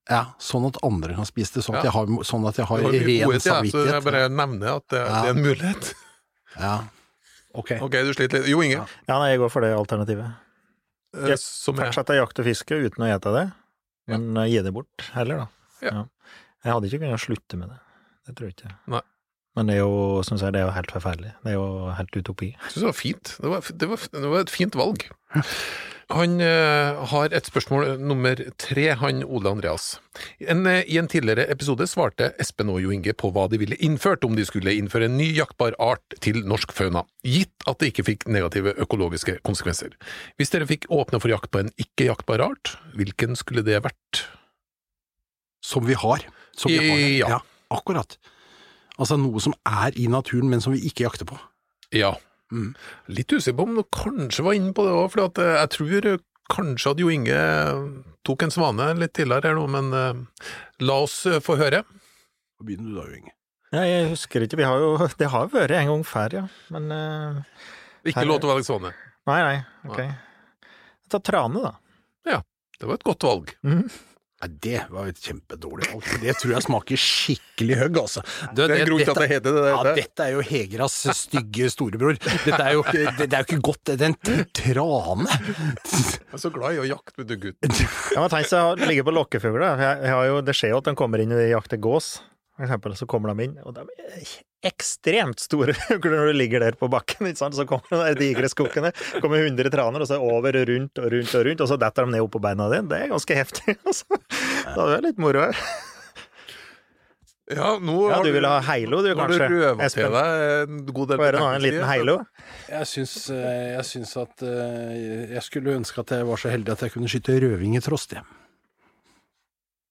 Ja, 0.08 0.34
sånn 0.38 0.66
at 0.68 0.76
andre 0.84 1.14
kan 1.16 1.24
spise 1.28 1.54
det, 1.58 1.62
sånn 1.64 1.76
at 1.78 1.84
Ja. 1.84 1.90
jeg 1.90 1.92
har, 1.96 2.06
sånn 2.28 2.46
at 2.48 2.56
jeg 2.60 2.66
har 2.68 2.82
har 2.82 2.92
ren 2.92 3.28
godhet, 3.28 3.44
ja, 3.48 3.60
så 3.62 3.84
jeg 3.88 4.02
bare 4.04 4.28
nevner 4.28 4.76
at 4.76 4.88
det, 4.88 5.00
Ja. 5.00 5.22
det 5.22 5.28
er 5.28 5.34
en 5.34 5.44
mulighet. 5.44 5.94
Ja, 6.60 6.74
ok. 7.54 7.70
Ok, 7.82 7.90
du 8.04 8.12
sliter 8.14 8.38
litt. 8.40 8.48
Jo 8.48 8.60
Inge, 8.62 8.72
Ja. 8.76 8.86
Ja, 9.08 9.18
nei, 9.18 9.30
jeg 9.32 9.40
går 9.40 9.50
for 9.50 9.60
det 9.64 9.72
alternativet. 9.74 10.34
eh, 11.16 11.28
Jeg 11.28 11.38
som 11.38 11.78
er 11.80 11.86
Fortsette 11.92 12.12
å 12.12 12.26
jakte 12.26 12.44
fiske 12.44 12.74
uten 12.84 13.04
å 13.04 13.08
ete 13.16 13.32
det, 13.32 13.52
men 14.08 14.34
ja. 14.34 14.44
gi 14.44 14.62
det 14.62 14.72
bort 14.74 15.10
heller, 15.14 15.36
da. 15.38 15.48
Ja. 15.82 16.04
Jeg 16.64 16.72
hadde 16.72 16.84
ikke 16.90 17.00
kunnet 17.00 17.20
slutte 17.20 17.56
med 17.58 17.68
det. 17.70 17.78
Det 18.26 18.36
tror 18.36 18.46
jeg 18.48 18.56
ikke. 18.56 18.76
Nei. 18.88 19.00
Men 19.54 19.70
det 19.70 19.78
er 19.78 19.84
jo, 19.84 20.22
som 20.26 20.38
sagt, 20.38 20.56
det 20.56 20.62
er 20.62 20.68
jo 20.68 20.74
helt 20.74 20.94
forferdelig. 20.94 21.32
Det 21.44 21.52
er 21.52 21.58
jo 21.58 21.90
helt 21.94 22.16
utopi. 22.18 22.52
Jeg 22.54 22.70
synes 22.72 22.82
det 22.82 22.90
var 22.90 23.00
fint. 23.00 23.34
Det 23.40 23.50
var, 23.50 23.66
det, 23.80 23.88
var, 23.90 24.06
det 24.12 24.30
var 24.32 24.40
et 24.42 24.54
fint 24.54 24.78
valg. 24.78 25.04
Han 26.12 26.36
uh, 26.42 27.00
har 27.08 27.32
et 27.32 27.46
spørsmål 27.48 27.94
nummer 27.96 28.40
tre, 28.60 28.90
han 29.00 29.22
Ole 29.24 29.48
Andreas. 29.54 29.94
En, 30.42 30.66
uh, 30.66 30.82
I 30.84 30.98
en 31.00 31.08
tidligere 31.08 31.46
episode 31.50 31.86
svarte 31.88 32.32
Espen 32.42 32.68
og 32.68 32.82
Jo 32.82 32.92
Inge 32.92 33.14
på 33.16 33.30
hva 33.32 33.46
de 33.48 33.60
ville 33.62 33.78
innført 33.80 34.26
om 34.26 34.36
de 34.36 34.44
skulle 34.44 34.74
innføre 34.76 35.08
en 35.08 35.16
ny 35.16 35.30
jaktbar 35.38 35.78
art 35.80 36.18
til 36.24 36.42
norsk 36.44 36.74
fauna, 36.76 37.06
gitt 37.24 37.64
at 37.70 37.80
det 37.80 37.94
ikke 37.94 38.06
fikk 38.10 38.28
negative 38.28 38.76
økologiske 38.84 39.38
konsekvenser. 39.46 39.96
Hvis 40.36 40.52
dere 40.52 40.68
fikk 40.68 40.90
åpne 40.92 41.22
for 41.22 41.32
jakt 41.32 41.54
på 41.54 41.64
en 41.64 41.72
ikke-jaktbar 41.80 42.44
art, 42.50 42.76
hvilken 42.98 43.38
skulle 43.40 43.64
det 43.64 43.80
vært? 43.86 44.26
Som 45.64 45.86
vi 45.88 45.96
har. 45.96 46.28
Som 46.52 46.74
vi 46.74 46.84
har. 47.24 47.34
Ja. 47.38 47.42
akkurat. 47.72 48.18
Altså 49.00 49.16
noe 49.18 49.40
som 49.42 49.54
er 49.66 49.96
i 49.98 50.06
naturen, 50.10 50.48
men 50.52 50.60
som 50.62 50.74
vi 50.74 50.84
ikke 50.86 51.06
jakter 51.08 51.26
på. 51.26 51.38
Ja. 51.94 52.12
Mm. 52.54 52.74
Litt 53.10 53.32
usikker 53.34 53.56
på 53.58 53.66
om 53.66 53.78
du 53.80 53.82
kanskje 53.94 54.44
var 54.46 54.54
inne 54.54 54.74
på 54.76 54.84
det 54.86 54.92
òg, 54.94 55.08
for 55.14 55.24
at, 55.26 55.38
eh, 55.42 55.56
jeg 55.58 55.70
tror 55.74 56.06
eh, 56.12 56.18
kanskje 56.52 56.92
at 56.92 57.00
Jo 57.02 57.08
Inge 57.10 57.38
tok 58.24 58.44
en 58.46 58.52
svane 58.54 58.90
litt 59.00 59.14
tidligere 59.16 59.50
her 59.50 59.56
nå, 59.58 59.64
men 59.72 59.88
uh, 59.92 60.44
la 60.84 60.98
oss 61.06 61.24
eh, 61.26 61.40
få 61.44 61.56
høre. 61.60 61.82
Hva 62.54 62.66
begynner 62.68 62.92
du 62.92 62.98
da, 63.00 63.06
Jo 63.10 63.18
Inge? 63.22 63.34
Ja, 63.74 63.82
jeg 63.88 64.10
husker 64.12 64.44
ikke, 64.46 64.60
vi 64.60 64.66
har 64.68 64.78
jo 64.78 64.92
Det 65.18 65.30
har 65.32 65.48
vært 65.50 65.74
en 65.80 65.90
gang 65.90 66.04
før, 66.06 66.38
ja. 66.38 66.44
Men 66.76 66.92
uh, 66.94 67.42
Ikke 68.04 68.20
Her- 68.22 68.30
lov 68.30 68.42
til 68.44 68.50
å 68.52 68.54
velge 68.54 68.68
svane. 68.68 68.94
Nei, 69.26 69.40
nei, 69.40 69.56
ok. 69.88 70.00
Ta 71.10 71.18
trane, 71.24 71.62
da. 71.64 71.74
Ja, 72.28 72.42
Det 72.78 72.86
var 72.90 73.00
et 73.00 73.06
godt 73.08 73.24
valg. 73.26 73.54
Mhm. 73.66 73.88
Nei, 74.44 74.52
det 74.60 74.80
var 74.92 75.06
et 75.08 75.20
kjempedårlig 75.24 75.86
valg. 75.88 76.08
Det 76.20 76.32
tror 76.36 76.50
jeg 76.52 76.64
smaker 76.66 77.00
skikkelig 77.00 77.76
høgg, 77.80 77.98
altså. 78.02 78.22
Det, 78.52 78.66
Det 78.68 78.76
er 78.82 78.90
dette, 78.90 79.14
det 79.16 79.28
heter 79.30 79.54
det. 79.56 79.62
Ja, 79.70 79.78
det. 79.86 79.94
dette 80.02 80.26
er 80.26 80.34
jo 80.34 80.42
Hegras 80.44 80.96
stygge 81.16 81.70
storebror. 81.72 82.18
Dette 82.20 82.58
er 82.60 82.74
jo 82.76 82.82
det, 82.90 83.06
det 83.22 83.30
er 83.30 83.40
jo 83.40 83.48
ikke 83.48 83.60
godt, 83.70 83.80
det 83.88 83.96
er 84.04 84.12
en 84.12 84.18
trane. 84.52 85.38
Jeg 85.94 86.36
er 86.36 86.42
så 86.44 86.52
glad 86.52 86.76
i 86.76 86.82
å 86.82 86.86
jakte, 86.90 87.16
vet 87.22 87.32
du, 87.32 87.36
gutten. 87.46 87.72
Ja, 88.14 88.20
men 88.20 88.30
tenk 88.34 88.50
seg 88.50 88.68
å 88.68 88.76
ligge 88.84 89.06
på 89.06 89.14
lokkefugler. 89.16 89.80
Jeg, 89.80 90.12
jeg 90.12 90.44
det 90.44 90.56
skjer 90.58 90.74
jo 90.74 90.82
at 90.82 90.90
den 90.90 90.98
kommer 90.98 91.24
inn 91.24 91.32
i 91.32 91.40
det 91.40 91.48
jakter 91.54 91.80
gås, 91.80 92.18
for 92.54 92.64
eksempel, 92.66 92.92
så 92.98 93.06
kommer 93.10 93.34
de 93.34 93.46
inn, 93.48 93.54
og 93.66 93.74
de 93.76 93.82
er 94.04 94.26
ekstremt 94.64 95.42
store 95.42 95.74
fugler 95.80 96.14
når 96.20 96.30
du 96.30 96.36
ligger 96.38 96.62
der 96.64 96.76
på 96.78 96.88
bakken, 96.92 97.26
ikke 97.30 97.42
sant? 97.42 97.56
Så 97.58 97.66
kommer 97.68 97.90
de 98.06 98.14
digre 98.20 98.48
skukkene, 98.50 98.92
kommer 99.20 99.42
100 99.42 99.72
traner, 99.74 100.04
og 100.04 100.08
så 100.10 100.20
over 100.22 100.54
og 100.60 100.68
rundt 100.70 101.02
og 101.02 101.10
rundt 101.12 101.34
og 101.34 101.48
rundt, 101.48 101.64
og 101.66 101.68
så 101.72 101.80
detter 101.82 102.06
de 102.06 102.14
ned 102.14 102.22
oppå 102.28 102.40
beina 102.44 102.68
dine. 102.72 102.86
Det 102.92 103.00
er 103.02 103.10
ganske 103.12 103.40
heftig, 103.40 103.74
altså. 103.90 104.20
Da 104.70 104.78
er 104.86 104.94
det 104.94 105.02
litt 105.10 105.20
moro. 105.26 105.48
Ja, 107.44 107.74
nå 107.76 107.94
Ja, 108.08 108.22
du 108.24 108.30
vil 108.32 108.46
ha 108.48 108.54
heilo, 108.64 109.02
du, 109.04 109.10
har 109.12 109.28
du 109.28 109.34
kanskje? 109.36 109.48
røva 109.52 109.88
til 109.92 110.14
deg 110.14 110.44
en 110.62 110.78
god 110.96 111.10
del 111.10 111.18
Får 111.20 111.26
høre 111.26 111.40
nå, 111.42 111.48
en 111.52 111.60
liten 111.66 111.84
heilo? 111.84 112.14
Jeg 112.70 112.88
syns, 112.88 113.12
eh, 113.34 113.66
jeg 113.74 113.84
syns 113.84 114.14
at 114.22 114.44
eh, 114.48 115.34
Jeg 115.34 115.42
skulle 115.44 115.74
ønske 115.76 116.00
at 116.00 116.14
jeg 116.16 116.24
var 116.30 116.40
så 116.40 116.54
heldig 116.54 116.72
at 116.72 116.86
jeg 116.86 116.94
kunne 116.94 117.10
skyte 117.12 117.36
røving 117.44 117.76
i 117.76 117.82
trost, 117.84 118.16
jeg. 118.16 118.24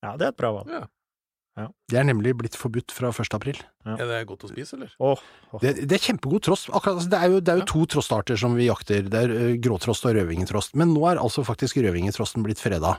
Ja, 0.02 0.15
det 0.17 0.26
er 0.26 0.34
et 0.34 0.39
bra 0.41 0.49
valg. 0.58 0.73
Det 1.56 2.00
er 2.00 2.08
nemlig 2.08 2.34
blitt 2.39 2.56
forbudt 2.58 2.94
fra 2.96 3.12
1. 3.13 3.36
april. 3.38 3.60
Er 3.86 4.02
det 4.10 4.24
godt 4.30 4.48
å 4.48 4.50
spise, 4.50 4.74
eller? 4.80 4.94
Oh, 4.98 5.20
oh. 5.52 5.60
Det, 5.62 5.76
det 5.86 6.00
er 6.00 6.02
kjempegod 6.08 6.48
trost. 6.48 6.72
Akkurat, 6.72 6.98
altså, 6.98 7.12
det 7.13 7.20
er 7.20 7.30
jo, 7.30 7.42
det 7.46 7.54
er 7.54 7.62
jo 7.62 7.68
to 7.70 7.84
trostarter 7.94 8.39
som 8.39 8.56
vi 8.58 8.66
jakter. 8.72 9.06
Det 9.06 9.22
er 9.28 9.34
uh, 9.38 9.54
gråtrost 9.62 10.08
og 10.10 10.16
rødvingetrost. 10.18 10.74
Men 10.80 10.96
nå 10.96 11.06
er 11.12 11.22
altså 11.22 11.46
faktisk 11.46 11.78
rødvingetrosten 11.84 12.46
blitt 12.46 12.63
freda. 12.63 12.96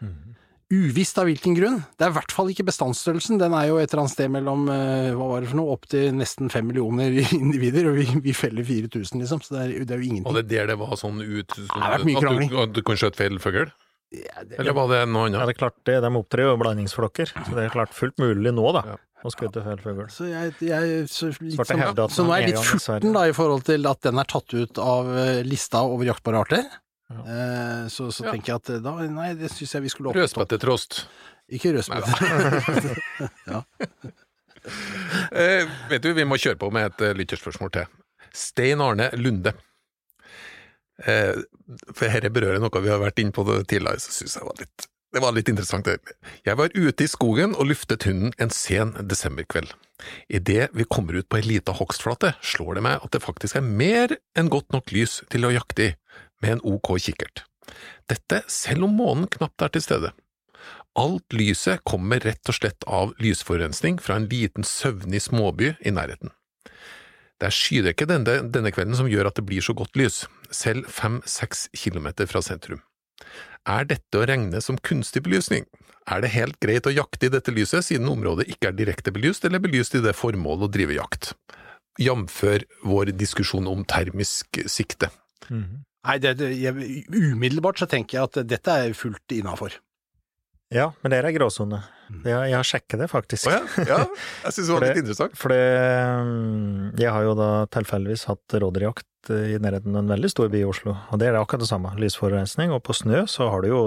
Mm. 0.00 0.30
Uvisst 0.70 1.18
av 1.18 1.26
hvilken 1.26 1.56
grunn. 1.58 1.80
Det 1.98 2.06
er 2.06 2.12
i 2.12 2.16
hvert 2.16 2.32
fall 2.32 2.48
ikke 2.52 2.64
bestandsstørrelsen. 2.70 3.40
Den 3.42 3.56
er 3.58 3.68
jo 3.68 3.76
et 3.82 3.90
eller 3.90 4.04
annet 4.06 4.14
sted 4.14 4.32
mellom 4.32 4.64
uh, 4.70 5.10
hva 5.18 5.28
var 5.34 5.44
det 5.44 5.50
for 5.52 5.60
noe, 5.60 5.76
opp 5.76 5.84
til 5.90 6.14
nesten 6.16 6.48
fem 6.54 6.70
millioner 6.70 7.20
individer, 7.42 7.90
og 7.90 8.00
vi, 8.00 8.06
vi 8.24 8.36
feller 8.38 8.64
4000, 8.64 9.26
liksom. 9.26 9.44
Så 9.44 9.58
det 9.58 9.66
er, 9.66 9.76
det 9.84 9.98
er 9.98 10.00
jo 10.00 10.06
Og 10.06 10.14
ingenting. 10.14 10.40
det 10.40 10.46
er 10.46 10.70
der 10.70 10.72
det 10.72 10.80
var 10.86 10.96
sånn 10.96 11.20
ut 11.20 11.52
det 11.58 11.68
har 11.74 11.98
vært 11.98 12.08
mye 12.08 12.24
at, 12.24 12.42
du, 12.48 12.58
at 12.64 12.76
du 12.78 12.84
kan 12.86 13.02
skjøte 13.02 13.20
feil 13.20 13.36
fugl? 13.42 13.68
Ja, 14.10 14.42
det, 14.42 14.56
Eller 14.58 14.74
var 14.74 14.88
det 14.90 15.04
noe 15.08 15.28
Ja, 15.30 15.44
det 15.46 15.52
er 15.54 15.58
klart 15.60 15.76
det. 15.86 16.00
De 16.02 16.08
opptrer 16.18 16.42
jo 16.48 16.56
blandingsflokker, 16.58 17.30
så 17.30 17.54
det 17.54 17.64
er 17.68 17.70
klart 17.70 17.92
fullt 17.94 18.18
mulig 18.18 18.50
nå, 18.56 18.64
da, 18.74 18.82
Ja. 18.90 18.96
å 19.22 19.30
skutte 19.30 19.62
feil 19.62 19.78
fugl. 19.84 20.06
så 20.10 20.26
jeg, 20.26 20.54
jeg 20.66 21.06
så, 21.12 21.28
litt 21.40 21.54
som, 21.66 21.78
ja. 21.78 21.92
så 22.10 22.24
nå 22.26 22.32
er 22.34 22.40
jeg 22.42 22.48
litt 22.50 22.58
gang 22.58 22.64
i 22.74 22.80
furten 22.82 23.12
da, 23.14 23.22
i 23.30 23.34
forhold 23.36 23.62
til 23.68 23.86
at 23.86 24.00
den 24.08 24.18
er 24.18 24.24
tatt 24.32 24.54
ut 24.56 24.78
av 24.82 25.12
eh, 25.16 25.42
lista 25.46 25.82
over 25.86 26.04
jaktbare 26.08 26.40
arter. 26.42 26.64
Ja. 27.10 27.20
Eh, 27.22 27.86
så 27.90 28.10
så 28.10 28.24
Ja. 28.26 28.32
tenker 28.34 28.52
jeg 28.54 28.58
at 28.64 28.70
eh, 28.70 28.82
da, 28.82 28.96
nei, 29.06 29.34
det 29.38 29.50
syns 29.54 29.74
jeg 29.78 29.82
vi 29.86 29.92
skulle 29.94 30.10
opptatt. 30.10 30.24
opp. 30.26 30.42
Rødspettetrost. 30.48 31.04
Ikke 31.50 31.72
rødspette. 31.78 32.10
Eh, 35.32 35.64
vet 35.88 36.02
du, 36.04 36.10
vi 36.12 36.24
må 36.28 36.36
kjøre 36.36 36.58
på 36.60 36.68
med 36.74 36.90
et 36.90 37.00
eh, 37.06 37.14
lytterspørsmål 37.16 37.70
til. 37.72 37.86
Stein 38.36 38.82
Arne 38.84 39.06
Lunde. 39.16 39.54
Eh, 41.08 41.42
for 41.94 42.06
dette 42.06 42.32
berører 42.34 42.60
noe 42.62 42.82
vi 42.82 42.92
har 42.92 43.00
vært 43.02 43.20
inne 43.22 43.34
på 43.34 43.44
det 43.48 43.62
tidligere, 43.70 44.02
så 44.02 44.14
syns 44.14 44.36
jeg 44.36 44.48
var 44.48 44.58
litt, 44.60 44.88
det 45.10 45.22
var 45.24 45.34
litt 45.34 45.48
interessant. 45.50 45.88
Jeg 46.46 46.58
var 46.58 46.74
ute 46.74 47.04
i 47.04 47.10
skogen 47.10 47.56
og 47.56 47.70
luftet 47.72 48.06
hunden 48.06 48.34
en 48.38 48.52
sen 48.54 48.94
desemberkveld. 49.10 49.72
Idet 50.32 50.70
vi 50.72 50.86
kommer 50.88 51.18
ut 51.18 51.28
på 51.28 51.40
ei 51.40 51.44
lita 51.44 51.74
hogstflate, 51.76 52.34
slår 52.40 52.78
det 52.78 52.84
meg 52.86 53.04
at 53.04 53.12
det 53.16 53.24
faktisk 53.24 53.58
er 53.58 53.66
mer 53.66 54.14
enn 54.38 54.52
godt 54.52 54.70
nok 54.72 54.92
lys 54.94 55.20
til 55.32 55.44
å 55.44 55.52
jakte 55.52 55.90
i, 55.90 55.94
med 56.40 56.56
en 56.56 56.64
ok 56.76 56.94
kikkert. 57.02 57.44
Dette 58.10 58.42
selv 58.50 58.86
om 58.86 58.96
månen 58.96 59.28
knapt 59.30 59.62
er 59.66 59.74
til 59.74 59.84
stede. 59.84 60.12
Alt 60.98 61.34
lyset 61.36 61.84
kommer 61.86 62.22
rett 62.22 62.50
og 62.50 62.56
slett 62.56 62.86
av 62.86 63.12
lysforurensning 63.22 64.00
fra 64.02 64.16
en 64.18 64.26
liten 64.30 64.66
søvnig 64.66 65.22
småby 65.26 65.74
i 65.86 65.92
nærheten. 65.94 66.32
Det 67.40 67.48
er 67.48 67.56
skydekket 67.56 68.10
denne, 68.10 68.34
denne 68.52 68.72
kvelden 68.74 68.98
som 68.98 69.08
gjør 69.08 69.30
at 69.30 69.38
det 69.38 69.46
blir 69.48 69.64
så 69.64 69.74
godt 69.76 69.96
lys, 69.96 70.24
selv 70.54 70.88
fem–seks 70.90 71.68
kilometer 71.76 72.28
fra 72.30 72.42
sentrum. 72.44 72.82
Er 73.68 73.86
dette 73.88 74.18
å 74.18 74.26
regne 74.28 74.62
som 74.64 74.78
kunstig 74.80 75.24
belysning? 75.26 75.66
Er 76.10 76.24
det 76.24 76.32
helt 76.34 76.56
greit 76.62 76.88
å 76.88 76.94
jakte 76.94 77.28
i 77.28 77.32
dette 77.32 77.52
lyset, 77.54 77.84
siden 77.86 78.08
området 78.10 78.48
ikke 78.50 78.70
er 78.70 78.78
direkte 78.78 79.12
belyst 79.14 79.44
eller 79.46 79.62
belyst 79.62 79.94
i 79.98 80.02
det 80.04 80.16
formål 80.16 80.66
å 80.66 80.70
drive 80.72 80.96
jakt? 80.96 81.34
Jamfør 82.00 82.64
vår 82.86 83.12
diskusjon 83.18 83.68
om 83.68 83.84
termisk 83.84 84.62
sikte. 84.70 85.10
Nei, 85.50 86.16
det, 86.22 86.38
jeg, 86.56 87.04
umiddelbart 87.12 87.82
så 87.82 87.88
tenker 87.90 88.18
jeg 88.18 88.30
at 88.30 88.42
dette 88.48 88.76
er 88.86 88.96
fullt 88.96 89.36
innafor. 89.36 89.76
Ja, 90.70 90.92
men 91.02 91.10
det 91.10 91.18
er 91.18 91.26
ei 91.26 91.34
gråsone. 91.34 91.80
Jeg, 92.22 92.30
jeg 92.30 92.54
har 92.54 92.66
sjekket 92.66 93.02
det, 93.02 93.08
faktisk. 93.10 93.48
Oh, 93.50 93.54
ja, 93.54 93.86
ja, 93.90 93.98
jeg 94.46 94.54
synes 94.54 94.68
det 94.68 94.74
var 94.74 94.84
litt 94.86 95.00
interessant. 95.02 95.36
Fordi 95.38 95.58
det 95.58 95.94
mm, 96.26 96.84
Jeg 97.02 97.14
har 97.14 97.26
jo 97.26 97.34
da 97.38 97.50
tilfeldigvis 97.74 98.24
hatt 98.30 98.56
rådyrjakt 98.62 99.06
i 99.28 99.58
nærheten 99.60 99.92
av 99.92 100.04
en 100.04 100.12
veldig 100.14 100.30
stor 100.32 100.48
by 100.48 100.62
i 100.62 100.68
Oslo, 100.68 100.94
og 101.12 101.20
det 101.20 101.28
er 101.28 101.36
akkurat 101.36 101.64
det 101.64 101.68
samme. 101.68 101.92
Lysforurensning. 102.00 102.72
Og 102.72 102.80
på 102.86 102.96
snø 102.96 103.26
så 103.28 103.50
har 103.52 103.60
du 103.60 103.68
jo 103.68 103.80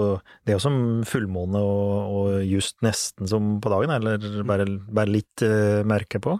Det 0.46 0.54
er 0.54 0.58
jo 0.58 0.64
som 0.66 0.78
fullmåne 1.08 1.58
og, 1.58 2.14
og 2.14 2.44
just 2.46 2.78
nesten 2.86 3.26
som 3.30 3.56
på 3.64 3.72
dagen, 3.72 3.90
eller 3.96 4.44
bare, 4.46 4.68
bare 4.86 5.10
litt 5.10 5.42
uh, 5.42 5.82
merke 5.82 6.22
på. 6.22 6.38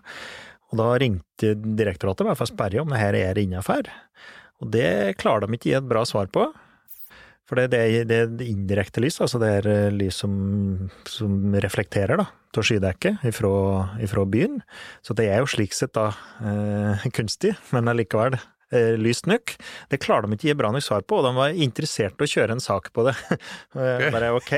Og 0.71 0.79
da 0.79 0.93
ringte 1.01 1.55
direktoratet 1.55 2.27
bare 2.27 2.39
for 2.39 2.47
å 2.47 2.53
sperre 2.53 2.83
om 2.83 2.93
det 2.93 3.03
her 3.03 3.19
er 3.19 3.41
innafor. 3.41 3.91
Og 4.63 4.71
det 4.75 5.17
klarer 5.21 5.47
de 5.47 5.59
ikke 5.59 5.71
å 5.71 5.73
gi 5.73 5.81
et 5.81 5.91
bra 5.91 6.05
svar 6.09 6.31
på. 6.35 6.49
For 7.45 7.61
det, 7.61 7.75
det, 7.75 8.07
det 8.09 8.19
er 8.23 8.47
indirekte 8.49 9.03
lys, 9.05 9.19
altså 9.21 9.39
det 9.43 9.51
er 9.59 9.67
eh, 9.69 9.93
lys 9.93 10.17
som, 10.23 10.33
som 11.05 11.53
reflekterer 11.61 12.17
da, 12.17 12.25
til 12.57 12.65
skydekket 12.71 13.27
ifra, 13.29 13.51
ifra 14.01 14.25
byen. 14.25 14.63
Så 15.05 15.17
det 15.19 15.29
er 15.29 15.43
jo 15.43 15.51
slik 15.53 15.77
sett 15.77 15.93
da 15.97 16.09
eh, 16.41 17.05
kunstig, 17.13 17.53
men 17.77 17.93
allikevel 17.93 18.39
eh, 18.39 18.47
lyst 19.01 19.29
nok. 19.31 19.55
Det 19.93 20.01
klarer 20.03 20.29
de 20.29 20.37
ikke 20.39 20.49
å 20.49 20.53
gi 20.53 20.57
bra 20.63 20.71
nok 20.75 20.85
svar 20.87 21.05
på, 21.07 21.19
og 21.21 21.27
de 21.29 21.35
var 21.37 21.59
interessert 21.67 22.21
i 22.21 22.27
å 22.27 22.31
kjøre 22.35 22.57
en 22.57 22.63
sak 22.63 22.91
på 22.95 23.07
det. 23.09 23.17
Og 23.77 23.83
jeg 23.85 24.13
Bare 24.15 24.33
ok. 24.37 24.53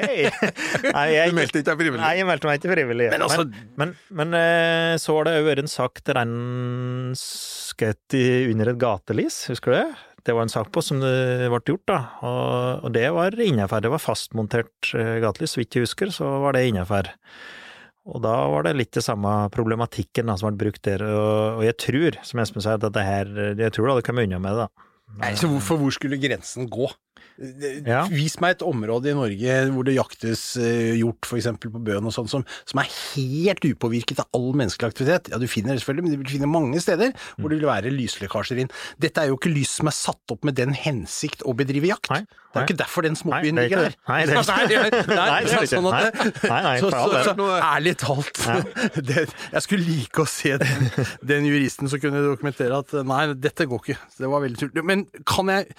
Nei, 0.96 1.06
jeg, 1.14 1.32
Du 1.32 1.38
meldte 1.40 1.62
ikke 1.62 1.70
deg 1.70 1.80
frivillig? 1.82 2.02
Nei, 2.02 2.14
jeg 2.20 2.28
meldte 2.28 2.50
meg 2.50 2.60
ikke 2.60 2.72
frivillig. 2.74 3.08
Men 3.14 3.26
altså- 3.26 3.46
men, 3.80 3.94
men 4.10 4.26
men 4.26 4.98
så 5.00 5.14
har 5.16 5.28
det 5.28 5.36
òg 5.38 5.46
vært 5.46 5.62
en 5.62 5.70
sak 5.70 6.00
der 6.06 6.18
en 6.20 6.34
skjøt 7.18 8.16
under 8.50 8.72
et 8.72 8.80
gatelys, 8.80 9.46
husker 9.52 9.72
du 9.72 9.76
det? 9.78 9.88
Det 10.26 10.34
var 10.34 10.42
en 10.42 10.50
sak 10.50 10.72
på 10.74 10.82
som 10.82 10.98
det 10.98 11.46
ble 11.52 11.60
gjort, 11.70 11.84
da, 11.86 11.98
og, 12.26 12.86
og 12.88 12.94
det 12.96 13.06
var 13.14 13.36
innafor. 13.38 13.84
Det 13.84 13.92
var 13.92 14.02
fastmontert 14.02 14.90
eh, 14.98 15.20
gatelys, 15.22 15.54
så 15.54 15.60
vidt 15.62 15.76
jeg 15.78 15.86
husker, 15.86 16.10
så 16.14 16.32
var 16.42 16.56
det 16.56 16.64
innafor. 16.72 17.12
Og 18.06 18.22
da 18.22 18.34
var 18.52 18.66
det 18.66 18.76
litt 18.78 18.94
det 18.94 19.02
samme 19.02 19.30
problematikken 19.54 20.30
da, 20.30 20.36
som 20.38 20.52
ble 20.52 20.66
brukt 20.68 20.84
der, 20.86 21.02
og, 21.02 21.58
og 21.58 21.64
jeg 21.66 21.76
tror, 21.82 22.18
som 22.26 22.42
Espen 22.42 22.62
sa, 22.62 22.76
at 22.76 22.84
dette 22.84 23.02
her 23.02 23.32
Jeg 23.58 23.72
tror 23.74 23.88
du 23.88 23.92
hadde 23.96 24.06
kommet 24.06 24.28
unna 24.28 24.38
med 24.42 24.54
det, 24.54 24.66
da. 24.66 24.86
Nei, 25.22 25.32
så 25.38 25.48
hvorfor, 25.50 25.80
hvor 25.80 25.94
skulle 25.94 26.18
grensen 26.20 26.68
gå? 26.70 26.88
Ja. 27.36 28.04
Vis 28.08 28.38
meg 28.40 28.56
et 28.56 28.64
område 28.64 29.10
i 29.10 29.16
Norge 29.16 29.56
hvor 29.74 29.84
det 29.86 29.96
jaktes 29.96 30.44
eh, 30.60 30.94
hjort, 30.96 31.26
for 31.28 31.36
eksempel 31.36 31.72
på 31.74 31.82
bøen 31.84 32.08
og 32.08 32.14
sånn, 32.14 32.30
som, 32.32 32.44
som 32.68 32.80
er 32.80 32.88
helt 32.88 33.64
upåvirket 33.66 34.22
av 34.22 34.30
all 34.36 34.54
menneskelig 34.56 34.88
aktivitet. 34.88 35.30
Ja, 35.32 35.40
du 35.42 35.44
finner 35.50 35.74
det 35.74 35.82
selvfølgelig, 35.82 36.06
men 36.06 36.14
du 36.14 36.22
vil 36.22 36.32
finne 36.38 36.48
mange 36.50 36.80
steder 36.82 37.12
hvor 37.36 37.52
det 37.52 37.60
vil 37.60 37.68
være 37.68 37.92
lyslekkasjer 37.92 38.62
inn. 38.64 38.72
Dette 39.02 39.22
er 39.22 39.32
jo 39.32 39.36
ikke 39.40 39.52
lys 39.52 39.76
som 39.80 39.90
er 39.90 39.96
satt 39.96 40.32
opp 40.34 40.48
med 40.48 40.56
den 40.56 40.72
hensikt 40.76 41.44
å 41.44 41.54
bedrive 41.56 41.92
jakt. 41.92 42.08
Nei, 42.14 42.22
Det 42.24 42.56
er 42.56 42.64
jo 42.64 42.70
ikke 42.70 42.80
derfor 42.80 43.04
den 43.04 43.20
småbyen 43.20 43.60
er 43.60 43.68
ligger 43.68 43.84
der. 43.84 43.98
Nei, 44.08 44.18
det 44.24 44.38
er 44.38 44.40
ikke. 44.40 45.04
Nei, 45.12 45.28
nei, 46.64 46.74
så, 46.80 46.90
så, 46.94 47.22
så, 47.28 47.52
ærlig 47.60 47.96
talt, 48.00 48.42
det, 49.10 49.28
jeg 49.52 49.66
skulle 49.66 49.84
like 49.84 50.24
å 50.24 50.28
se 50.30 50.56
den, 50.62 50.90
den 51.34 51.48
juristen 51.50 51.92
som 51.92 52.00
kunne 52.00 52.24
dokumentere 52.24 52.80
at 52.80 52.96
nei, 53.04 53.22
dette 53.36 53.68
går 53.68 53.84
ikke. 53.84 54.00
Det 54.16 54.32
var 54.32 54.46
veldig 54.46 54.62
tull. 54.62 54.84
Men 54.86 55.04
kan 55.28 55.52
jeg 55.52 55.74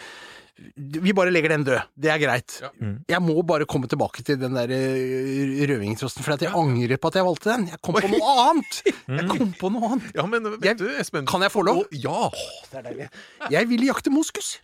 vi 0.77 1.13
bare 1.13 1.31
legger 1.33 1.53
den 1.53 1.63
død. 1.67 1.81
Det 1.95 2.09
er 2.09 2.19
greit. 2.21 2.57
Ja. 2.63 2.69
Jeg 3.13 3.21
må 3.21 3.35
bare 3.45 3.67
komme 3.69 3.87
tilbake 3.91 4.23
til 4.25 4.39
den 4.41 4.55
der 4.57 4.71
eh, 4.73 5.65
rødvingetrosten, 5.69 6.25
for 6.25 6.33
at 6.37 6.41
jeg 6.45 6.53
angrer 6.57 6.97
på 7.01 7.11
at 7.11 7.19
jeg 7.19 7.27
valgte 7.27 7.51
den. 7.53 7.67
Jeg 7.71 7.81
kom 7.85 7.97
på 7.99 8.09
noe 8.11 8.35
annet! 8.49 8.79
Jeg 9.17 9.27
kom 9.31 9.51
på 9.59 9.69
noe 9.71 9.91
annet. 9.93 10.07
Ja, 10.17 10.25
men 10.29 10.43
vet 10.57 10.65
Jeg- 10.71 10.79
du, 10.81 10.87
Espen 10.99 11.27
Kan 11.29 11.45
jeg 11.45 11.53
få 11.53 11.63
lov? 11.67 11.83
Å, 11.85 11.87
Ja! 12.03 12.29
Det 12.71 12.79
er 12.81 12.87
deilig. 12.89 13.09
Jeg 13.53 13.69
vil 13.69 13.85
jakte 13.87 14.11
moskus. 14.13 14.57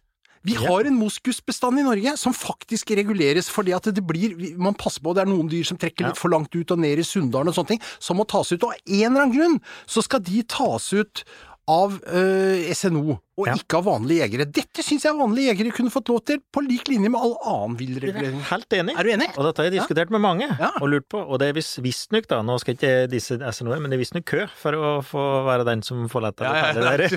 Vi 0.43 0.57
har 0.59 0.83
en 0.89 0.97
moskusbestand 0.99 1.79
i 1.79 1.85
Norge 1.85 2.17
som 2.19 2.33
faktisk 2.35 2.89
reguleres 2.99 3.47
fordi 3.47 3.71
at 3.77 3.85
det 3.95 4.01
blir 4.03 4.33
Man 4.59 4.75
passer 4.75 4.99
på, 4.99 5.13
det 5.15 5.23
er 5.23 5.29
noen 5.31 5.47
dyr 5.47 5.63
som 5.69 5.77
trekker 5.79 6.09
litt 6.09 6.19
for 6.19 6.33
langt 6.33 6.51
ut 6.57 6.73
og 6.75 6.81
ned 6.83 6.99
i 6.99 7.05
Sunndalen 7.07 7.47
og 7.53 7.55
sånne 7.55 7.71
ting, 7.77 7.83
som 8.03 8.19
må 8.19 8.25
tas 8.27 8.51
ut. 8.51 8.59
Og 8.67 8.73
av 8.73 8.81
en 8.83 9.05
eller 9.13 9.23
annen 9.23 9.37
grunn 9.37 9.55
så 9.87 10.03
skal 10.03 10.19
de 10.25 10.43
tas 10.43 10.89
ut 10.91 11.23
av 11.71 11.93
uh, 12.03 12.73
SNO, 12.75 13.13
og 13.39 13.47
Ja. 13.47 13.53
ikke 13.55 13.77
av 13.79 13.85
vanlige 13.87 14.25
jegere. 14.27 14.45
Dette 14.51 14.83
syns 14.83 15.05
jeg 15.07 15.15
vanlige 15.15 15.53
jegere 15.53 15.71
kunne 15.73 15.89
fått 15.93 16.09
lov 16.11 16.19
til, 16.27 16.41
på 16.53 16.61
lik 16.65 16.89
linje 16.91 17.09
med 17.09 17.21
all 17.23 17.37
annen 17.49 17.77
villregulering. 17.79 18.41
Helt 18.49 18.75
enig. 18.77 18.97
Er 18.99 19.07
du 19.07 19.11
enig? 19.13 19.29
Og 19.37 19.47
dette 19.47 19.63
har 19.63 19.69
jeg 19.71 19.77
diskutert 19.79 20.11
med 20.11 20.21
mange, 20.21 20.49
Ja. 20.59 20.71
og 20.81 20.89
lurt 20.91 21.07
på. 21.09 21.21
Og 21.23 21.39
det 21.39 21.47
er 21.49 21.53
vis- 21.57 21.79
visstnok, 21.81 22.27
da, 22.27 22.41
nå 22.43 22.59
skal 22.59 22.75
ikke 22.75 23.09
disse 23.09 23.39
SNO-er, 23.39 23.79
men 23.79 23.89
det 23.89 23.97
er 23.97 24.03
visstnok 24.03 24.25
kø 24.25 24.43
for 24.59 24.73
å 24.75 24.91
få 25.07 25.23
være 25.47 25.65
den 25.71 25.81
som 25.81 26.03
får 26.11 26.21
lette 26.27 26.43
Ja, 26.43 26.73
ja, 26.75 26.97
det 26.97 27.09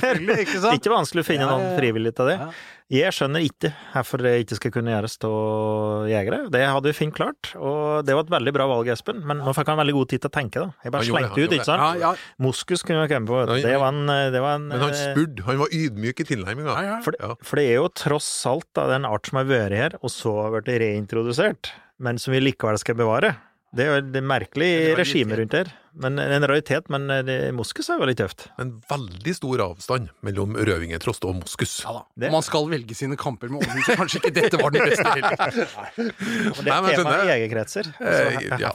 ikke 0.46 0.60
sant? 0.62 0.74
ikke 0.80 0.94
vanskelig 0.94 1.26
å 1.26 1.28
finne 1.32 1.44
Ja, 1.44 1.50
ja, 1.50 1.58
noen 1.58 1.78
frivillig 1.82 2.14
til 2.16 2.26
det. 2.30 2.38
Jeg 2.86 3.10
skjønner 3.10 3.42
ikke 3.42 3.72
hvorfor 3.90 4.22
det 4.22 4.32
ikke 4.44 4.56
skal 4.60 4.72
kunne 4.76 4.92
gjøres 4.92 5.16
av 5.26 6.04
jegere. 6.06 6.38
Det 6.54 6.60
hadde 6.62 6.86
vi 6.86 6.94
fint 6.94 7.14
klart, 7.16 7.50
og 7.58 8.06
det 8.06 8.14
var 8.14 8.22
et 8.22 8.30
veldig 8.36 8.52
bra 8.54 8.68
valg, 8.70 8.90
Espen. 8.94 9.24
Men 9.26 9.40
nå 9.42 9.54
fikk 9.56 9.72
han 9.72 9.80
veldig 9.80 9.94
god 9.96 10.12
tid 10.12 10.22
til 10.22 10.30
å 10.30 10.34
tenke, 10.36 10.62
da. 10.62 10.84
Jeg 10.86 10.94
bare 10.94 11.02
det, 11.02 11.10
slengte 11.10 11.40
ut, 11.42 11.56
ikke 11.56 11.66
sant? 11.66 11.82
Ja, 11.82 12.12
ja. 12.12 12.36
Moskus 12.46 12.86
kunne 12.86 13.02
vi 13.02 13.10
kommet 13.10 13.32
på. 13.32 13.40
Det 13.58 13.74
var 13.82 13.90
en, 13.90 14.12
det 14.36 14.44
var 14.44 14.60
en 14.60 14.68
Men 14.70 14.84
han 14.84 14.94
spurte. 14.94 15.48
Han 15.48 15.58
var 15.64 15.74
ydmyk 15.74 16.22
i 16.22 16.28
tilnærminga. 16.30 16.76
Ja, 16.76 16.86
ja. 16.92 17.00
For, 17.02 17.18
for 17.42 17.58
det 17.58 17.66
er 17.72 17.80
jo 17.80 17.90
tross 17.98 18.30
alt 18.46 18.68
da, 18.78 18.86
den 18.94 19.08
art 19.10 19.26
som 19.26 19.42
har 19.42 19.50
vært 19.50 19.74
her, 19.74 19.98
og 19.98 20.14
så 20.14 20.36
har 20.44 20.54
blitt 20.54 20.70
reintrodusert, 20.84 21.74
men 21.98 22.22
som 22.22 22.36
vi 22.36 22.44
likevel 22.44 22.78
skal 22.78 22.98
bevare. 23.02 23.34
Det 23.76 23.84
er 23.84 23.90
jo 23.90 23.96
et 24.00 24.16
merkelig 24.24 24.70
regime 24.98 25.36
rundt 25.38 25.52
her. 25.58 25.68
Men, 25.96 26.18
en 26.20 26.44
raritet, 26.44 26.90
men 26.92 27.06
eh, 27.08 27.46
moskus 27.56 27.86
er 27.88 27.96
jo 28.02 28.04
litt 28.08 28.18
tøft. 28.20 28.42
En 28.60 28.74
veldig 28.90 29.32
stor 29.32 29.62
avstand 29.64 30.10
mellom 30.26 30.52
rødvingetrost 30.58 31.24
og 31.24 31.38
moskus. 31.38 31.78
Ja 31.86 31.94
da. 31.96 32.02
Det- 32.20 32.30
Man 32.34 32.44
skal 32.44 32.66
velge 32.68 32.96
sine 32.98 33.16
kamper 33.16 33.48
med 33.48 33.62
ovnen, 33.64 33.80
så 33.86 33.96
kanskje 33.96 34.20
ikke 34.20 34.32
dette 34.36 34.60
var 34.60 34.74
den 34.74 34.84
beste 34.90 35.06
heller. 35.08 35.38
Nei. 35.40 35.88
det 35.96 36.66
Nei, 36.66 36.76
er 36.76 36.82
men 36.84 36.98
tema 36.98 37.14
i 37.14 37.30
jeg. 37.30 37.30
jegerkretser. 37.32 37.88
Eh, 37.96 38.18
Altså, 38.36 38.60
ja, 38.60 38.72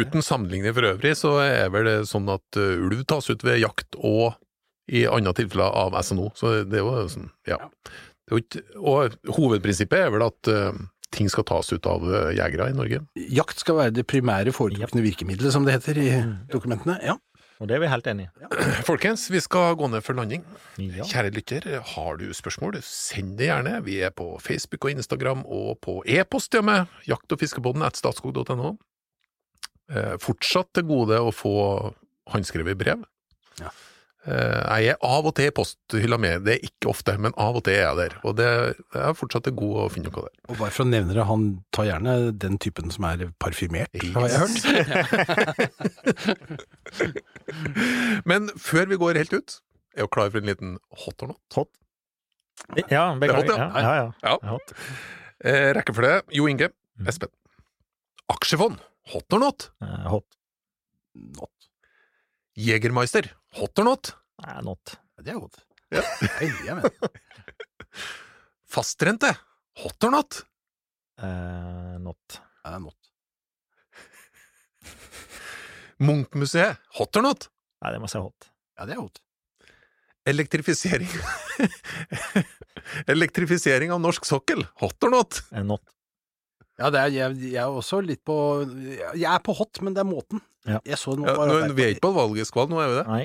Uten 0.00 0.24
sammenligning 0.24 0.72
for 0.76 0.88
øvrig, 0.94 1.12
så 1.20 1.34
er 1.44 1.68
vel 1.74 1.84
det 1.90 1.96
sånn 2.08 2.28
at 2.32 2.60
uh, 2.60 2.86
ulv 2.86 3.04
tas 3.10 3.28
ut 3.28 3.44
ved 3.44 3.60
jakt 3.60 3.98
og 4.00 4.38
i 4.92 5.04
andre 5.06 5.32
tilfeller 5.38 5.76
av 5.84 5.94
SNO. 6.04 6.30
Så 6.40 6.54
det 6.68 6.80
er 6.80 6.86
jo 6.86 7.04
sånn, 7.12 7.28
ja. 7.48 7.58
Det 8.24 8.32
er 8.32 8.38
jo 8.38 8.40
ikke, 8.46 8.64
og 8.80 9.16
hovedprinsippet 9.36 10.06
er 10.06 10.10
vel 10.16 10.24
at 10.24 10.50
uh, 10.52 10.72
ting 11.12 11.28
skal 11.32 11.46
tas 11.48 11.72
ut 11.72 11.86
av 11.88 12.04
uh, 12.06 12.30
jegere 12.34 12.70
i 12.72 12.76
Norge. 12.76 13.02
Jakt 13.32 13.60
skal 13.62 13.78
være 13.78 13.96
det 13.98 14.06
primære 14.10 14.54
foretrukne 14.56 15.04
virkemidlet, 15.04 15.52
som 15.54 15.66
det 15.66 15.76
heter 15.78 16.00
i 16.00 16.08
dokumentene. 16.52 16.98
Ja. 17.04 17.18
Og 17.62 17.68
det 17.70 17.76
er 17.76 17.82
vi 17.84 17.90
helt 17.92 18.08
enig 18.10 18.24
i. 18.26 18.48
Folkens, 18.90 19.28
vi 19.30 19.38
skal 19.42 19.76
gå 19.78 19.86
ned 19.92 20.02
for 20.02 20.18
landing. 20.18 20.42
Ja. 20.82 21.06
Kjære 21.06 21.30
lytter, 21.36 21.68
har 21.92 22.18
du 22.18 22.24
spørsmål, 22.34 22.80
send 22.82 23.36
det 23.38 23.52
gjerne. 23.52 23.76
Vi 23.86 24.00
er 24.02 24.10
på 24.10 24.32
Facebook 24.42 24.88
og 24.88 24.96
Instagram 24.96 25.44
og 25.46 25.76
på 25.84 26.00
e-post 26.02 26.58
ja, 26.58 26.64
med 26.66 26.90
jakt- 27.06 27.30
og 27.30 27.38
fiskebåten 27.38 27.86
at 27.86 28.00
statskog.no. 28.00 28.74
Eh, 29.92 30.16
fortsatt 30.22 30.72
til 30.74 30.88
gode 30.90 31.20
å 31.22 31.30
få 31.34 31.54
håndskrevet 32.32 32.78
brev. 32.80 33.06
Ja. 33.60 33.70
Eh, 34.22 34.82
jeg 34.86 34.94
av 35.02 35.26
og 35.26 35.32
til 35.34 35.48
i 35.50 35.52
posthylla 35.54 36.14
med, 36.22 36.44
det 36.46 36.52
er 36.54 36.66
ikke 36.68 36.90
ofte, 36.92 37.16
men 37.18 37.34
av 37.42 37.56
og 37.58 37.64
til 37.66 37.74
er 37.74 37.80
jeg 37.88 37.96
der. 37.98 38.12
Og 38.28 38.36
det 38.38 38.46
er 38.94 39.16
fortsatt 39.18 39.48
god 39.58 39.80
å 39.82 39.86
finne 39.90 40.12
noe 40.12 40.22
der. 40.28 40.34
Og 40.46 40.60
bare 40.60 40.70
for 40.76 40.84
å 40.84 40.90
nevne 40.92 41.16
det, 41.16 41.24
han 41.26 41.48
tar 41.74 41.88
gjerne 41.88 42.14
den 42.44 42.54
typen 42.62 42.92
som 42.94 43.08
er 43.10 43.24
parfymert, 43.42 43.90
har 44.14 44.28
jeg 44.30 44.38
hørt. 44.44 44.58
Men 48.30 48.46
før 48.62 48.86
vi 48.92 48.98
går 49.02 49.18
helt 49.22 49.34
ut, 49.34 49.56
er 49.96 50.06
du 50.06 50.12
klar 50.14 50.30
for 50.32 50.38
en 50.42 50.48
liten 50.52 50.76
hot 51.04 51.22
or 51.26 51.32
not? 51.34 51.42
Hot. 51.58 51.72
Ja, 52.92 53.08
beklager. 53.18 53.48
Det 53.48 53.56
er 53.56 53.66
hot, 53.66 53.74
Ja, 53.74 53.82
ja, 53.82 53.92
ja. 53.98 54.08
Ja. 54.22 54.36
Hot. 54.54 54.74
Eh, 55.42 55.68
rekkefølge 55.78 56.20
Jo 56.38 56.46
Inge, 56.50 56.70
Mm. 57.00 57.06
Espen. 57.08 57.30
Aksjefond 58.30 58.76
hot 59.14 59.32
or 59.32 59.40
not? 59.40 59.70
Eh, 59.82 60.02
hot. 60.12 60.26
Not. 61.16 61.68
Jegermeister, 62.54 63.30
hot 63.58 63.78
or 63.82 63.84
not? 63.84 64.12
Nei, 64.42 64.56
not. 64.66 64.94
Ja, 65.16 65.24
det 65.26 65.34
er 65.34 65.40
godt. 65.42 65.60
Ja. 65.92 66.02
jeg 66.40 66.76
mener. 66.76 66.90
Fastrente, 68.72 69.32
hot 69.82 70.04
or 70.08 70.14
not? 70.14 70.40
Eh, 71.20 71.96
not. 72.02 72.38
Ja, 72.64 72.78
not. 72.80 73.10
Munchmuseet, 76.06 76.80
hot 76.98 77.20
or 77.20 77.26
not? 77.28 77.50
Nei, 77.82 77.92
det 77.92 78.00
må 78.00 78.08
jeg 78.08 78.14
si 78.16 78.22
hot. 78.24 78.48
Ja, 78.78 78.88
det 78.88 78.96
er 78.96 79.02
hot. 79.02 79.20
Elektrifisering 80.32 81.10
Elektrifisering 83.10 83.90
av 83.90 83.98
norsk 84.02 84.24
sokkel, 84.26 84.62
hot 84.78 85.04
or 85.04 85.12
not? 85.12 85.42
Eh, 85.50 85.64
not. 85.66 85.82
Ja, 86.80 86.88
det 86.90 87.00
er, 87.02 87.12
jeg, 87.14 87.50
jeg 87.52 87.60
er 87.60 87.70
også 87.70 87.98
litt 88.02 88.22
på 88.26 88.34
Jeg 89.12 89.26
er 89.28 89.42
på 89.44 89.52
hot, 89.54 89.82
men 89.84 89.94
det 89.94 90.00
er 90.02 90.08
måten. 90.08 90.40
Ja. 90.66 90.78
Jeg 90.88 90.98
så 90.98 91.14
den 91.18 91.26
Ja, 91.28 91.34
nå, 91.36 91.58
vi 91.76 91.84
er 91.84 91.92
ikke 91.94 92.06
på 92.08 92.14
valgeskval 92.16 92.70
nå, 92.70 92.78
er 92.80 92.90
vi 92.90 92.96
det? 93.00 93.04
Nei. 93.10 93.24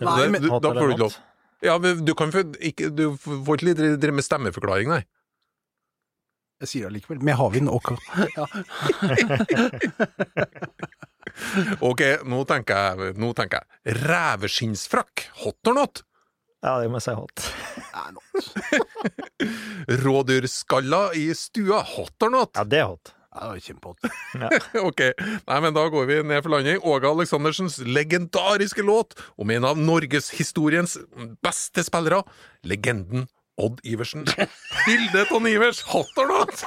Nei, 0.00 0.28
men- 0.28 0.42
du- 0.42 0.48
da 0.50 0.72
får 0.72 0.88
du 0.88 0.94
ikke 0.94 1.04
lov. 1.06 1.16
Ja, 1.62 1.74
men 1.78 2.04
du 2.04 2.14
kan 2.16 2.30
ikke 2.32 2.88
Du 2.96 3.16
får 3.20 3.60
ikke 3.60 3.74
drive 4.00 4.14
med 4.16 4.24
stemmeforklaring, 4.24 4.88
nei. 4.88 5.02
Jeg 6.60 6.68
sier 6.68 6.82
det 6.88 6.90
allikevel. 6.92 7.22
Med 7.24 7.34
havvind 7.40 7.68
og 7.72 7.80
ja. 8.36 8.44
Ok, 11.80 12.00
nå 12.28 12.42
tenker 12.48 12.74
jeg, 13.00 13.14
nå 13.20 13.30
tenker 13.38 13.62
jeg 13.84 13.96
Reveskinnsfrakk, 14.04 15.28
hot 15.44 15.70
or 15.70 15.74
not? 15.78 16.02
Ja, 16.64 16.74
det 16.82 16.90
må 16.92 16.98
jeg 17.00 17.06
si 17.06 17.14
hot. 17.16 17.46
Rådyrskaller 20.04 21.14
i 21.16 21.30
stua, 21.36 21.80
hot 21.94 22.26
or 22.26 22.30
not? 22.34 22.52
Ja, 22.58 22.64
det 22.68 22.82
er 22.82 22.90
hot. 22.92 23.14
Ja, 23.30 23.40
det 23.40 23.48
var 23.48 23.58
kjempehot. 23.62 23.98
Ok, 24.88 25.00
nei, 25.46 25.58
men 25.62 25.74
da 25.76 25.84
går 25.92 26.06
vi 26.08 26.16
ned 26.26 26.42
for 26.42 26.50
landing. 26.54 26.80
Åge 26.82 27.10
Aleksandersens 27.10 27.78
legendariske 27.86 28.82
låt 28.82 29.14
om 29.38 29.50
en 29.54 29.64
av 29.68 29.78
norgeshistoriens 29.78 30.96
beste 31.44 31.84
spillere, 31.86 32.24
legenden 32.66 33.28
Odd 33.60 33.80
Iversen. 33.84 34.26
Hilde 34.86 35.26
av 35.30 35.48
Ivers, 35.48 35.82
hot 35.92 36.18
or 36.18 36.26
not? 36.26 36.60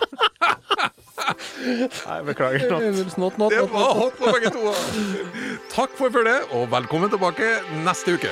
Nei, 2.08 2.24
beklager. 2.28 2.70
Not. 2.70 3.18
Not, 3.18 3.38
not, 3.38 3.52
Det 3.52 3.62
var 3.74 3.94
hot 4.00 4.18
på 4.20 4.26
begge 4.36 4.50
to. 4.54 4.60
Takk 5.74 5.92
for 6.00 6.10
følget, 6.14 6.42
og 6.54 6.72
velkommen 6.72 7.10
tilbake 7.12 7.58
neste 7.84 8.12
uke. 8.20 8.32